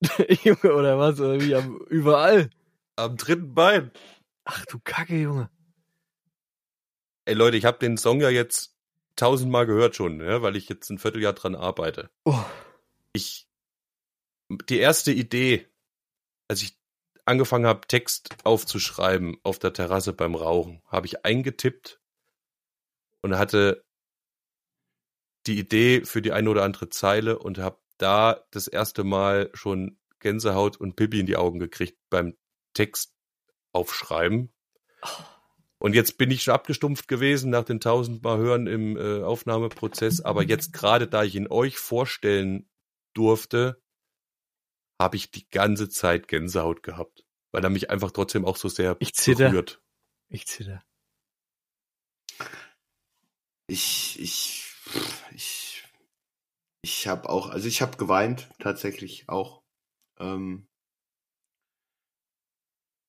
Junge, 0.42 0.74
oder 0.74 0.98
was? 0.98 1.20
Oder 1.20 1.42
wie? 1.42 1.54
Am, 1.54 1.76
überall. 1.90 2.48
Am 2.96 3.18
dritten 3.18 3.54
Bein. 3.54 3.90
Ach 4.46 4.64
du 4.64 4.78
Kacke, 4.82 5.20
Junge. 5.20 5.50
Ey 7.26 7.34
Leute, 7.34 7.58
ich 7.58 7.66
habe 7.66 7.78
den 7.78 7.98
Song 7.98 8.22
ja 8.22 8.30
jetzt 8.30 8.74
tausendmal 9.16 9.66
gehört 9.66 9.94
schon, 9.94 10.20
ja, 10.20 10.40
weil 10.40 10.56
ich 10.56 10.70
jetzt 10.70 10.88
ein 10.88 10.98
Vierteljahr 10.98 11.34
dran 11.34 11.54
arbeite. 11.54 12.10
Oh. 12.24 12.44
Ich 13.12 13.46
die 14.48 14.78
erste 14.78 15.12
Idee, 15.12 15.66
als 16.48 16.62
ich 16.62 16.78
angefangen 17.24 17.66
habe, 17.66 17.86
Text 17.86 18.36
aufzuschreiben 18.44 19.38
auf 19.42 19.58
der 19.58 19.72
Terrasse 19.72 20.12
beim 20.12 20.34
Rauchen, 20.34 20.82
habe 20.86 21.06
ich 21.06 21.24
eingetippt 21.24 22.00
und 23.22 23.38
hatte 23.38 23.84
die 25.46 25.58
Idee 25.58 26.04
für 26.04 26.22
die 26.22 26.32
eine 26.32 26.50
oder 26.50 26.64
andere 26.64 26.88
Zeile 26.88 27.38
und 27.38 27.58
habe 27.58 27.78
da 27.98 28.44
das 28.50 28.66
erste 28.66 29.04
Mal 29.04 29.50
schon 29.54 29.98
Gänsehaut 30.20 30.78
und 30.78 30.96
Pipi 30.96 31.20
in 31.20 31.26
die 31.26 31.36
Augen 31.36 31.58
gekriegt 31.58 31.98
beim 32.10 32.36
Text 32.72 33.14
aufschreiben. 33.72 34.52
Und 35.78 35.94
jetzt 35.94 36.16
bin 36.16 36.30
ich 36.30 36.42
schon 36.42 36.54
abgestumpft 36.54 37.08
gewesen 37.08 37.50
nach 37.50 37.64
den 37.64 37.80
tausendmal 37.80 38.38
Hören 38.38 38.66
im 38.66 38.96
äh, 38.96 39.22
Aufnahmeprozess, 39.22 40.22
aber 40.22 40.42
jetzt 40.42 40.72
gerade 40.72 41.06
da 41.06 41.24
ich 41.24 41.34
ihn 41.34 41.48
euch 41.48 41.78
vorstellen 41.78 42.68
durfte, 43.12 43.82
habe 45.00 45.16
ich 45.16 45.30
die 45.30 45.48
ganze 45.48 45.88
Zeit 45.88 46.28
Gänsehaut 46.28 46.82
gehabt, 46.82 47.24
weil 47.52 47.64
er 47.64 47.70
mich 47.70 47.90
einfach 47.90 48.10
trotzdem 48.10 48.44
auch 48.44 48.56
so 48.56 48.68
sehr 48.68 48.96
Ich 49.00 49.14
zitter. 49.14 49.48
berührt. 49.50 49.82
Ich 50.28 50.46
zitter. 50.46 50.84
Ich, 53.66 54.20
ich, 54.20 54.72
ich, 55.34 55.84
ich 56.82 57.06
habe 57.06 57.28
auch, 57.28 57.48
also 57.48 57.66
ich 57.66 57.80
habe 57.82 57.96
geweint, 57.96 58.50
tatsächlich 58.58 59.28
auch. 59.28 59.62
Ähm, 60.18 60.68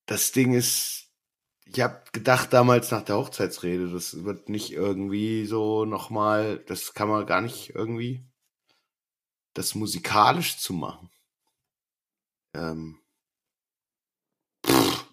das 0.06 0.32
Ding 0.32 0.54
ist, 0.54 1.10
ich 1.66 1.80
habe 1.80 2.02
gedacht 2.12 2.52
damals 2.52 2.90
nach 2.90 3.02
der 3.02 3.16
Hochzeitsrede, 3.16 3.90
das 3.90 4.24
wird 4.24 4.48
nicht 4.48 4.72
irgendwie 4.72 5.46
so 5.46 5.84
nochmal, 5.84 6.58
das 6.66 6.94
kann 6.94 7.08
man 7.08 7.26
gar 7.26 7.40
nicht 7.40 7.70
irgendwie, 7.74 8.24
das 9.52 9.74
musikalisch 9.74 10.58
zu 10.58 10.72
machen. 10.72 11.10
Ähm, 12.56 12.98
pff, 14.66 15.04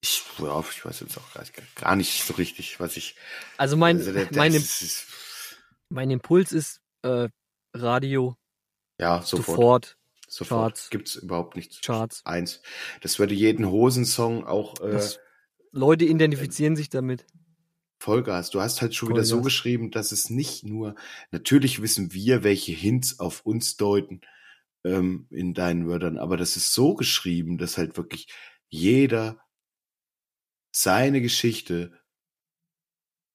ich, 0.00 0.22
ja, 0.38 0.60
ich 0.70 0.84
weiß 0.84 1.00
jetzt 1.00 1.18
auch 1.18 1.32
gar 1.34 1.40
nicht, 1.42 1.76
gar 1.76 1.96
nicht 1.96 2.22
so 2.24 2.34
richtig, 2.34 2.80
was 2.80 2.96
ich. 2.96 3.16
Also 3.56 3.76
mein, 3.76 3.98
also 3.98 4.12
der- 4.12 4.28
mein, 4.34 4.52
das 4.52 4.82
ist- 4.82 5.06
mein 5.88 6.10
Impuls 6.10 6.52
ist 6.52 6.80
äh, 7.02 7.28
Radio, 7.74 8.36
ja, 8.98 9.22
sofort. 9.22 9.46
sofort, 9.46 9.96
Sofort. 10.28 10.60
Charts. 10.74 10.90
Gibt's 10.90 11.16
überhaupt 11.16 11.56
nichts. 11.56 11.80
Charts. 11.80 12.24
Eins. 12.24 12.62
Das 13.00 13.18
würde 13.18 13.34
jeden 13.34 13.66
Hosensong 13.68 14.46
auch 14.46 14.80
äh, 14.80 14.92
Das, 14.92 15.18
Leute 15.72 16.04
identifizieren 16.04 16.76
sich 16.76 16.88
damit. 16.88 17.26
Vollgas. 17.98 18.50
Du 18.50 18.60
hast 18.60 18.80
halt 18.80 18.94
schon 18.94 19.08
wieder 19.10 19.24
so 19.24 19.36
Vollgas. 19.36 19.44
geschrieben, 19.46 19.90
dass 19.90 20.12
es 20.12 20.30
nicht 20.30 20.64
nur, 20.64 20.94
natürlich 21.32 21.82
wissen 21.82 22.12
wir, 22.12 22.44
welche 22.44 22.72
Hints 22.72 23.18
auf 23.18 23.44
uns 23.44 23.76
deuten 23.76 24.20
ähm, 24.84 25.26
in 25.30 25.54
deinen 25.54 25.86
Wörtern, 25.86 26.18
aber 26.18 26.36
das 26.36 26.56
ist 26.56 26.72
so 26.72 26.94
geschrieben, 26.94 27.58
dass 27.58 27.78
halt 27.78 27.96
wirklich 27.96 28.32
jeder 28.68 29.38
seine 30.72 31.20
Geschichte 31.20 31.92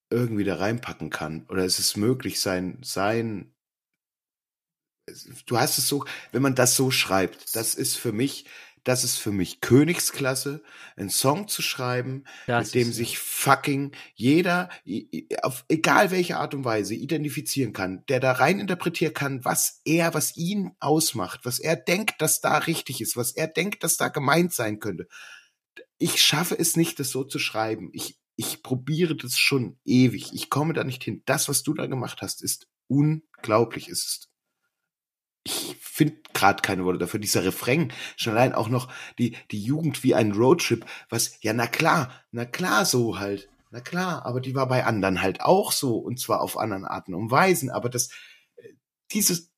irgendwie 0.10 0.44
da 0.44 0.56
reinpacken 0.56 1.10
kann. 1.10 1.46
Oder 1.50 1.66
es 1.66 1.80
ist 1.80 1.98
möglich, 1.98 2.40
sein, 2.40 2.80
sein, 2.84 3.54
du 5.46 5.58
hast 5.58 5.78
es 5.78 5.88
so, 5.88 6.06
wenn 6.32 6.42
man 6.42 6.56
das 6.56 6.76
so 6.76 6.92
schreibt, 6.92 7.56
das 7.56 7.76
ist 7.76 7.98
für 7.98 8.12
mich, 8.12 8.46
das 8.86 9.04
ist 9.04 9.18
für 9.18 9.32
mich 9.32 9.62
Königsklasse, 9.62 10.64
einen 10.96 11.10
Song 11.10 11.48
zu 11.48 11.62
schreiben, 11.62 12.24
Das 12.46 12.68
mit 12.68 12.76
dem 12.76 12.94
sich 12.94 13.18
fucking 13.18 13.92
jeder, 14.14 14.70
auf 15.42 15.66
egal 15.68 16.12
welche 16.12 16.38
Art 16.38 16.54
und 16.54 16.64
Weise, 16.64 16.94
identifizieren 16.94 17.74
kann, 17.74 18.06
der 18.08 18.20
da 18.20 18.32
rein 18.32 18.60
interpretieren 18.60 19.14
kann, 19.14 19.44
was 19.44 19.82
er, 19.86 20.14
was 20.14 20.38
ihn 20.38 20.72
ausmacht, 20.80 21.42
was 21.44 21.60
er 21.60 21.76
denkt, 21.76 22.22
dass 22.22 22.42
da 22.42 22.60
richtig 22.60 23.02
ist, 23.02 23.18
was 23.18 23.32
er 23.32 23.48
denkt, 23.48 23.84
dass 23.84 23.98
da 23.98 24.08
gemeint 24.08 24.54
sein 24.54 24.80
könnte. 24.80 25.08
Ich 25.98 26.22
schaffe 26.22 26.58
es 26.58 26.78
nicht, 26.78 27.00
das 27.00 27.10
so 27.10 27.24
zu 27.24 27.40
schreiben. 27.40 27.90
Ich, 27.92 28.20
ich 28.36 28.62
probiere 28.62 29.16
das 29.16 29.38
schon 29.38 29.80
ewig. 29.84 30.32
Ich 30.34 30.50
komme 30.50 30.74
da 30.74 30.84
nicht 30.84 31.04
hin. 31.04 31.24
Das, 31.26 31.50
was 31.50 31.64
du 31.64 31.74
da 31.74 31.88
gemacht 31.88 32.22
hast, 32.22 32.44
ist 32.44 32.68
unglaublich. 32.88 33.88
Es 33.90 34.06
ist 34.06 34.30
ich 35.46 35.78
finde 35.80 36.18
gerade 36.34 36.62
keine 36.62 36.84
Worte 36.84 37.00
dafür. 37.00 37.20
Dieser 37.20 37.46
Refrain, 37.46 37.94
schon 38.18 38.34
allein 38.34 38.54
auch 38.54 38.68
noch 38.68 38.92
die, 39.20 39.38
die 39.52 39.62
Jugend 39.62 40.04
wie 40.04 40.16
ein 40.16 40.32
Roadtrip, 40.34 40.86
was, 41.10 41.38
ja, 41.42 41.54
na 41.54 41.68
klar, 41.68 42.12
na 42.32 42.46
klar 42.46 42.86
so 42.86 43.20
halt. 43.20 43.48
Na 43.72 43.80
klar, 43.82 44.26
aber 44.26 44.42
die 44.42 44.56
war 44.56 44.68
bei 44.68 44.86
anderen 44.86 45.22
halt 45.22 45.42
auch 45.42 45.72
so 45.72 45.98
und 45.98 46.20
zwar 46.20 46.42
auf 46.42 46.58
anderen 46.58 46.86
Arten 46.86 47.14
und 47.14 47.30
Weisen. 47.30 47.70
Aber 47.70 47.90
das, 47.90 48.10
äh, 48.56 48.70
dieses, 49.12 49.52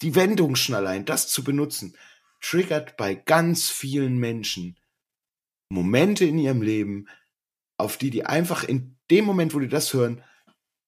die 0.00 0.14
Wendung 0.14 0.56
schon 0.56 0.74
allein, 0.74 1.04
das 1.04 1.28
zu 1.28 1.42
benutzen, 1.42 1.96
triggert 2.40 2.96
bei 2.96 3.14
ganz 3.14 3.70
vielen 3.70 4.18
Menschen 4.18 4.76
Momente 5.68 6.24
in 6.24 6.38
ihrem 6.38 6.62
Leben, 6.62 7.08
auf 7.78 7.96
die 7.96 8.10
die 8.10 8.26
einfach 8.26 8.62
in 8.64 8.98
dem 9.10 9.24
Moment, 9.24 9.54
wo 9.54 9.58
die 9.58 9.68
das 9.68 9.92
hören, 9.92 10.22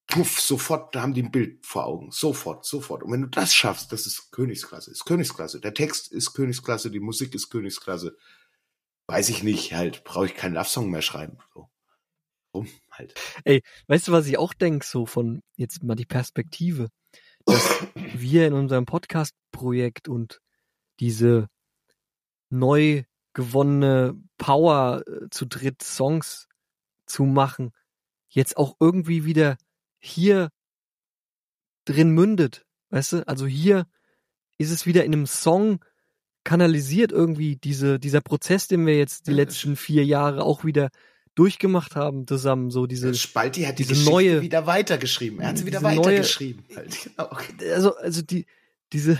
puff, 0.07 0.41
sofort, 0.41 0.95
da 0.95 1.03
haben 1.03 1.15
die 1.15 1.23
ein 1.23 1.31
Bild 1.31 1.65
vor 1.65 1.87
Augen. 1.87 2.11
Sofort, 2.11 2.65
sofort. 2.65 3.03
Und 3.03 3.13
wenn 3.13 3.23
du 3.23 3.29
das 3.29 3.55
schaffst, 3.55 3.93
das 3.93 4.07
ist 4.07 4.31
Königsklasse, 4.33 4.91
ist 4.91 5.05
Königsklasse. 5.05 5.61
Der 5.61 5.75
Text 5.75 6.13
ist 6.13 6.35
Königsklasse, 6.35 6.91
die 6.91 7.01
Musik 7.01 7.35
ist 7.35 7.51
Königsklasse. 7.51 8.17
Weiß 9.07 9.29
ich 9.29 9.43
nicht, 9.43 9.75
halt, 9.75 10.05
brauche 10.05 10.27
ich 10.27 10.35
keinen 10.35 10.55
Love-Song 10.55 10.91
mehr 10.91 11.03
schreiben. 11.03 11.39
So. 11.53 11.69
Rum, 12.55 12.69
halt. 12.91 13.15
Weißt 13.89 14.09
du, 14.09 14.13
was 14.13 14.27
ich 14.27 14.39
auch 14.39 14.55
denke, 14.55 14.87
so 14.87 15.07
von 15.07 15.43
jetzt 15.57 15.83
mal 15.83 15.97
die 15.97 16.07
Perspektive, 16.07 16.89
dass 17.45 17.85
wir 17.95 18.47
in 18.47 18.55
unserem 18.55 18.87
Podcast-Projekt 18.87 20.09
und 20.09 20.41
diese 21.01 21.49
neu 22.51 23.03
gewonnene 23.33 24.15
Power 24.39 25.03
äh, 25.07 25.29
zu 25.31 25.45
dritt 25.47 25.83
Songs 25.83 26.47
zu 27.07 27.25
machen, 27.25 27.73
jetzt 28.29 28.57
auch 28.57 28.77
irgendwie 28.81 29.25
wieder 29.25 29.57
hier 30.05 30.51
drin 31.85 32.11
mündet. 32.11 32.65
Weißt 32.91 33.15
du? 33.15 33.29
Also 33.29 33.47
hier 33.47 33.87
ist 34.59 34.71
es 34.71 34.87
wieder 34.87 35.05
in 35.05 35.13
einem 35.13 35.27
Song 35.27 35.85
kanalisiert 36.45 37.11
irgendwie 37.11 37.57
diese, 37.57 37.99
dieser 37.99 38.21
Prozess, 38.21 38.69
den 38.69 38.87
wir 38.87 38.97
jetzt 38.97 39.27
die 39.27 39.33
letzten 39.33 39.77
vier 39.77 40.05
Jahre 40.05 40.45
auch 40.45 40.65
wieder 40.65 40.91
durchgemacht 41.35 41.97
haben 41.97 42.29
zusammen, 42.29 42.71
so 42.71 42.87
diese, 42.87 43.13
Spalti 43.15 43.63
hat 43.63 43.79
die 43.79 43.83
diese 43.83 43.95
Geschichte 43.95 44.11
neue- 44.11 44.43
wieder 44.43 44.67
weitergeschrieben. 44.67 45.41
Er 45.41 45.49
hat 45.49 45.59
sie 45.59 45.67
wieder 45.67 45.83
weitergeschrieben. 45.83 46.65
Halt, 46.77 47.11
genau. 47.17 47.73
also, 47.73 47.97
also 47.97 48.23
die, 48.23 48.47
diese, 48.93 49.19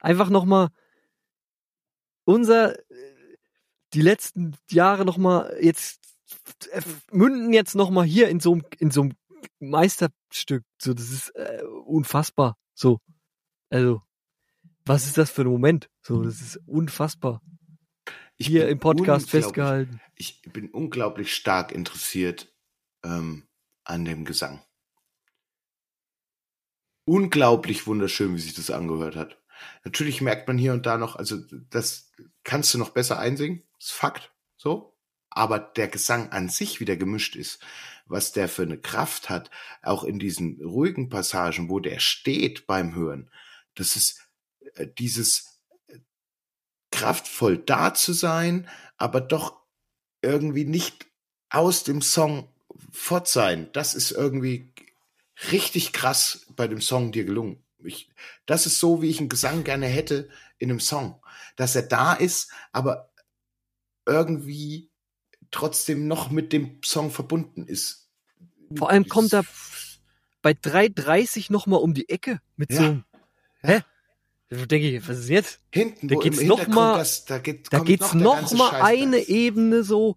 einfach 0.00 0.28
nochmal 0.28 0.68
unser, 2.24 2.78
äh, 2.78 2.84
die 3.94 4.02
letzten 4.02 4.56
Jahre 4.68 5.04
nochmal 5.04 5.56
jetzt, 5.60 6.00
äh, 6.72 6.82
münden 7.10 7.52
jetzt 7.54 7.74
nochmal 7.74 8.04
hier 8.04 8.28
in 8.28 8.40
so 8.40 8.52
einem, 8.52 8.64
in 8.78 8.90
so 8.90 9.02
einem 9.02 9.12
Meisterstück. 9.60 10.64
So, 10.80 10.94
das 10.94 11.10
ist 11.10 11.30
äh, 11.30 11.62
unfassbar. 11.86 12.56
So. 12.74 13.00
Also, 13.70 14.02
was 14.84 15.06
ist 15.06 15.18
das 15.18 15.30
für 15.30 15.42
ein 15.42 15.48
Moment? 15.48 15.88
So, 16.02 16.22
das 16.22 16.40
ist 16.40 16.60
unfassbar. 16.66 17.40
Ich 18.36 18.48
Hier 18.48 18.68
im 18.68 18.80
Podcast 18.80 19.30
festgehalten. 19.30 20.00
Ich 20.16 20.42
bin 20.42 20.70
unglaublich 20.70 21.34
stark 21.34 21.72
interessiert 21.72 22.52
ähm, 23.04 23.46
an 23.84 24.04
dem 24.04 24.24
Gesang. 24.24 24.62
Unglaublich 27.06 27.86
wunderschön, 27.86 28.34
wie 28.34 28.40
sich 28.40 28.54
das 28.54 28.70
angehört 28.70 29.14
hat. 29.14 29.38
Natürlich 29.84 30.20
merkt 30.20 30.48
man 30.48 30.58
hier 30.58 30.72
und 30.72 30.86
da 30.86 30.98
noch, 30.98 31.16
also 31.16 31.38
das 31.70 32.10
kannst 32.42 32.74
du 32.74 32.78
noch 32.78 32.90
besser 32.90 33.18
einsingen, 33.18 33.62
ist 33.78 33.92
Fakt, 33.92 34.32
so. 34.56 34.96
Aber 35.30 35.58
der 35.58 35.88
Gesang 35.88 36.30
an 36.30 36.48
sich 36.48 36.80
wieder 36.80 36.96
gemischt 36.96 37.36
ist, 37.36 37.60
was 38.06 38.32
der 38.32 38.48
für 38.48 38.62
eine 38.62 38.78
Kraft 38.78 39.30
hat, 39.30 39.50
auch 39.82 40.04
in 40.04 40.18
diesen 40.18 40.60
ruhigen 40.62 41.08
Passagen, 41.08 41.68
wo 41.68 41.80
der 41.80 41.98
steht 41.98 42.66
beim 42.66 42.94
Hören, 42.94 43.30
das 43.74 43.96
ist 43.96 44.20
äh, 44.74 44.86
dieses 44.98 45.60
äh, 45.88 45.98
kraftvoll 46.90 47.58
da 47.58 47.94
zu 47.94 48.12
sein, 48.12 48.68
aber 48.96 49.20
doch 49.20 49.62
irgendwie 50.22 50.64
nicht 50.64 51.06
aus 51.50 51.84
dem 51.84 52.02
Song 52.02 52.48
fort 52.90 53.28
sein. 53.28 53.70
Das 53.72 53.94
ist 53.94 54.10
irgendwie 54.10 54.72
richtig 55.50 55.92
krass 55.92 56.46
bei 56.56 56.66
dem 56.68 56.80
Song 56.80 57.12
dir 57.12 57.24
gelungen. 57.24 57.62
Ich, 57.78 58.10
das 58.46 58.66
ist 58.66 58.80
so, 58.80 59.02
wie 59.02 59.10
ich 59.10 59.18
einen 59.18 59.28
Gesang 59.28 59.64
gerne 59.64 59.86
hätte 59.86 60.28
in 60.58 60.70
einem 60.70 60.80
Song. 60.80 61.20
Dass 61.56 61.76
er 61.76 61.82
da 61.82 62.14
ist, 62.14 62.50
aber 62.72 63.12
irgendwie 64.06 64.90
trotzdem 65.54 66.06
noch 66.08 66.30
mit 66.30 66.52
dem 66.52 66.80
Song 66.84 67.10
verbunden 67.10 67.66
ist. 67.66 68.08
Vor 68.76 68.90
allem 68.90 69.08
kommt 69.08 69.32
er 69.32 69.44
bei 70.42 70.52
3,30 70.52 71.50
nochmal 71.52 71.80
um 71.80 71.94
die 71.94 72.08
Ecke 72.08 72.40
mit 72.56 72.70
Ja. 72.72 72.76
so 72.78 72.82
einem, 72.84 73.04
hä? 73.62 73.80
Da 74.50 74.66
denke 74.66 74.90
ich, 74.90 75.08
was 75.08 75.18
ist 75.20 75.28
jetzt? 75.30 75.60
Hinten, 75.72 76.08
Da 76.08 76.16
geht's 76.16 76.42
noch 76.42 76.66
mal- 76.68 76.98
das, 76.98 77.24
da, 77.24 77.38
geht, 77.38 77.72
Da 77.72 77.78
geht's 77.80 78.12
noch 78.14 78.36
ganze 78.36 78.56
mal 78.56 78.70
Scheiß 78.70 78.82
eine 78.84 79.16
da. 79.20 79.26
Ebene 79.26 79.82
so, 79.84 80.16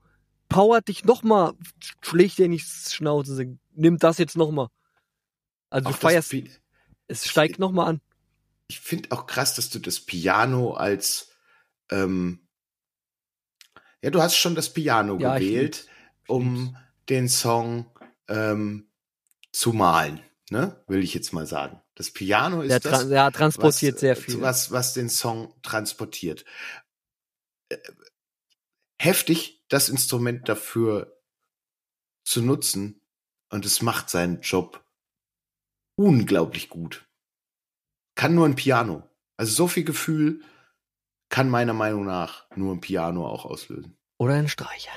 powert 0.49 0.88
dich 0.89 1.05
noch 1.05 1.23
mal, 1.23 1.53
schlägt 2.01 2.38
dir 2.38 2.47
nicht 2.49 2.67
Schnauze, 2.67 3.57
nimm 3.73 3.97
das 3.97 4.17
jetzt 4.17 4.35
noch 4.38 4.51
mal. 4.51 4.69
Also 5.69 5.88
Auch 5.89 5.93
du 5.93 5.97
das 5.97 6.01
feierst, 6.11 6.29
Pi- 6.31 6.51
es 7.07 7.25
steigt 7.27 7.57
noch 7.59 7.71
mal 7.71 7.85
an. 7.85 8.01
ich 8.67 8.79
finde 8.79 9.11
auch 9.11 9.27
krass, 9.27 9.55
dass 9.55 9.69
du 9.69 9.79
das 9.79 9.99
Piano 10.01 10.73
als 10.73 11.29
ähm, 11.89 12.47
ja, 14.08 14.12
du 14.12 14.22
hast 14.22 14.38
schon 14.38 14.55
das 14.55 14.72
Piano 14.72 15.18
Ja, 15.20 15.36
ich 15.36 15.43
gewählt, 15.43 15.76
lieb's. 15.76 15.89
Ich 16.24 16.30
um 16.30 16.78
den 17.10 17.28
Song 17.28 17.91
ähm, 18.30 18.89
zu 19.51 19.74
malen, 19.74 20.22
ne? 20.49 20.82
Will 20.88 21.03
ich 21.03 21.14
jetzt 21.14 21.34
mal 21.34 21.45
sagen. 21.45 21.82
Das 21.93 22.12
Piano 22.12 22.62
ist 22.62 22.70
Der, 22.70 22.80
das, 22.80 23.01
tra 23.01 23.03
der 23.03 23.32
transportiert 23.34 23.95
was, 23.95 23.99
sehr 23.99 24.14
äh, 24.14 24.16
viel. 24.16 24.41
Was, 24.41 24.72
was 24.72 24.93
den 24.93 25.10
Song 25.10 25.53
transportiert. 25.62 26.45
Äh, 27.68 27.78
Heftig, 28.99 29.66
das 29.68 29.89
Instrument 29.89 30.47
dafür 30.47 31.22
zu 32.24 32.41
nutzen 32.41 33.01
und 33.49 33.66
es 33.66 33.82
macht 33.82 34.10
seinen 34.10 34.39
Job 34.39 34.84
unglaublich 35.95 36.70
gut. 36.70 37.08
Kann 38.16 38.36
nur 38.36 38.45
ein 38.45 38.55
Piano. 38.55 39.03
Also 39.36 39.53
so 39.53 39.68
viel 39.68 39.84
Gefühl 39.84 40.43
kann 41.30 41.49
meiner 41.49 41.73
Meinung 41.73 42.05
nach 42.05 42.45
nur 42.55 42.73
ein 42.73 42.82
Piano 42.82 43.28
auch 43.28 43.45
auslösen. 43.45 43.97
Oder 44.17 44.34
ein 44.36 44.47
Streicher. 44.47 44.91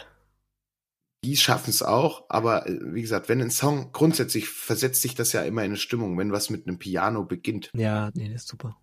Die 1.23 1.37
schaffen 1.37 1.71
es 1.71 1.83
auch, 1.83 2.25
aber 2.31 2.67
äh, 2.67 2.79
wie 2.95 3.03
gesagt, 3.03 3.29
wenn 3.29 3.43
ein 3.43 3.51
Song 3.51 3.93
grundsätzlich 3.93 4.49
versetzt 4.49 5.03
sich 5.03 5.15
das 5.15 5.33
ja 5.33 5.43
immer 5.43 5.63
in 5.63 5.73
eine 5.73 5.77
Stimmung, 5.77 6.17
wenn 6.17 6.33
was 6.33 6.49
mit 6.49 6.67
einem 6.67 6.79
Piano 6.79 7.25
beginnt. 7.25 7.71
Ja, 7.75 8.11
nee, 8.15 8.29
das 8.33 8.43
ist 8.43 8.49
super. 8.49 8.77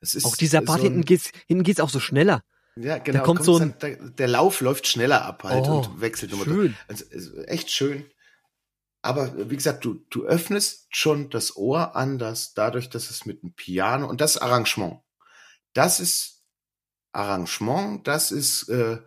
Es 0.00 0.14
ist 0.14 0.24
Auch 0.24 0.36
dieser 0.36 0.60
Part 0.60 0.78
so 0.80 0.84
hinten 0.84 1.04
geht's, 1.04 1.32
hinten 1.48 1.64
geht's 1.64 1.80
auch 1.80 1.90
so 1.90 1.98
schneller. 1.98 2.44
Ja, 2.76 2.98
genau. 2.98 3.24
kommt 3.24 3.42
so 3.42 3.58
ein- 3.58 3.74
dann, 3.80 4.14
der, 4.14 4.28
Lauf 4.28 4.60
läuft 4.60 4.86
schneller 4.86 5.24
ab 5.24 5.42
halt 5.42 5.66
Oh, 5.66 5.78
und 5.78 6.00
wechselt 6.00 6.32
immer. 6.32 6.44
schön. 6.44 6.76
Also, 6.86 7.04
also 7.12 7.42
echt 7.42 7.72
schön. 7.72 8.04
Aber 9.02 9.50
wie 9.50 9.56
gesagt, 9.56 9.84
du, 9.84 9.94
du 10.10 10.24
öffnest 10.26 10.86
schon 10.90 11.28
das 11.30 11.56
Ohr 11.56 11.96
anders, 11.96 12.54
dadurch, 12.54 12.88
dass 12.88 13.10
es 13.10 13.26
mit 13.26 13.42
dem 13.42 13.52
Piano 13.54 14.06
und 14.08 14.20
das 14.20 14.38
Arrangement. 14.38 15.00
Das 15.72 15.98
ist 15.98 16.37
Arrangement, 17.18 18.06
das 18.06 18.30
ist 18.32 18.68
äh, 18.68 18.98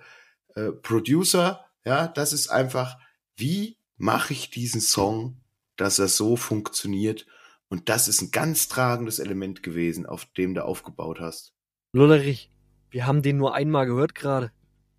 äh, 0.55 0.72
Producer, 0.72 1.66
ja, 1.86 2.07
das 2.07 2.34
ist 2.34 2.49
einfach, 2.49 2.97
wie 3.36 3.78
mache 3.97 4.34
ich 4.34 4.49
diesen 4.49 4.82
Song, 4.82 5.41
dass 5.78 5.97
er 5.99 6.07
so 6.07 6.36
funktioniert? 6.36 7.26
Und 7.70 7.88
das 7.89 8.07
ist 8.07 8.22
ein 8.22 8.32
ganz 8.32 8.68
tragendes 8.68 9.20
Element 9.20 9.64
gewesen, 9.64 10.05
auf 10.05 10.26
dem 10.38 10.53
du 10.53 10.66
aufgebaut 10.66 11.20
hast. 11.22 11.53
Lollerich, 11.93 12.51
wir 12.89 13.05
haben 13.07 13.22
den 13.22 13.38
nur 13.38 13.55
einmal 13.55 13.86
gehört 13.86 14.14
gerade. 14.14 14.51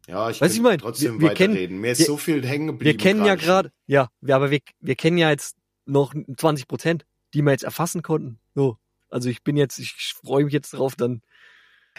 Ja, 0.08 0.30
ich 0.30 0.40
will 0.40 0.50
ich 0.50 0.60
mein, 0.60 0.78
trotzdem 0.78 1.20
wir- 1.20 1.28
wir 1.28 1.34
kennen- 1.34 1.52
weiterreden. 1.54 1.78
Mir 1.80 1.92
ist 1.92 1.98
wir- 2.00 2.06
so 2.06 2.16
viel 2.16 2.44
hängen 2.46 2.68
geblieben. 2.68 2.98
Wir 2.98 3.02
kennen 3.02 3.24
ja 3.24 3.36
schon. 3.38 3.44
gerade, 3.46 3.72
ja, 3.86 4.08
wir, 4.20 4.34
aber 4.36 4.50
wir, 4.50 4.60
wir 4.80 4.96
kennen 4.96 5.18
ja 5.18 5.30
jetzt 5.30 5.56
noch 5.84 6.14
20 6.36 6.66
Prozent, 6.66 7.04
die 7.34 7.42
wir 7.42 7.52
jetzt 7.52 7.64
erfassen 7.64 8.02
konnten. 8.02 8.38
So. 8.54 8.78
Also 9.10 9.28
ich 9.28 9.42
bin 9.44 9.56
jetzt, 9.58 9.78
ich 9.78 10.14
freue 10.24 10.44
mich 10.44 10.52
jetzt 10.54 10.72
drauf, 10.72 10.96
dann 10.96 11.20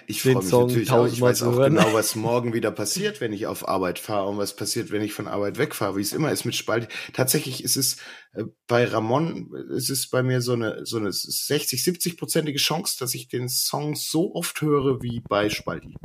Ich 0.08 0.22
freue 0.22 0.36
mich 0.36 0.46
Song 0.46 0.68
natürlich 0.68 0.92
auch. 0.92 1.08
Ich 1.08 1.22
weiß 1.22 1.44
auch 1.44 1.54
hören. 1.54 1.76
genau, 1.76 1.94
was 1.94 2.16
morgen 2.16 2.54
wieder 2.54 2.72
passiert, 2.72 3.22
wenn 3.22 3.32
ich 3.32 3.46
auf 3.46 3.68
Arbeit 3.68 4.00
fahre 4.00 4.28
und 4.28 4.38
was 4.38 4.56
passiert, 4.56 4.92
wenn 4.92 5.02
ich 5.02 5.14
von 5.14 5.28
Arbeit 5.28 5.58
wegfahre, 5.58 5.98
wie 5.98 6.02
es 6.02 6.14
immer 6.14 6.32
ist 6.32 6.46
mit 6.46 6.56
Spalt. 6.56 6.88
Tatsächlich 7.14 7.64
ist 7.64 7.78
es 7.78 7.98
äh, 8.34 8.44
bei 8.68 8.86
Ramon, 8.86 9.54
ist 9.70 9.90
es 9.90 10.10
bei 10.10 10.24
mir 10.24 10.42
so 10.42 10.54
eine, 10.54 10.86
so 10.86 10.98
eine 10.98 11.12
60, 11.12 11.84
70 11.84 12.18
prozentige 12.18 12.58
Chance, 12.58 12.98
dass 13.00 13.14
ich 13.14 13.28
den 13.28 13.48
Song 13.48 13.96
so 13.96 14.34
oft 14.36 14.62
höre 14.62 15.02
wie 15.02 15.22
bei 15.22 15.50
Spalti. 15.50 15.96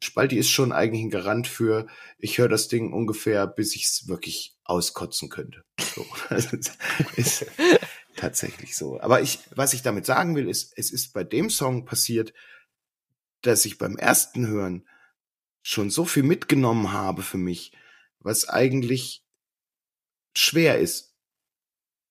Spalti 0.00 0.36
ist 0.36 0.50
schon 0.50 0.72
eigentlich 0.72 1.02
ein 1.02 1.10
Garant 1.10 1.48
für, 1.48 1.86
ich 2.18 2.38
höre 2.38 2.48
das 2.48 2.68
Ding 2.68 2.92
ungefähr, 2.92 3.46
bis 3.46 3.74
ich 3.74 3.84
es 3.84 4.08
wirklich 4.08 4.54
auskotzen 4.64 5.30
könnte. 5.30 5.64
So. 5.80 6.06
Ist 7.16 7.46
tatsächlich 8.16 8.76
so. 8.76 9.00
Aber 9.00 9.20
ich, 9.22 9.38
was 9.54 9.72
ich 9.74 9.82
damit 9.82 10.06
sagen 10.06 10.36
will, 10.36 10.48
ist, 10.48 10.72
es 10.76 10.90
ist 10.90 11.12
bei 11.12 11.22
dem 11.24 11.50
Song 11.50 11.84
passiert, 11.84 12.32
dass 13.46 13.64
ich 13.64 13.78
beim 13.78 13.96
ersten 13.96 14.46
Hören 14.46 14.86
schon 15.62 15.90
so 15.90 16.04
viel 16.04 16.22
mitgenommen 16.22 16.92
habe 16.92 17.22
für 17.22 17.38
mich, 17.38 17.72
was 18.20 18.48
eigentlich 18.48 19.24
schwer 20.36 20.78
ist. 20.78 21.14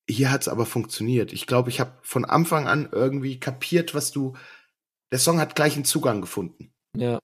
Hier 0.08 0.30
hat 0.30 0.42
es 0.42 0.48
aber 0.48 0.66
funktioniert. 0.66 1.32
Ich 1.32 1.46
glaube, 1.46 1.70
ich 1.70 1.80
habe 1.80 1.98
von 2.02 2.24
Anfang 2.24 2.66
an 2.68 2.88
irgendwie 2.92 3.40
kapiert, 3.40 3.94
was 3.94 4.10
du. 4.12 4.36
Der 5.12 5.18
Song 5.18 5.40
hat 5.40 5.54
gleich 5.54 5.74
einen 5.74 5.84
Zugang 5.84 6.20
gefunden. 6.20 6.72
ja. 6.96 7.18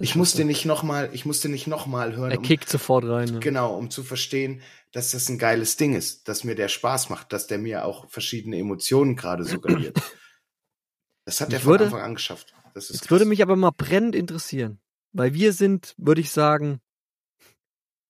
Ich 0.00 0.16
musste 0.16 0.38
stimmt. 0.38 0.48
nicht 0.48 0.64
noch 0.64 0.82
mal, 0.82 1.08
ich 1.12 1.24
musste 1.24 1.48
nicht 1.48 1.68
noch 1.68 1.86
mal 1.86 2.16
hören, 2.16 2.32
Er 2.32 2.38
um, 2.38 2.42
kickt 2.44 2.68
sofort 2.68 3.04
rein. 3.04 3.28
Ne? 3.28 3.38
genau, 3.38 3.76
um 3.78 3.90
zu 3.92 4.02
verstehen, 4.02 4.60
dass 4.90 5.12
das 5.12 5.28
ein 5.28 5.38
geiles 5.38 5.76
Ding 5.76 5.94
ist, 5.94 6.26
dass 6.26 6.42
mir 6.42 6.56
der 6.56 6.66
Spaß 6.66 7.10
macht, 7.10 7.32
dass 7.32 7.46
der 7.46 7.58
mir 7.58 7.84
auch 7.84 8.10
verschiedene 8.10 8.58
Emotionen 8.58 9.14
gerade 9.14 9.44
suggeriert. 9.44 9.96
Das 11.26 11.40
hat 11.40 11.48
Ich 11.50 11.54
er 11.54 11.60
von 11.60 11.70
würde- 11.70 11.84
Anfang 11.84 12.00
an 12.02 12.14
geschafft. 12.16 12.54
Das 12.74 12.90
ist 12.90 13.00
Jetzt 13.00 13.10
würde 13.10 13.24
krass. 13.24 13.28
mich 13.30 13.42
aber 13.42 13.56
mal 13.56 13.70
brennend 13.70 14.14
interessieren, 14.14 14.80
weil 15.12 15.32
wir 15.34 15.52
sind, 15.52 15.94
würde 15.96 16.20
ich 16.20 16.30
sagen, 16.30 16.80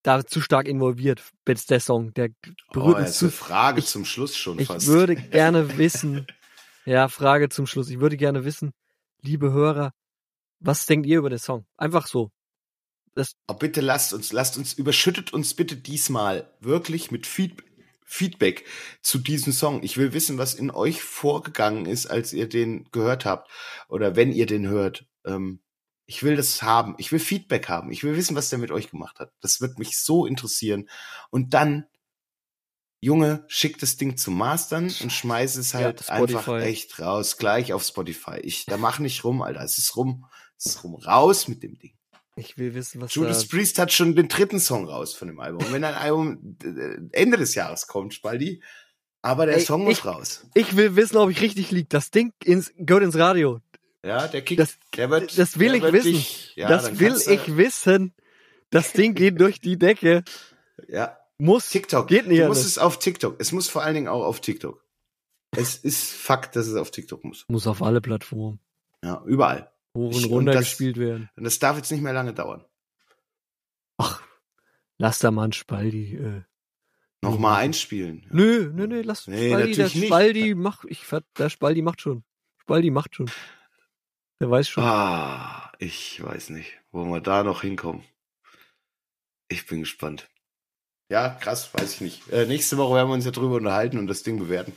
da 0.03 0.25
zu 0.27 0.41
stark 0.41 0.67
involviert, 0.69 1.23
jetzt 1.49 1.71
der 1.71 1.81
Song, 1.81 2.13
der 2.15 2.31
berührt 2.73 2.97
oh, 2.97 2.99
uns 2.99 3.09
jetzt 3.09 3.19
zu 3.19 3.31
Frage 3.31 3.79
ich- 3.81 3.87
zum 3.87 4.05
Schluss 4.05 4.37
schon 4.37 4.59
Ich 4.59 4.67
fast. 4.69 4.87
würde 4.87 5.15
gerne 5.31 5.79
wissen, 5.79 6.27
ja, 6.85 7.09
Frage 7.09 7.49
zum 7.49 7.67
Schluss. 7.67 7.89
Ich 7.89 8.01
würde 8.01 8.17
gerne 8.17 8.45
wissen, 8.45 8.73
liebe 9.23 9.53
Hörer, 9.53 9.93
was 10.61 10.87
denkt 10.87 11.07
ihr 11.07 11.19
über 11.19 11.31
den 11.31 11.39
Song? 11.39 11.67
Einfach 11.77 12.07
so. 12.07 12.31
Oh, 13.47 13.55
bitte 13.55 13.81
lasst 13.81 14.13
uns, 14.13 14.33
lasst 14.33 14.59
uns, 14.59 14.73
überschüttet 14.73 15.33
uns 15.33 15.55
bitte 15.55 15.77
diesmal 15.77 16.51
wirklich 16.61 17.11
mit 17.11 17.27
Feed 17.27 17.63
Feedback 18.05 18.65
zu 19.03 19.19
diesem 19.19 19.53
Song. 19.53 19.83
Ich 19.83 19.97
will 19.97 20.13
wissen, 20.13 20.39
was 20.39 20.55
in 20.55 20.71
euch 20.71 21.03
vorgegangen 21.03 21.87
ist, 21.87 22.07
als 22.07 22.33
ihr 22.33 22.49
den 22.49 22.89
gehört 22.93 23.25
habt 23.25 23.51
oder 23.89 24.15
wenn 24.15 24.33
ihr 24.33 24.47
den 24.47 24.69
hört. 24.69 25.07
Ähm, 25.25 25.61
ich 26.07 26.23
will 26.23 26.37
das 26.37 26.63
haben. 26.63 26.95
Ich 26.99 27.11
will 27.13 27.19
Feedback 27.19 27.69
haben. 27.69 27.91
Ich 27.91 28.05
will 28.05 28.15
wissen, 28.17 28.37
was 28.37 28.51
der 28.51 28.59
mit 28.59 28.71
euch 28.71 28.91
gemacht 28.91 29.19
hat. 29.19 29.33
Das 29.41 29.61
wird 29.63 29.79
mich 29.79 29.99
so 29.99 30.27
interessieren. 30.27 30.89
Und 31.31 31.55
dann, 31.55 31.87
Junge, 33.01 33.45
schick 33.49 33.79
das 33.79 33.97
Ding 33.97 34.17
zum 34.17 34.37
Mastern 34.37 34.85
und 34.85 35.11
schmeiß 35.13 35.57
es 35.57 35.73
Ja, 35.73 35.81
halt 35.81 36.01
Spotify. 36.05 36.37
einfach 36.37 36.61
echt 36.61 37.01
raus, 37.01 37.39
gleich 37.39 37.73
auf 37.73 37.83
Spotify. 37.83 38.39
Ich, 38.43 38.67
da 38.67 38.77
mach 38.77 38.99
nicht 38.99 39.25
rum, 39.25 39.41
Alter. 39.43 39.63
Es 39.63 39.79
ist 39.79 39.97
rum. 39.97 40.27
Es 40.59 40.67
ist 40.67 40.85
rum. 40.85 40.95
Raus 40.95 41.49
mit 41.49 41.63
dem 41.63 41.79
Ding. 41.79 41.95
Ich 42.37 42.59
will 42.59 42.75
wissen, 42.75 43.01
was 43.01 43.15
Judas 43.15 43.47
da... 43.47 43.57
Priest 43.57 43.79
hat 43.79 43.93
schon 43.93 44.17
den 44.17 44.29
dritten 44.29 44.59
Song 44.59 44.87
raus 44.89 45.15
von 45.15 45.29
dem 45.29 45.39
Album. 45.41 45.65
Und 45.65 45.73
wenn 45.73 45.85
ein 45.85 45.95
Album 45.95 46.57
äh, 46.65 46.97
Ende 47.13 47.37
des 47.37 47.55
Jahres 47.55 47.87
kommt, 47.87 48.13
Spaldi, 48.15 48.63
aber 49.23 49.47
der 49.47 49.57
Ey, 49.57 49.61
Song 49.63 49.85
muss 49.85 49.99
ich- 49.99 50.05
raus. 50.05 50.47
Ich 50.55 50.77
will 50.77 50.97
wissen, 50.97 51.17
ob 51.17 51.31
ich 51.31 51.41
richtig 51.41 51.71
lieg. 51.71 51.89
Das 51.91 52.11
Ding 52.11 52.33
ins, 52.43 52.73
gehört 52.77 53.05
ins 53.05 53.17
Radio. 53.17 53.61
Ja, 54.05 54.27
der 54.29 54.43
Kick, 54.43 54.59
Das- 54.59 54.77
der 54.97 55.11
wird, 55.11 55.39
das 55.39 55.59
will 55.59 55.75
ich 55.77 55.83
wissen. 55.83 56.13
Dich, 56.13 56.53
ja, 56.57 56.69
das 56.69 56.99
will 56.99 57.15
ich 57.27 57.57
wissen. 57.57 58.13
Das 58.71 58.93
Ding 58.93 59.15
geht 59.15 59.41
durch 59.41 59.61
die 59.61 59.79
Decke. 59.79 60.25
Ja, 60.89 61.17
Muss. 61.39 61.69
TikTok. 61.71 62.09
Geht 62.09 62.27
nicht 62.27 62.43
du 62.43 62.47
musst 62.49 62.65
es 62.67 62.79
auf 62.79 62.99
TikTok. 62.99 63.37
Es 63.39 63.53
muss 63.53 63.69
vor 63.69 63.83
allen 63.83 63.95
Dingen 63.95 64.09
auch 64.09 64.25
auf 64.25 64.41
TikTok. 64.41 64.85
Es 65.57 65.77
ist 65.77 66.11
Fakt, 66.13 66.57
dass 66.57 66.67
es 66.67 66.75
auf 66.75 66.91
TikTok 66.91 67.23
muss. 67.25 67.45
Muss 67.49 67.69
auf 67.69 67.81
alle 67.81 68.01
Plattformen 68.01 68.59
Ja, 69.05 69.23
überall. 69.25 69.71
Hoch 69.97 70.15
und 70.15 70.25
und 70.25 70.31
runter 70.31 70.53
das- 70.53 70.65
gespielt 70.65 70.97
werden. 70.97 71.31
Und 71.37 71.45
das 71.45 71.59
darf 71.59 71.77
jetzt 71.77 71.91
nicht 71.91 72.03
mehr 72.03 72.13
lange 72.13 72.35
dauern. 72.35 72.65
Ach, 73.99 74.21
lass 74.99 75.19
da 75.21 75.31
mal 75.31 75.45
einen 75.45 75.53
Spaldi. 75.53 76.17
Äh. 76.17 76.43
Nochmal 77.23 77.63
einspielen. 77.63 78.27
Nö, 78.31 78.71
nö, 78.75 78.87
nö, 78.87 79.03
lass 79.03 79.27
Nee, 79.29 79.49
Spaldi. 79.49 79.57
Der 79.57 79.67
natürlich 79.69 79.95
nicht. 79.95 80.07
Spaldi 80.07 80.55
macht, 80.55 80.85
ich, 80.89 81.05
der 81.39 81.49
Spaldi 81.49 81.81
macht 81.83 82.01
schon. 82.01 82.25
Spaldi 82.59 82.91
macht 82.91 83.15
schon. 83.15 83.31
Der 84.41 84.51
weiß 84.51 84.69
schon. 84.69 84.85
Ah, 84.85 85.73
ich 85.79 86.23
weiß 86.23 86.51
nicht, 86.51 86.81
wo 86.91 87.05
wir 87.05 87.21
da 87.21 87.45
noch 87.45 87.63
hinkommen. 87.63 88.03
Ich 89.49 89.67
bin 89.67 89.81
gespannt. 89.81 90.29
Ja, 91.09 91.29
krass, 91.31 91.73
weiß 91.73 91.95
ich 91.95 92.01
nicht. 92.01 92.29
Äh, 92.33 92.47
nächste 92.47 92.77
Woche 92.77 92.95
werden 92.97 93.09
wir 93.09 93.15
uns 93.15 93.25
ja 93.27 93.31
drüber 93.31 93.57
unterhalten 93.57 93.99
und 93.99 94.07
das 94.07 94.23
Ding 94.23 94.39
bewerten. 94.39 94.73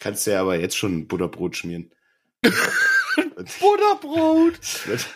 Kannst 0.00 0.26
du 0.26 0.32
ja 0.32 0.40
aber 0.40 0.56
jetzt 0.58 0.76
schon 0.76 1.06
Butterbrot 1.08 1.56
schmieren. 1.56 1.92
Butterbrot! 3.60 4.58
es 4.60 4.86
wird, 4.86 5.06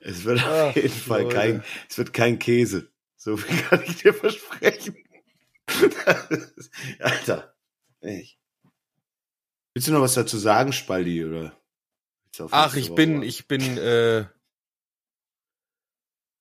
es 0.00 0.24
wird 0.24 0.40
Ach, 0.42 0.68
auf 0.68 0.76
jeden 0.76 0.88
Fall 0.88 1.22
Leute. 1.22 1.34
kein, 1.34 1.64
es 1.88 1.98
wird 1.98 2.12
kein 2.12 2.38
Käse. 2.38 2.90
So 3.16 3.36
viel 3.36 3.60
kann 3.62 3.82
ich 3.82 3.96
dir 3.96 4.14
versprechen. 4.14 4.96
Alter, 6.98 7.54
echt. 8.00 8.38
Willst 9.74 9.88
du 9.88 9.92
noch 9.92 10.00
was 10.00 10.14
dazu 10.14 10.38
sagen, 10.38 10.72
Spaldi, 10.72 11.24
oder? 11.24 11.56
Ach, 12.50 12.74
ich 12.74 12.88
Woche 12.88 12.96
bin, 12.96 13.22
ich 13.22 13.46
bin 13.46 13.76
äh, 13.78 14.24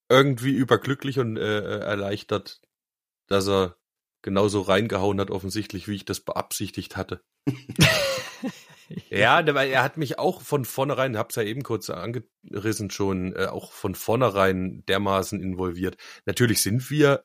irgendwie 0.09 0.51
überglücklich 0.51 1.19
und 1.19 1.37
äh, 1.37 1.79
erleichtert, 1.79 2.61
dass 3.27 3.47
er 3.47 3.75
genauso 4.21 4.61
reingehauen 4.61 5.19
hat, 5.19 5.31
offensichtlich, 5.31 5.87
wie 5.87 5.95
ich 5.95 6.05
das 6.05 6.19
beabsichtigt 6.19 6.97
hatte. 6.97 7.21
Ja, 9.09 9.45
weil 9.53 9.69
er 9.69 9.83
hat 9.83 9.97
mich 9.97 10.19
auch 10.19 10.41
von 10.41 10.65
vornherein, 10.65 11.17
hab's 11.17 11.35
ja 11.35 11.43
eben 11.43 11.63
kurz 11.63 11.89
angerissen 11.89 12.89
schon, 12.89 13.35
äh, 13.35 13.45
auch 13.45 13.71
von 13.71 13.95
vornherein 13.95 14.83
dermaßen 14.87 15.41
involviert. 15.41 15.97
Natürlich 16.25 16.61
sind 16.61 16.89
wir 16.89 17.23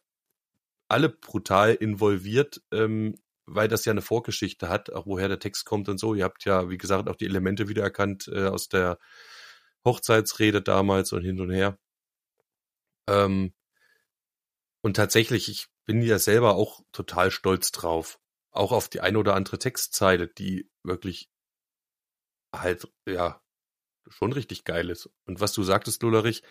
alle 0.88 1.08
brutal 1.08 1.74
involviert, 1.74 2.62
ähm, 2.72 3.16
weil 3.46 3.68
das 3.68 3.84
ja 3.84 3.92
eine 3.92 4.02
Vorgeschichte 4.02 4.68
hat, 4.68 4.92
auch 4.92 5.06
woher 5.06 5.28
der 5.28 5.38
Text 5.38 5.64
kommt 5.64 5.88
und 5.88 5.98
so. 5.98 6.14
Ihr 6.14 6.24
habt 6.24 6.44
ja, 6.44 6.70
wie 6.70 6.78
gesagt, 6.78 7.08
auch 7.08 7.16
die 7.16 7.26
Elemente 7.26 7.68
wiedererkannt 7.68 8.28
äh, 8.28 8.46
aus 8.46 8.68
der 8.68 8.98
Hochzeitsrede 9.84 10.62
damals 10.62 11.12
und 11.12 11.22
hin 11.24 11.40
und 11.40 11.50
her. 11.50 11.78
Ähm, 13.08 13.52
und 14.82 14.96
tatsächlich, 14.96 15.48
ich 15.48 15.68
bin 15.86 16.02
ja 16.02 16.18
selber 16.18 16.56
auch 16.56 16.80
total 16.92 17.30
stolz 17.30 17.72
drauf. 17.72 18.18
Auch 18.50 18.72
auf 18.72 18.88
die 18.88 19.00
eine 19.00 19.18
oder 19.18 19.34
andere 19.34 19.58
Textzeile, 19.58 20.28
die 20.28 20.70
wirklich 20.82 21.28
halt, 22.60 22.88
ja, 23.06 23.40
schon 24.08 24.32
richtig 24.32 24.64
geil 24.64 24.90
ist. 24.90 25.08
Und 25.26 25.40
was 25.40 25.52
du 25.52 25.62
sagtest, 25.62 26.02
Lullerich, 26.02 26.42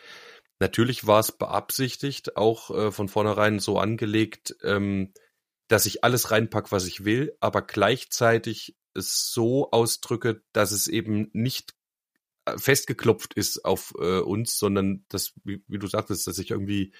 natürlich 0.60 1.06
war 1.08 1.20
es 1.20 1.32
beabsichtigt, 1.32 2.38
auch 2.38 2.72
äh, 2.72 2.92
von 2.92 3.10
vornherein 3.10 3.60
so 3.60 3.80
angelegt, 3.80 4.56
ähm, 4.64 5.14
dass 5.68 5.86
ich 5.86 6.04
alles 6.04 6.32
reinpack, 6.32 6.72
was 6.72 6.86
ich 6.86 7.06
will, 7.06 7.36
aber 7.40 7.62
gleichzeitig 7.62 8.76
es 8.94 9.32
so 9.32 9.72
ausdrücke, 9.72 10.44
dass 10.52 10.72
es 10.72 10.88
eben 10.88 11.30
nicht 11.34 11.74
äh, 12.46 12.58
festgeklopft 12.58 13.34
ist 13.34 13.66
auf 13.66 13.94
äh, 14.00 14.20
uns, 14.20 14.58
sondern 14.58 15.06
dass, 15.10 15.34
wie, 15.44 15.64
wie 15.68 15.80
du 15.80 15.88
sagtest, 15.88 16.28
dass 16.28 16.38
ich 16.38 16.52
irgendwie 16.52 16.94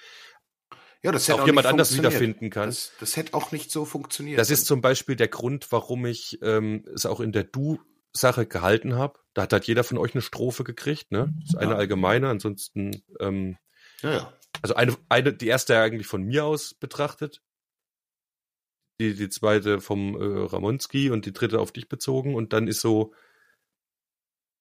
Ja, 1.02 1.12
das 1.12 1.28
auch 1.30 1.40
auch 1.40 1.46
jemand 1.46 1.66
anders 1.66 1.96
wiederfinden 1.96 2.50
kann. 2.50 2.70
Das, 2.70 2.92
das 2.98 3.16
hätte 3.16 3.34
auch 3.34 3.52
nicht 3.52 3.70
so 3.70 3.84
funktioniert. 3.84 4.38
Das 4.38 4.50
ist 4.50 4.66
zum 4.66 4.80
Beispiel 4.80 5.16
der 5.16 5.28
Grund, 5.28 5.70
warum 5.70 6.06
ich 6.06 6.38
ähm, 6.42 6.84
es 6.94 7.06
auch 7.06 7.20
in 7.20 7.32
der 7.32 7.44
Du-Sache 8.14 8.46
gehalten 8.46 8.94
habe. 8.94 9.18
Da 9.34 9.42
hat 9.42 9.52
halt 9.52 9.66
jeder 9.66 9.84
von 9.84 9.98
euch 9.98 10.14
eine 10.14 10.22
Strophe 10.22 10.64
gekriegt, 10.64 11.10
ne? 11.10 11.34
Das 11.40 11.50
ist 11.50 11.56
eine 11.56 11.72
Ja. 11.72 11.78
allgemeine, 11.78 12.28
ansonsten, 12.28 13.02
ähm, 13.20 13.56
ja, 14.02 14.12
ja. 14.12 14.32
also 14.62 14.74
eine, 14.74 14.96
eine, 15.08 15.32
die 15.32 15.48
erste 15.48 15.78
eigentlich 15.78 16.06
von 16.06 16.22
mir 16.22 16.44
aus 16.44 16.74
betrachtet. 16.74 17.42
Die, 19.00 19.14
die 19.14 19.28
zweite 19.28 19.80
vom 19.80 20.14
äh, 20.14 20.44
Ramonski 20.46 21.10
und 21.10 21.26
die 21.26 21.32
dritte 21.32 21.58
auf 21.58 21.72
dich 21.72 21.88
bezogen 21.88 22.36
und 22.36 22.52
dann 22.52 22.68
ist 22.68 22.80
so, 22.80 23.12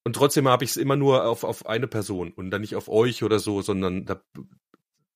und 0.06 0.16
trotzdem 0.16 0.48
habe 0.48 0.64
ich 0.64 0.72
es 0.72 0.78
immer 0.78 0.96
nur 0.96 1.26
auf, 1.26 1.44
auf 1.44 1.68
eine 1.68 1.88
Person 1.88 2.34
und 2.34 2.50
dann 2.50 2.62
nicht 2.62 2.76
auf 2.76 2.90
euch 2.90 3.24
oder 3.24 3.38
so, 3.38 3.62
sondern 3.62 4.06
da 4.06 4.24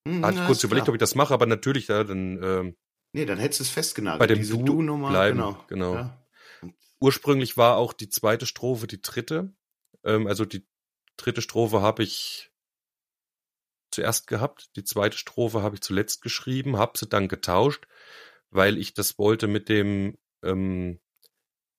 Hm, 0.07 0.23
hatte 0.23 0.39
ich 0.39 0.45
kurz 0.45 0.63
überlegt, 0.63 0.85
klar. 0.85 0.89
ob 0.89 0.95
ich 0.95 0.99
das 0.99 1.15
mache, 1.15 1.33
aber 1.33 1.47
natürlich, 1.47 1.87
ja, 1.87 2.03
dann 2.03 2.41
ähm, 2.43 2.75
Nee, 3.13 3.25
dann 3.25 3.39
hättest 3.39 3.61
du 3.61 3.63
es 3.63 3.69
festgenagelt. 3.71 4.19
bei 4.19 4.27
dem 4.27 4.37
Diese 4.37 4.57
Du 4.57 4.65
Du-Nummer, 4.65 5.09
bleiben, 5.09 5.37
genau. 5.37 5.65
genau. 5.67 5.93
Ja. 5.95 6.26
Ursprünglich 6.99 7.57
war 7.57 7.77
auch 7.77 7.93
die 7.93 8.09
zweite 8.09 8.45
Strophe 8.45 8.87
die 8.87 9.01
dritte. 9.01 9.53
Ähm, 10.03 10.27
also 10.27 10.45
die 10.45 10.65
dritte 11.17 11.41
Strophe 11.41 11.81
habe 11.81 12.03
ich 12.03 12.51
zuerst 13.91 14.27
gehabt, 14.27 14.75
die 14.75 14.83
zweite 14.83 15.17
Strophe 15.17 15.61
habe 15.61 15.75
ich 15.75 15.81
zuletzt 15.81 16.21
geschrieben, 16.21 16.77
habe 16.77 16.97
sie 16.97 17.07
dann 17.07 17.27
getauscht, 17.27 17.87
weil 18.49 18.77
ich 18.77 18.93
das 18.93 19.17
wollte 19.17 19.47
mit 19.47 19.69
dem 19.69 20.17
ähm, 20.43 20.99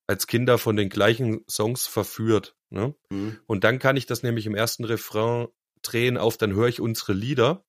als 0.09 0.27
Kinder 0.27 0.59
von 0.59 0.75
den 0.75 0.89
gleichen 0.89 1.45
Songs 1.49 1.87
verführt. 1.87 2.57
Ne? 2.71 2.95
Hm. 3.11 3.39
Und 3.47 3.63
dann 3.65 3.79
kann 3.79 3.97
ich 3.97 4.07
das 4.07 4.23
nämlich 4.23 4.47
im 4.47 4.55
ersten 4.55 4.85
Refrain 4.85 5.49
drehen 5.83 6.17
auf, 6.17 6.37
dann 6.37 6.55
höre 6.55 6.69
ich 6.69 6.81
unsere 6.81 7.13
Lieder. 7.13 7.65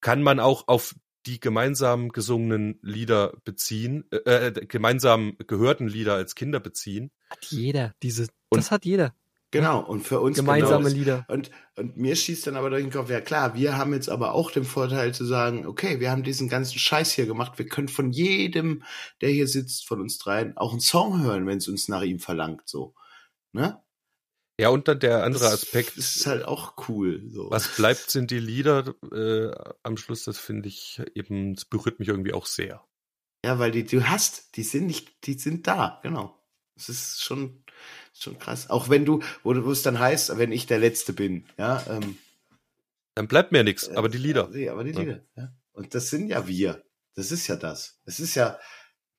Kann 0.00 0.22
man 0.22 0.40
auch 0.40 0.66
auf 0.66 0.94
die 1.26 1.40
gemeinsam 1.40 2.10
gesungenen 2.10 2.78
Lieder 2.82 3.34
beziehen, 3.44 4.04
äh, 4.10 4.48
äh, 4.48 4.66
gemeinsam 4.66 5.36
gehörten 5.46 5.88
Lieder 5.88 6.14
als 6.14 6.34
Kinder 6.34 6.60
beziehen. 6.60 7.10
Hat 7.28 7.44
jeder. 7.46 7.94
Diese, 8.02 8.28
Und- 8.48 8.58
das 8.58 8.70
hat 8.70 8.84
jeder. 8.84 9.14
Genau, 9.52 9.80
und 9.80 10.06
für 10.06 10.20
uns 10.20 10.36
Gemeinsame 10.36 10.84
genau. 10.84 10.96
Lieder. 10.96 11.24
Und, 11.26 11.50
und 11.74 11.96
mir 11.96 12.14
schießt 12.14 12.46
dann 12.46 12.54
aber 12.54 12.70
durch 12.70 12.84
den 12.84 12.92
Kopf, 12.92 13.10
ja 13.10 13.20
klar, 13.20 13.54
wir 13.56 13.76
haben 13.76 13.92
jetzt 13.92 14.08
aber 14.08 14.32
auch 14.32 14.52
den 14.52 14.62
Vorteil 14.62 15.12
zu 15.12 15.24
sagen, 15.24 15.66
okay, 15.66 15.98
wir 15.98 16.12
haben 16.12 16.22
diesen 16.22 16.48
ganzen 16.48 16.78
Scheiß 16.78 17.10
hier 17.10 17.26
gemacht, 17.26 17.58
wir 17.58 17.66
können 17.66 17.88
von 17.88 18.12
jedem, 18.12 18.84
der 19.20 19.30
hier 19.30 19.48
sitzt, 19.48 19.88
von 19.88 20.00
uns 20.00 20.18
dreien, 20.18 20.56
auch 20.56 20.70
einen 20.70 20.80
Song 20.80 21.20
hören, 21.24 21.48
wenn 21.48 21.58
es 21.58 21.66
uns 21.66 21.88
nach 21.88 22.02
ihm 22.02 22.20
verlangt, 22.20 22.62
so. 22.66 22.94
Ne? 23.52 23.82
Ja, 24.60 24.68
und 24.68 24.88
dann 24.88 24.98
der 25.00 25.24
andere 25.24 25.44
Das 25.44 25.54
Aspekt, 25.54 25.96
ist 25.96 26.26
halt 26.26 26.44
auch 26.44 26.74
cool, 26.88 27.22
so. 27.30 27.50
was 27.50 27.74
bleibt, 27.76 28.10
sind 28.10 28.30
die 28.30 28.38
Lieder 28.38 28.94
äh, 29.10 29.50
am 29.82 29.96
Schluss, 29.96 30.24
das 30.24 30.38
finde 30.38 30.68
ich 30.68 31.00
eben, 31.14 31.54
das 31.54 31.64
berührt 31.64 31.98
mich 31.98 32.08
irgendwie 32.08 32.34
auch 32.34 32.46
sehr. 32.46 32.84
Ja, 33.44 33.58
weil 33.58 33.70
die, 33.70 33.84
du 33.84 34.06
hast, 34.08 34.56
die 34.56 34.62
sind 34.62 34.86
nicht, 34.86 35.26
die 35.26 35.34
sind 35.34 35.66
da, 35.66 35.98
genau. 36.02 36.36
Das 36.76 36.88
ist 36.90 37.22
schon, 37.22 37.64
schon 38.12 38.38
krass. 38.38 38.68
Auch 38.68 38.88
wenn 38.90 39.04
du, 39.04 39.20
wo, 39.42 39.52
es 39.70 39.82
dann 39.82 39.98
heißt, 39.98 40.36
wenn 40.38 40.52
ich 40.52 40.66
der 40.66 40.78
Letzte 40.78 41.12
bin, 41.14 41.46
ja, 41.58 41.82
ähm, 41.88 42.18
Dann 43.14 43.28
bleibt 43.28 43.52
mir 43.52 43.64
nichts, 43.64 43.88
aber 43.88 44.08
die 44.08 44.18
Lieder. 44.18 44.50
Ja, 44.54 44.72
aber 44.72 44.84
die 44.84 44.92
Ja. 44.92 45.00
Lieder, 45.00 45.20
ja. 45.36 45.52
Und 45.72 45.94
das 45.94 46.10
sind 46.10 46.28
ja 46.28 46.46
wir. 46.46 46.84
Das 47.14 47.32
ist 47.32 47.46
ja 47.48 47.56
das. 47.56 48.00
Es 48.04 48.20
ist 48.20 48.34
ja 48.34 48.58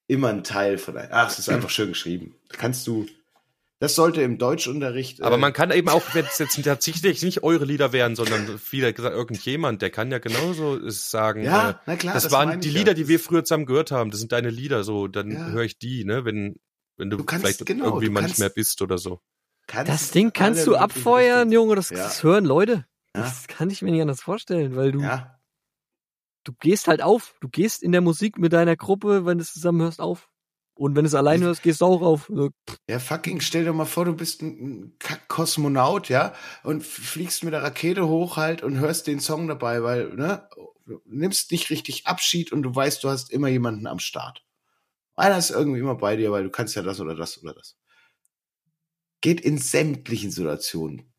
immer 0.08 0.30
ein 0.30 0.44
Teil 0.44 0.78
von 0.78 0.98
einem. 0.98 1.10
Ach, 1.12 1.32
es 1.32 1.40
ist 1.40 1.50
einfach 1.50 1.70
schön 1.72 1.90
geschrieben. 1.90 2.36
Da 2.50 2.58
kannst 2.58 2.86
du, 2.86 3.08
das 3.82 3.96
sollte 3.96 4.22
im 4.22 4.38
Deutschunterricht. 4.38 5.22
Aber 5.22 5.36
äh, 5.36 5.40
man 5.40 5.52
kann 5.52 5.72
eben 5.72 5.90
auch, 5.90 6.04
wenn 6.14 6.24
es 6.26 6.38
jetzt 6.38 6.64
tatsächlich 6.64 7.22
nicht 7.24 7.44
eure 7.44 7.66
Lieder 7.66 7.92
wären, 7.92 8.16
sondern 8.16 8.48
wieder 8.70 8.94
gesagt, 8.94 9.14
irgendjemand, 9.16 9.82
der 9.82 9.90
kann 9.90 10.10
ja 10.12 10.20
genauso 10.20 10.80
sagen, 10.90 11.44
Ja, 11.44 11.72
äh, 11.72 11.74
na 11.88 11.96
klar. 11.98 12.14
das, 12.14 12.32
waren 12.32 12.48
meine 12.50 12.62
die 12.62 12.70
Lieder, 12.70 12.92
ja. 12.92 12.94
die 12.94 13.08
wir 13.10 13.20
früher 13.20 13.44
zusammen 13.44 13.66
gehört 13.66 13.92
haben, 13.92 14.12
das 14.12 14.20
sind 14.22 14.32
deine 14.32 14.50
Lieder, 14.52 14.84
so, 14.86 15.08
dann 15.08 15.32
Ja. 15.32 15.48
höre 15.48 15.64
ich 15.64 15.78
die, 15.78 16.06
ne, 16.06 16.24
wenn, 16.24 16.56
wenn 16.96 17.10
du, 17.10 17.18
Du 17.18 17.24
kannst- 17.26 17.44
vielleicht 17.46 17.66
genau, 17.66 17.86
irgendwie 17.88 18.06
du 18.06 18.12
mal 18.12 18.20
kannst- 18.22 18.34
nicht 18.36 18.40
mehr 18.40 18.50
bist 18.50 18.82
oder 18.82 18.98
so. 18.98 19.20
Das 19.68 20.12
Ding 20.12 20.32
kannst 20.34 20.66
du 20.68 20.76
abfeuern, 20.76 21.52
Junge. 21.52 21.76
Das, 21.76 21.90
Ja. 21.90 21.98
das 21.98 22.24
hören 22.24 22.46
Leute. 22.46 22.86
Ja. 23.16 23.24
Das 23.24 23.48
kann 23.48 23.70
ich 23.70 23.82
mir 23.82 23.92
nicht 23.92 24.02
anders 24.02 24.22
vorstellen, 24.22 24.76
weil 24.76 24.92
du, 24.92 25.02
Ja, 25.02 25.40
du 26.44 26.54
gehst 26.60 26.88
halt 26.88 27.02
auf. 27.02 27.36
Du 27.42 27.50
gehst 27.50 27.84
in 27.84 27.92
der 27.92 28.02
Musik 28.02 28.38
mit 28.38 28.54
deiner 28.54 28.76
Gruppe, 28.76 29.26
wenn 29.26 29.38
du 29.38 29.44
es 29.44 29.54
zusammen 29.54 29.82
hörst, 29.82 30.00
auf. 30.02 30.30
Und 30.82 30.96
wenn 30.96 31.04
du 31.04 31.10
es 31.10 31.14
allein 31.14 31.44
hörst, 31.44 31.62
gehst 31.62 31.82
du 31.82 31.86
auch 31.86 32.02
auf. 32.02 32.26
So, 32.28 32.50
ja, 32.90 32.98
fucking, 32.98 33.40
stell 33.40 33.66
dir 33.66 33.72
mal 33.72 33.86
vor, 33.86 34.06
du 34.06 34.16
bist 34.16 34.42
ein, 34.42 34.96
Kack-Kosmonaut, 34.98 36.10
ja, 36.10 36.34
und 36.64 36.84
fliegst 36.84 37.44
mit 37.44 37.54
der 37.54 37.62
Rakete 37.62 38.08
hoch 38.08 38.36
halt 38.36 38.64
und 38.64 38.80
hörst 38.80 39.06
den 39.06 39.20
Song 39.20 39.48
dabei, 39.48 39.84
weil, 39.84 40.16
ne, 40.16 40.50
du 40.88 41.00
nimmst 41.06 41.52
nicht 41.52 41.70
richtig 41.70 42.08
Abschied 42.08 42.52
und 42.52 42.64
du 42.64 42.74
weißt, 42.74 43.04
du 43.04 43.10
hast 43.10 43.32
immer 43.32 43.48
jemanden 43.48 43.86
am 43.86 44.00
Start. 44.00 44.44
Einer 45.16 45.38
ist 45.38 45.52
irgendwie 45.52 45.82
immer 45.82 45.94
bei 45.94 46.16
dir, 46.16 46.32
weil 46.32 46.46
du 46.46 46.50
kannst 46.50 46.76
ja 46.76 46.82
das 46.82 47.00
oder 47.00 47.14
das 47.14 47.44
oder 47.44 47.54
das. 47.54 47.78
Geht 49.22 49.40
in 49.40 49.60
sämtlichen 49.60 50.32
Situationen. 50.32 51.14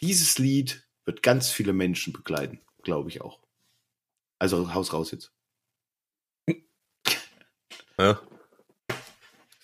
Dieses 0.00 0.38
Lied 0.38 0.88
Wird 1.04 1.22
ganz 1.22 1.50
viele 1.50 1.74
Menschen 1.74 2.14
begleiten, 2.14 2.60
glaube 2.82 3.10
ich 3.10 3.20
auch. 3.20 3.40
Also 4.38 4.72
Haus 4.72 4.94
raus 4.94 5.10
jetzt. 5.10 5.32
Ja. 7.98 8.20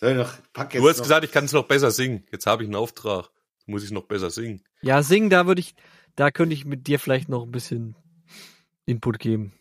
Soll 0.00 0.12
ich 0.12 0.16
noch, 0.16 0.32
pack 0.52 0.74
jetzt 0.74 0.82
Du 0.82 0.88
hast 0.88 0.98
noch, 0.98 1.04
gesagt, 1.04 1.24
ich 1.24 1.32
kann 1.32 1.44
es 1.44 1.52
noch 1.52 1.66
besser 1.66 1.90
singen. 1.90 2.24
Jetzt 2.30 2.46
habe 2.46 2.62
ich 2.62 2.68
einen 2.68 2.76
Auftrag. 2.76 3.30
Muss 3.66 3.84
ich 3.84 3.90
noch 3.90 4.04
besser 4.04 4.30
singen. 4.30 4.62
Ja, 4.80 5.02
singen, 5.02 5.28
da 5.28 5.46
würde 5.46 5.60
ich, 5.60 5.74
da 6.16 6.30
könnte 6.30 6.54
ich 6.54 6.64
mit 6.64 6.86
dir 6.86 6.98
vielleicht 6.98 7.28
noch 7.28 7.42
ein 7.42 7.50
bisschen 7.50 7.96
Input 8.86 9.18
geben. 9.18 9.52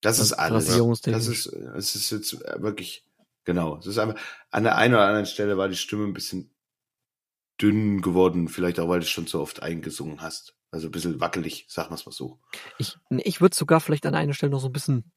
das 0.00 0.18
ist 0.18 0.32
alles. 0.32 0.66
Das 1.02 1.26
ist, 1.26 1.46
es 1.46 1.94
ist 1.94 2.10
jetzt 2.10 2.40
wirklich, 2.62 3.04
genau. 3.44 3.76
Es 3.76 3.86
ist 3.86 3.98
einfach, 3.98 4.18
an 4.50 4.62
der 4.62 4.76
einen 4.76 4.94
oder 4.94 5.04
anderen 5.06 5.26
Stelle 5.26 5.58
war 5.58 5.68
die 5.68 5.76
Stimme 5.76 6.04
ein 6.04 6.14
bisschen 6.14 6.50
dünn 7.60 8.00
geworden, 8.00 8.48
vielleicht 8.48 8.80
auch, 8.80 8.88
weil 8.88 9.00
du 9.00 9.06
schon 9.06 9.26
so 9.26 9.40
oft 9.40 9.62
eingesungen 9.62 10.22
hast. 10.22 10.54
Also 10.70 10.88
ein 10.88 10.92
bisschen 10.92 11.20
wackelig, 11.20 11.66
sagen 11.68 11.90
wir 11.90 11.96
es 11.96 12.06
mal 12.06 12.12
so. 12.12 12.40
Ich, 12.78 12.96
ich 13.10 13.40
würde 13.40 13.56
sogar 13.56 13.80
vielleicht 13.80 14.06
an 14.06 14.14
einer 14.14 14.32
Stelle 14.34 14.52
noch 14.52 14.60
so 14.60 14.68
ein 14.68 14.72
bisschen 14.72 15.12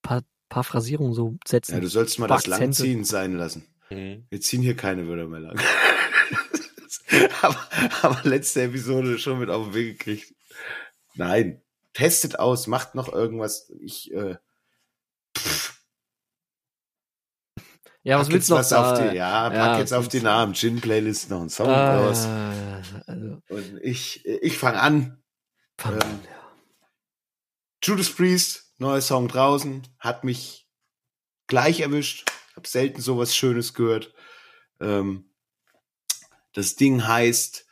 paar, 0.00 0.22
paar 0.48 0.64
Phrasierungen 0.64 1.14
so 1.14 1.36
setzen. 1.46 1.74
Ja, 1.74 1.80
du 1.80 1.88
sollst 1.88 2.18
mal 2.18 2.26
das. 2.26 2.46
Langziehen 2.46 3.04
sein 3.04 3.36
lassen. 3.36 3.66
Mhm. 3.90 4.26
Wir 4.28 4.40
ziehen 4.40 4.62
hier 4.62 4.76
keine 4.76 5.06
Wörter 5.08 5.28
mehr 5.28 5.40
lang. 5.40 5.58
aber, 7.42 7.68
aber 8.02 8.20
letzte 8.28 8.62
Episode 8.62 9.18
schon 9.18 9.38
mit 9.38 9.50
auf 9.50 9.66
den 9.66 9.74
Weg 9.74 9.98
gekriegt. 9.98 10.34
Nein. 11.14 11.62
Testet 11.92 12.38
aus, 12.38 12.66
macht 12.66 12.94
noch 12.94 13.10
irgendwas. 13.10 13.72
Ich, 13.80 14.12
äh, 14.12 14.36
ja, 18.06 18.20
was 18.20 18.28
pack 18.28 18.34
willst 18.34 18.48
jetzt 18.48 18.50
du 18.50 18.52
noch 18.52 18.60
was 18.60 18.72
auf 18.72 18.98
da? 18.98 19.08
die, 19.08 19.16
ja, 19.16 19.50
pack 19.50 19.58
Ja, 19.58 19.78
jetzt 19.80 19.92
auf 19.92 20.06
die? 20.06 20.20
Namen. 20.20 20.52
Gin-Playlist 20.54 21.28
noch 21.28 21.40
einen 21.40 21.48
Song 21.48 21.68
raus. 21.68 22.26
Ah, 22.26 22.80
also, 23.06 23.42
Und 23.48 23.80
ich, 23.82 24.24
ich 24.24 24.58
fange 24.58 24.78
an. 24.80 25.22
fang 25.76 25.94
Ähm, 25.94 26.02
an, 26.02 26.20
ja. 26.24 26.36
Judas 27.82 28.10
Priest, 28.10 28.65
neuer 28.78 29.00
Song 29.00 29.28
draußen, 29.28 29.86
hat 29.98 30.24
mich 30.24 30.68
gleich 31.46 31.80
erwischt. 31.80 32.30
Hab 32.54 32.66
selten 32.66 33.00
sowas 33.02 33.36
Schönes 33.36 33.74
gehört. 33.74 34.14
Ähm, 34.80 35.30
das 36.52 36.76
Ding 36.76 37.06
heißt 37.06 37.66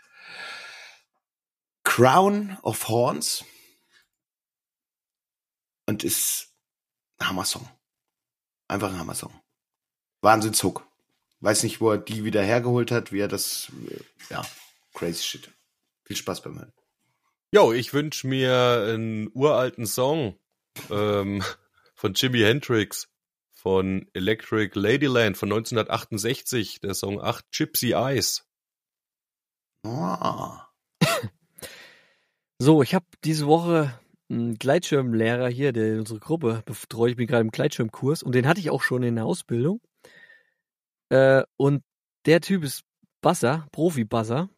Crown 1.84 2.58
of 2.62 2.88
Horns 2.88 3.44
und 5.86 6.04
ist 6.04 6.48
ein 7.18 7.28
Hammer-Song. 7.28 7.68
Einfach 8.68 8.90
ein 8.90 8.98
Hammer-Song. 8.98 9.40
Wahnsinnshook. 10.20 10.86
Weiß 11.40 11.62
nicht, 11.62 11.80
wo 11.80 11.90
er 11.90 11.98
die 11.98 12.24
wieder 12.24 12.42
hergeholt 12.42 12.90
hat, 12.90 13.12
wie 13.12 13.20
er 13.20 13.28
das, 13.28 13.70
äh, 13.88 14.00
ja, 14.30 14.44
crazy 14.94 15.22
shit. 15.22 15.50
Viel 16.04 16.16
Spaß 16.16 16.42
beim 16.42 16.58
Hören. 16.58 16.72
Jo, 17.52 17.72
ich 17.72 17.92
wünsche 17.92 18.26
mir 18.26 18.86
einen 18.88 19.30
uralten 19.32 19.86
Song 19.86 20.38
ähm, 20.90 21.42
von 21.94 22.14
Jimi 22.14 22.40
Hendrix 22.40 23.08
von 23.52 24.06
Electric 24.12 24.78
Ladyland 24.78 25.38
von 25.38 25.50
1968, 25.50 26.80
der 26.80 26.94
Song 26.94 27.20
8 27.20 27.50
Gypsy 27.50 27.92
Eyes. 27.92 28.46
Ah. 29.84 30.68
So, 32.58 32.82
ich 32.82 32.94
habe 32.94 33.06
diese 33.24 33.46
Woche 33.46 33.98
einen 34.30 34.54
Gleitschirmlehrer 34.58 35.48
hier, 35.48 35.72
der 35.72 35.98
unsere 35.98 36.20
Gruppe 36.20 36.62
betreut. 36.64 37.10
Ich 37.10 37.16
bin 37.16 37.26
gerade 37.26 37.42
im 37.42 37.50
Gleitschirmkurs 37.50 38.22
und 38.22 38.34
den 38.34 38.46
hatte 38.46 38.60
ich 38.60 38.70
auch 38.70 38.82
schon 38.82 39.02
in 39.02 39.16
der 39.16 39.26
Ausbildung. 39.26 39.80
Äh, 41.10 41.42
und 41.56 41.82
der 42.26 42.40
Typ 42.40 42.64
ist 42.64 42.84
Basser, 43.20 43.66
Profi-Basser. 43.72 44.48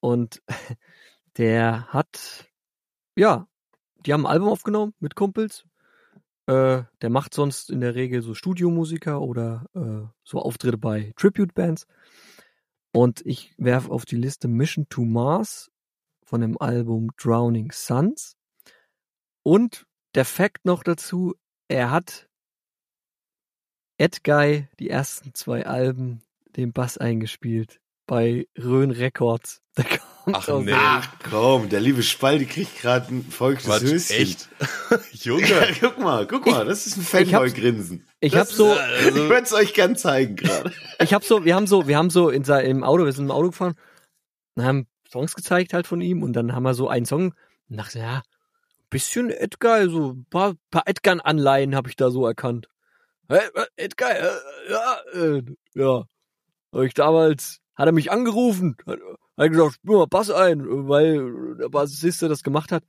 Und 0.00 0.42
der 1.36 1.86
hat, 1.88 2.46
ja, 3.16 3.48
die 4.06 4.12
haben 4.12 4.26
ein 4.26 4.32
Album 4.32 4.48
aufgenommen 4.48 4.94
mit 5.00 5.14
Kumpels. 5.14 5.64
Äh, 6.46 6.84
der 7.02 7.10
macht 7.10 7.34
sonst 7.34 7.70
in 7.70 7.80
der 7.80 7.94
Regel 7.94 8.22
so 8.22 8.34
Studiomusiker 8.34 9.20
oder 9.20 9.66
äh, 9.74 10.08
so 10.24 10.40
Auftritte 10.40 10.78
bei 10.78 11.12
Tribute-Bands. 11.16 11.86
Und 12.92 13.24
ich 13.26 13.52
werfe 13.58 13.90
auf 13.90 14.04
die 14.04 14.16
Liste 14.16 14.48
Mission 14.48 14.88
to 14.88 15.02
Mars 15.02 15.70
von 16.24 16.40
dem 16.40 16.60
Album 16.60 17.10
Drowning 17.16 17.70
Suns. 17.72 18.36
Und 19.42 19.86
der 20.14 20.24
Fact 20.24 20.64
noch 20.64 20.82
dazu, 20.82 21.34
er 21.68 21.90
hat 21.90 22.28
Ed 23.98 24.24
Guy 24.24 24.68
die 24.78 24.90
ersten 24.90 25.34
zwei 25.34 25.66
Alben 25.66 26.22
den 26.56 26.72
Bass 26.72 26.98
eingespielt 26.98 27.80
bei 28.06 28.48
Rhön 28.56 28.90
Records. 28.90 29.62
Da 29.74 29.84
Ach, 30.34 30.48
nee. 30.60 30.72
Ach 30.74 31.08
komm, 31.30 31.68
der 31.68 31.80
liebe 31.80 32.02
Spaldi 32.02 32.46
kriegt 32.46 32.80
gerade 32.80 33.14
ein 33.14 33.30
Quatsch, 33.30 33.82
Höschen. 33.82 34.16
echt? 34.16 34.48
Junge. 35.12 35.46
Ja, 35.48 35.66
guck 35.80 35.98
mal, 35.98 36.26
guck 36.26 36.46
mal, 36.46 36.64
das 36.64 36.86
ist 36.86 36.96
ein 36.96 37.02
Fanboy-Grinsen. 37.02 38.06
Ich 38.20 38.32
Das 38.32 38.48
hab 38.50 38.54
so, 38.56 38.72
ist- 38.72 39.08
ich 39.08 39.14
würde 39.14 39.42
es 39.42 39.52
euch 39.52 39.74
gern 39.74 39.96
zeigen 39.96 40.36
gerade. 40.36 40.72
ich 41.00 41.14
hab 41.14 41.24
so, 41.24 41.44
wir 41.44 41.54
haben 41.54 41.66
so, 41.66 41.86
wir 41.88 41.96
haben 41.96 42.10
so 42.10 42.30
in 42.30 42.44
im 42.44 42.84
Auto, 42.84 43.04
wir 43.04 43.12
sind 43.12 43.26
im 43.26 43.30
Auto 43.30 43.48
gefahren 43.50 43.74
und 44.54 44.64
haben 44.64 44.86
Songs 45.10 45.34
gezeigt 45.34 45.72
halt 45.72 45.86
von 45.86 46.00
ihm 46.00 46.22
und 46.22 46.32
dann 46.34 46.54
haben 46.54 46.62
wir 46.64 46.74
so 46.74 46.88
einen 46.88 47.06
Song 47.06 47.34
und 47.70 47.76
dachte, 47.76 47.98
ja, 47.98 48.22
bisschen 48.90 49.30
Edgar, 49.30 49.88
so 49.88 50.12
ein 50.12 50.26
paar, 50.30 50.54
paar 50.70 50.82
Edgar-Anleihen 50.86 51.74
habe 51.76 51.88
ich 51.90 51.96
da 51.96 52.10
so 52.10 52.26
erkannt. 52.26 52.68
Hey, 53.28 53.40
äh, 53.54 53.66
Edgar, 53.76 54.10
äh, 54.18 54.30
ja, 54.70 54.96
äh, 55.14 55.42
ja. 55.74 56.04
Hab 56.72 56.82
ich 56.82 56.94
damals, 56.94 57.58
hat 57.74 57.86
er 57.86 57.92
mich 57.92 58.10
angerufen, 58.10 58.76
hat, 59.38 59.44
hat 59.44 59.50
gesagt, 59.50 59.74
spiel 59.74 59.96
mal 59.96 60.06
Bass 60.06 60.30
ein, 60.30 60.88
weil 60.88 61.56
der 61.56 61.68
Bassist 61.68 62.20
der 62.22 62.28
das 62.28 62.42
gemacht 62.42 62.72
hat. 62.72 62.84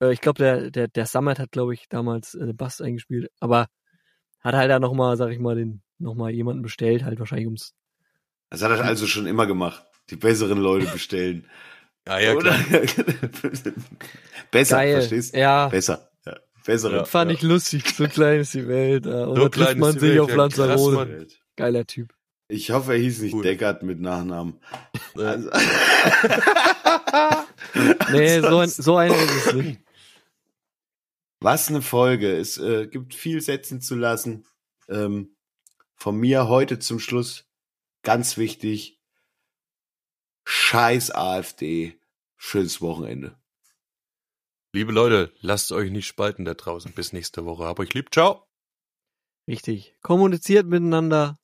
Äh, 0.00 0.12
ich 0.12 0.20
glaube, 0.20 0.38
der, 0.38 0.70
der, 0.70 0.88
der 0.88 1.06
Summit 1.06 1.38
hat, 1.38 1.52
glaube 1.52 1.74
ich, 1.74 1.88
damals 1.88 2.34
äh, 2.34 2.46
den 2.46 2.56
Bass 2.56 2.80
eingespielt, 2.80 3.30
aber 3.40 3.68
hat 4.40 4.54
halt 4.54 4.70
da 4.70 4.78
nochmal, 4.78 5.16
sag 5.16 5.30
ich 5.30 5.38
mal, 5.38 5.56
den, 5.56 5.82
nochmal 5.98 6.30
jemanden 6.30 6.62
bestellt, 6.62 7.04
halt 7.04 7.18
wahrscheinlich 7.18 7.46
ums 7.46 7.74
Das 8.50 8.62
hat 8.62 8.70
er 8.70 8.84
also 8.84 9.06
schon 9.06 9.26
immer 9.26 9.46
gemacht. 9.46 9.84
Die 10.10 10.16
besseren 10.16 10.58
Leute 10.58 10.86
bestellen. 10.86 11.44
Ja, 12.06 12.18
ja, 12.20 12.34
Oder? 12.34 12.54
klar. 12.54 12.80
Besser, 14.50 14.76
Geil. 14.76 14.92
verstehst 14.94 15.34
du? 15.34 15.40
Ja, 15.40 15.68
Besser. 15.68 16.08
Ja. 16.24 16.36
Bessere. 16.64 16.96
Ja. 16.96 17.04
fand 17.04 17.30
ich 17.32 17.42
lustig. 17.42 17.86
So 17.86 18.06
klein 18.08 18.40
ist 18.40 18.54
die 18.54 18.66
Welt. 18.66 19.04
äh, 19.04 19.10
Und 19.26 19.36
So 19.36 19.42
da 19.42 19.48
klein 19.50 19.50
trifft 19.50 19.70
ist 19.72 19.78
man 19.78 19.92
sich 19.92 20.02
Welt, 20.02 20.20
auf 20.20 20.30
ja, 20.30 20.36
Lanzarote. 20.36 21.26
Geiler 21.56 21.84
Typ. 21.86 22.14
Ich 22.48 22.70
hoffe, 22.70 22.92
er 22.92 22.98
hieß 22.98 23.20
nicht 23.20 23.34
Cool. 23.34 23.42
Deckard 23.42 23.82
mit 23.82 24.00
Nachnamen. 24.00 24.58
Also, 25.14 25.50
Nee, 28.10 28.40
so, 28.40 28.58
ein, 28.58 28.68
so 28.70 28.96
einer 28.96 29.14
ist 29.14 29.46
es 29.46 29.54
nicht. 29.54 29.80
Was 31.40 31.68
eine 31.68 31.82
Folge. 31.82 32.34
Es 32.36 32.56
äh, 32.56 32.86
gibt 32.86 33.14
viel 33.14 33.42
setzen 33.42 33.82
zu 33.82 33.94
lassen. 33.94 34.46
Ähm, 34.88 35.36
von 35.94 36.16
mir 36.16 36.48
heute 36.48 36.78
zum 36.78 36.98
Schluss 36.98 37.46
ganz 38.02 38.38
wichtig. 38.38 38.98
Scheiß 40.44 41.10
AfD. 41.10 42.00
Schönes 42.36 42.80
Wochenende. 42.80 43.38
Liebe 44.72 44.92
Leute, 44.92 45.32
lasst 45.40 45.72
euch 45.72 45.90
nicht 45.90 46.06
spalten 46.06 46.44
da 46.44 46.54
draußen. 46.54 46.92
Bis 46.92 47.12
nächste 47.12 47.44
Woche. 47.44 47.64
Hab 47.64 47.78
euch 47.78 47.94
lieb. 47.94 48.12
Ciao. 48.12 48.46
Richtig. 49.46 49.94
Kommuniziert 50.02 50.66
miteinander. 50.66 51.38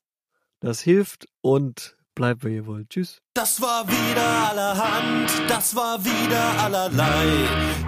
Das 0.59 0.81
hilft 0.81 1.27
und 1.41 1.95
bleibt, 2.15 2.43
wer 2.43 2.51
ihr 2.51 2.65
wollt. 2.65 2.89
Tschüss. 2.89 3.21
Das 3.33 3.61
war 3.61 3.87
wieder 3.87 4.49
allerhand, 4.49 5.29
das 5.47 5.75
war 5.75 6.03
wieder 6.03 6.63
allerlei. 6.63 7.25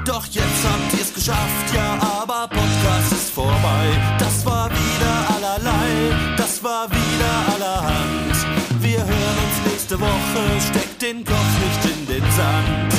Doch 0.06 0.26
jetzt 0.26 0.64
habt 0.64 0.94
ihr's 0.94 1.14
geschafft, 1.14 1.74
ja, 1.74 1.98
aber 2.22 2.48
Podcast 2.48 3.12
ist 3.14 3.30
vorbei. 3.32 3.86
Das 4.20 4.46
war 4.46 4.70
wieder 4.70 5.36
allerlei, 5.36 6.36
das 6.36 6.64
war 6.64 6.90
wieder 6.92 7.54
allerhand. 7.54 8.36
Wir 8.82 9.00
hören 9.00 9.38
uns 9.46 9.72
nächste 9.72 10.00
Woche, 10.00 10.62
steckt 10.70 11.02
den 11.02 11.24
Kopf 11.24 11.54
nicht 11.64 11.98
in 11.98 12.08
den 12.08 12.32
Sand. 12.32 12.94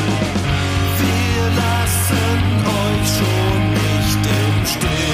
Wir 1.04 1.44
lassen 1.62 2.64
euch 2.80 3.08
schon 3.18 3.70
nicht 3.70 4.26
im 4.26 4.66
Stich. 4.66 5.07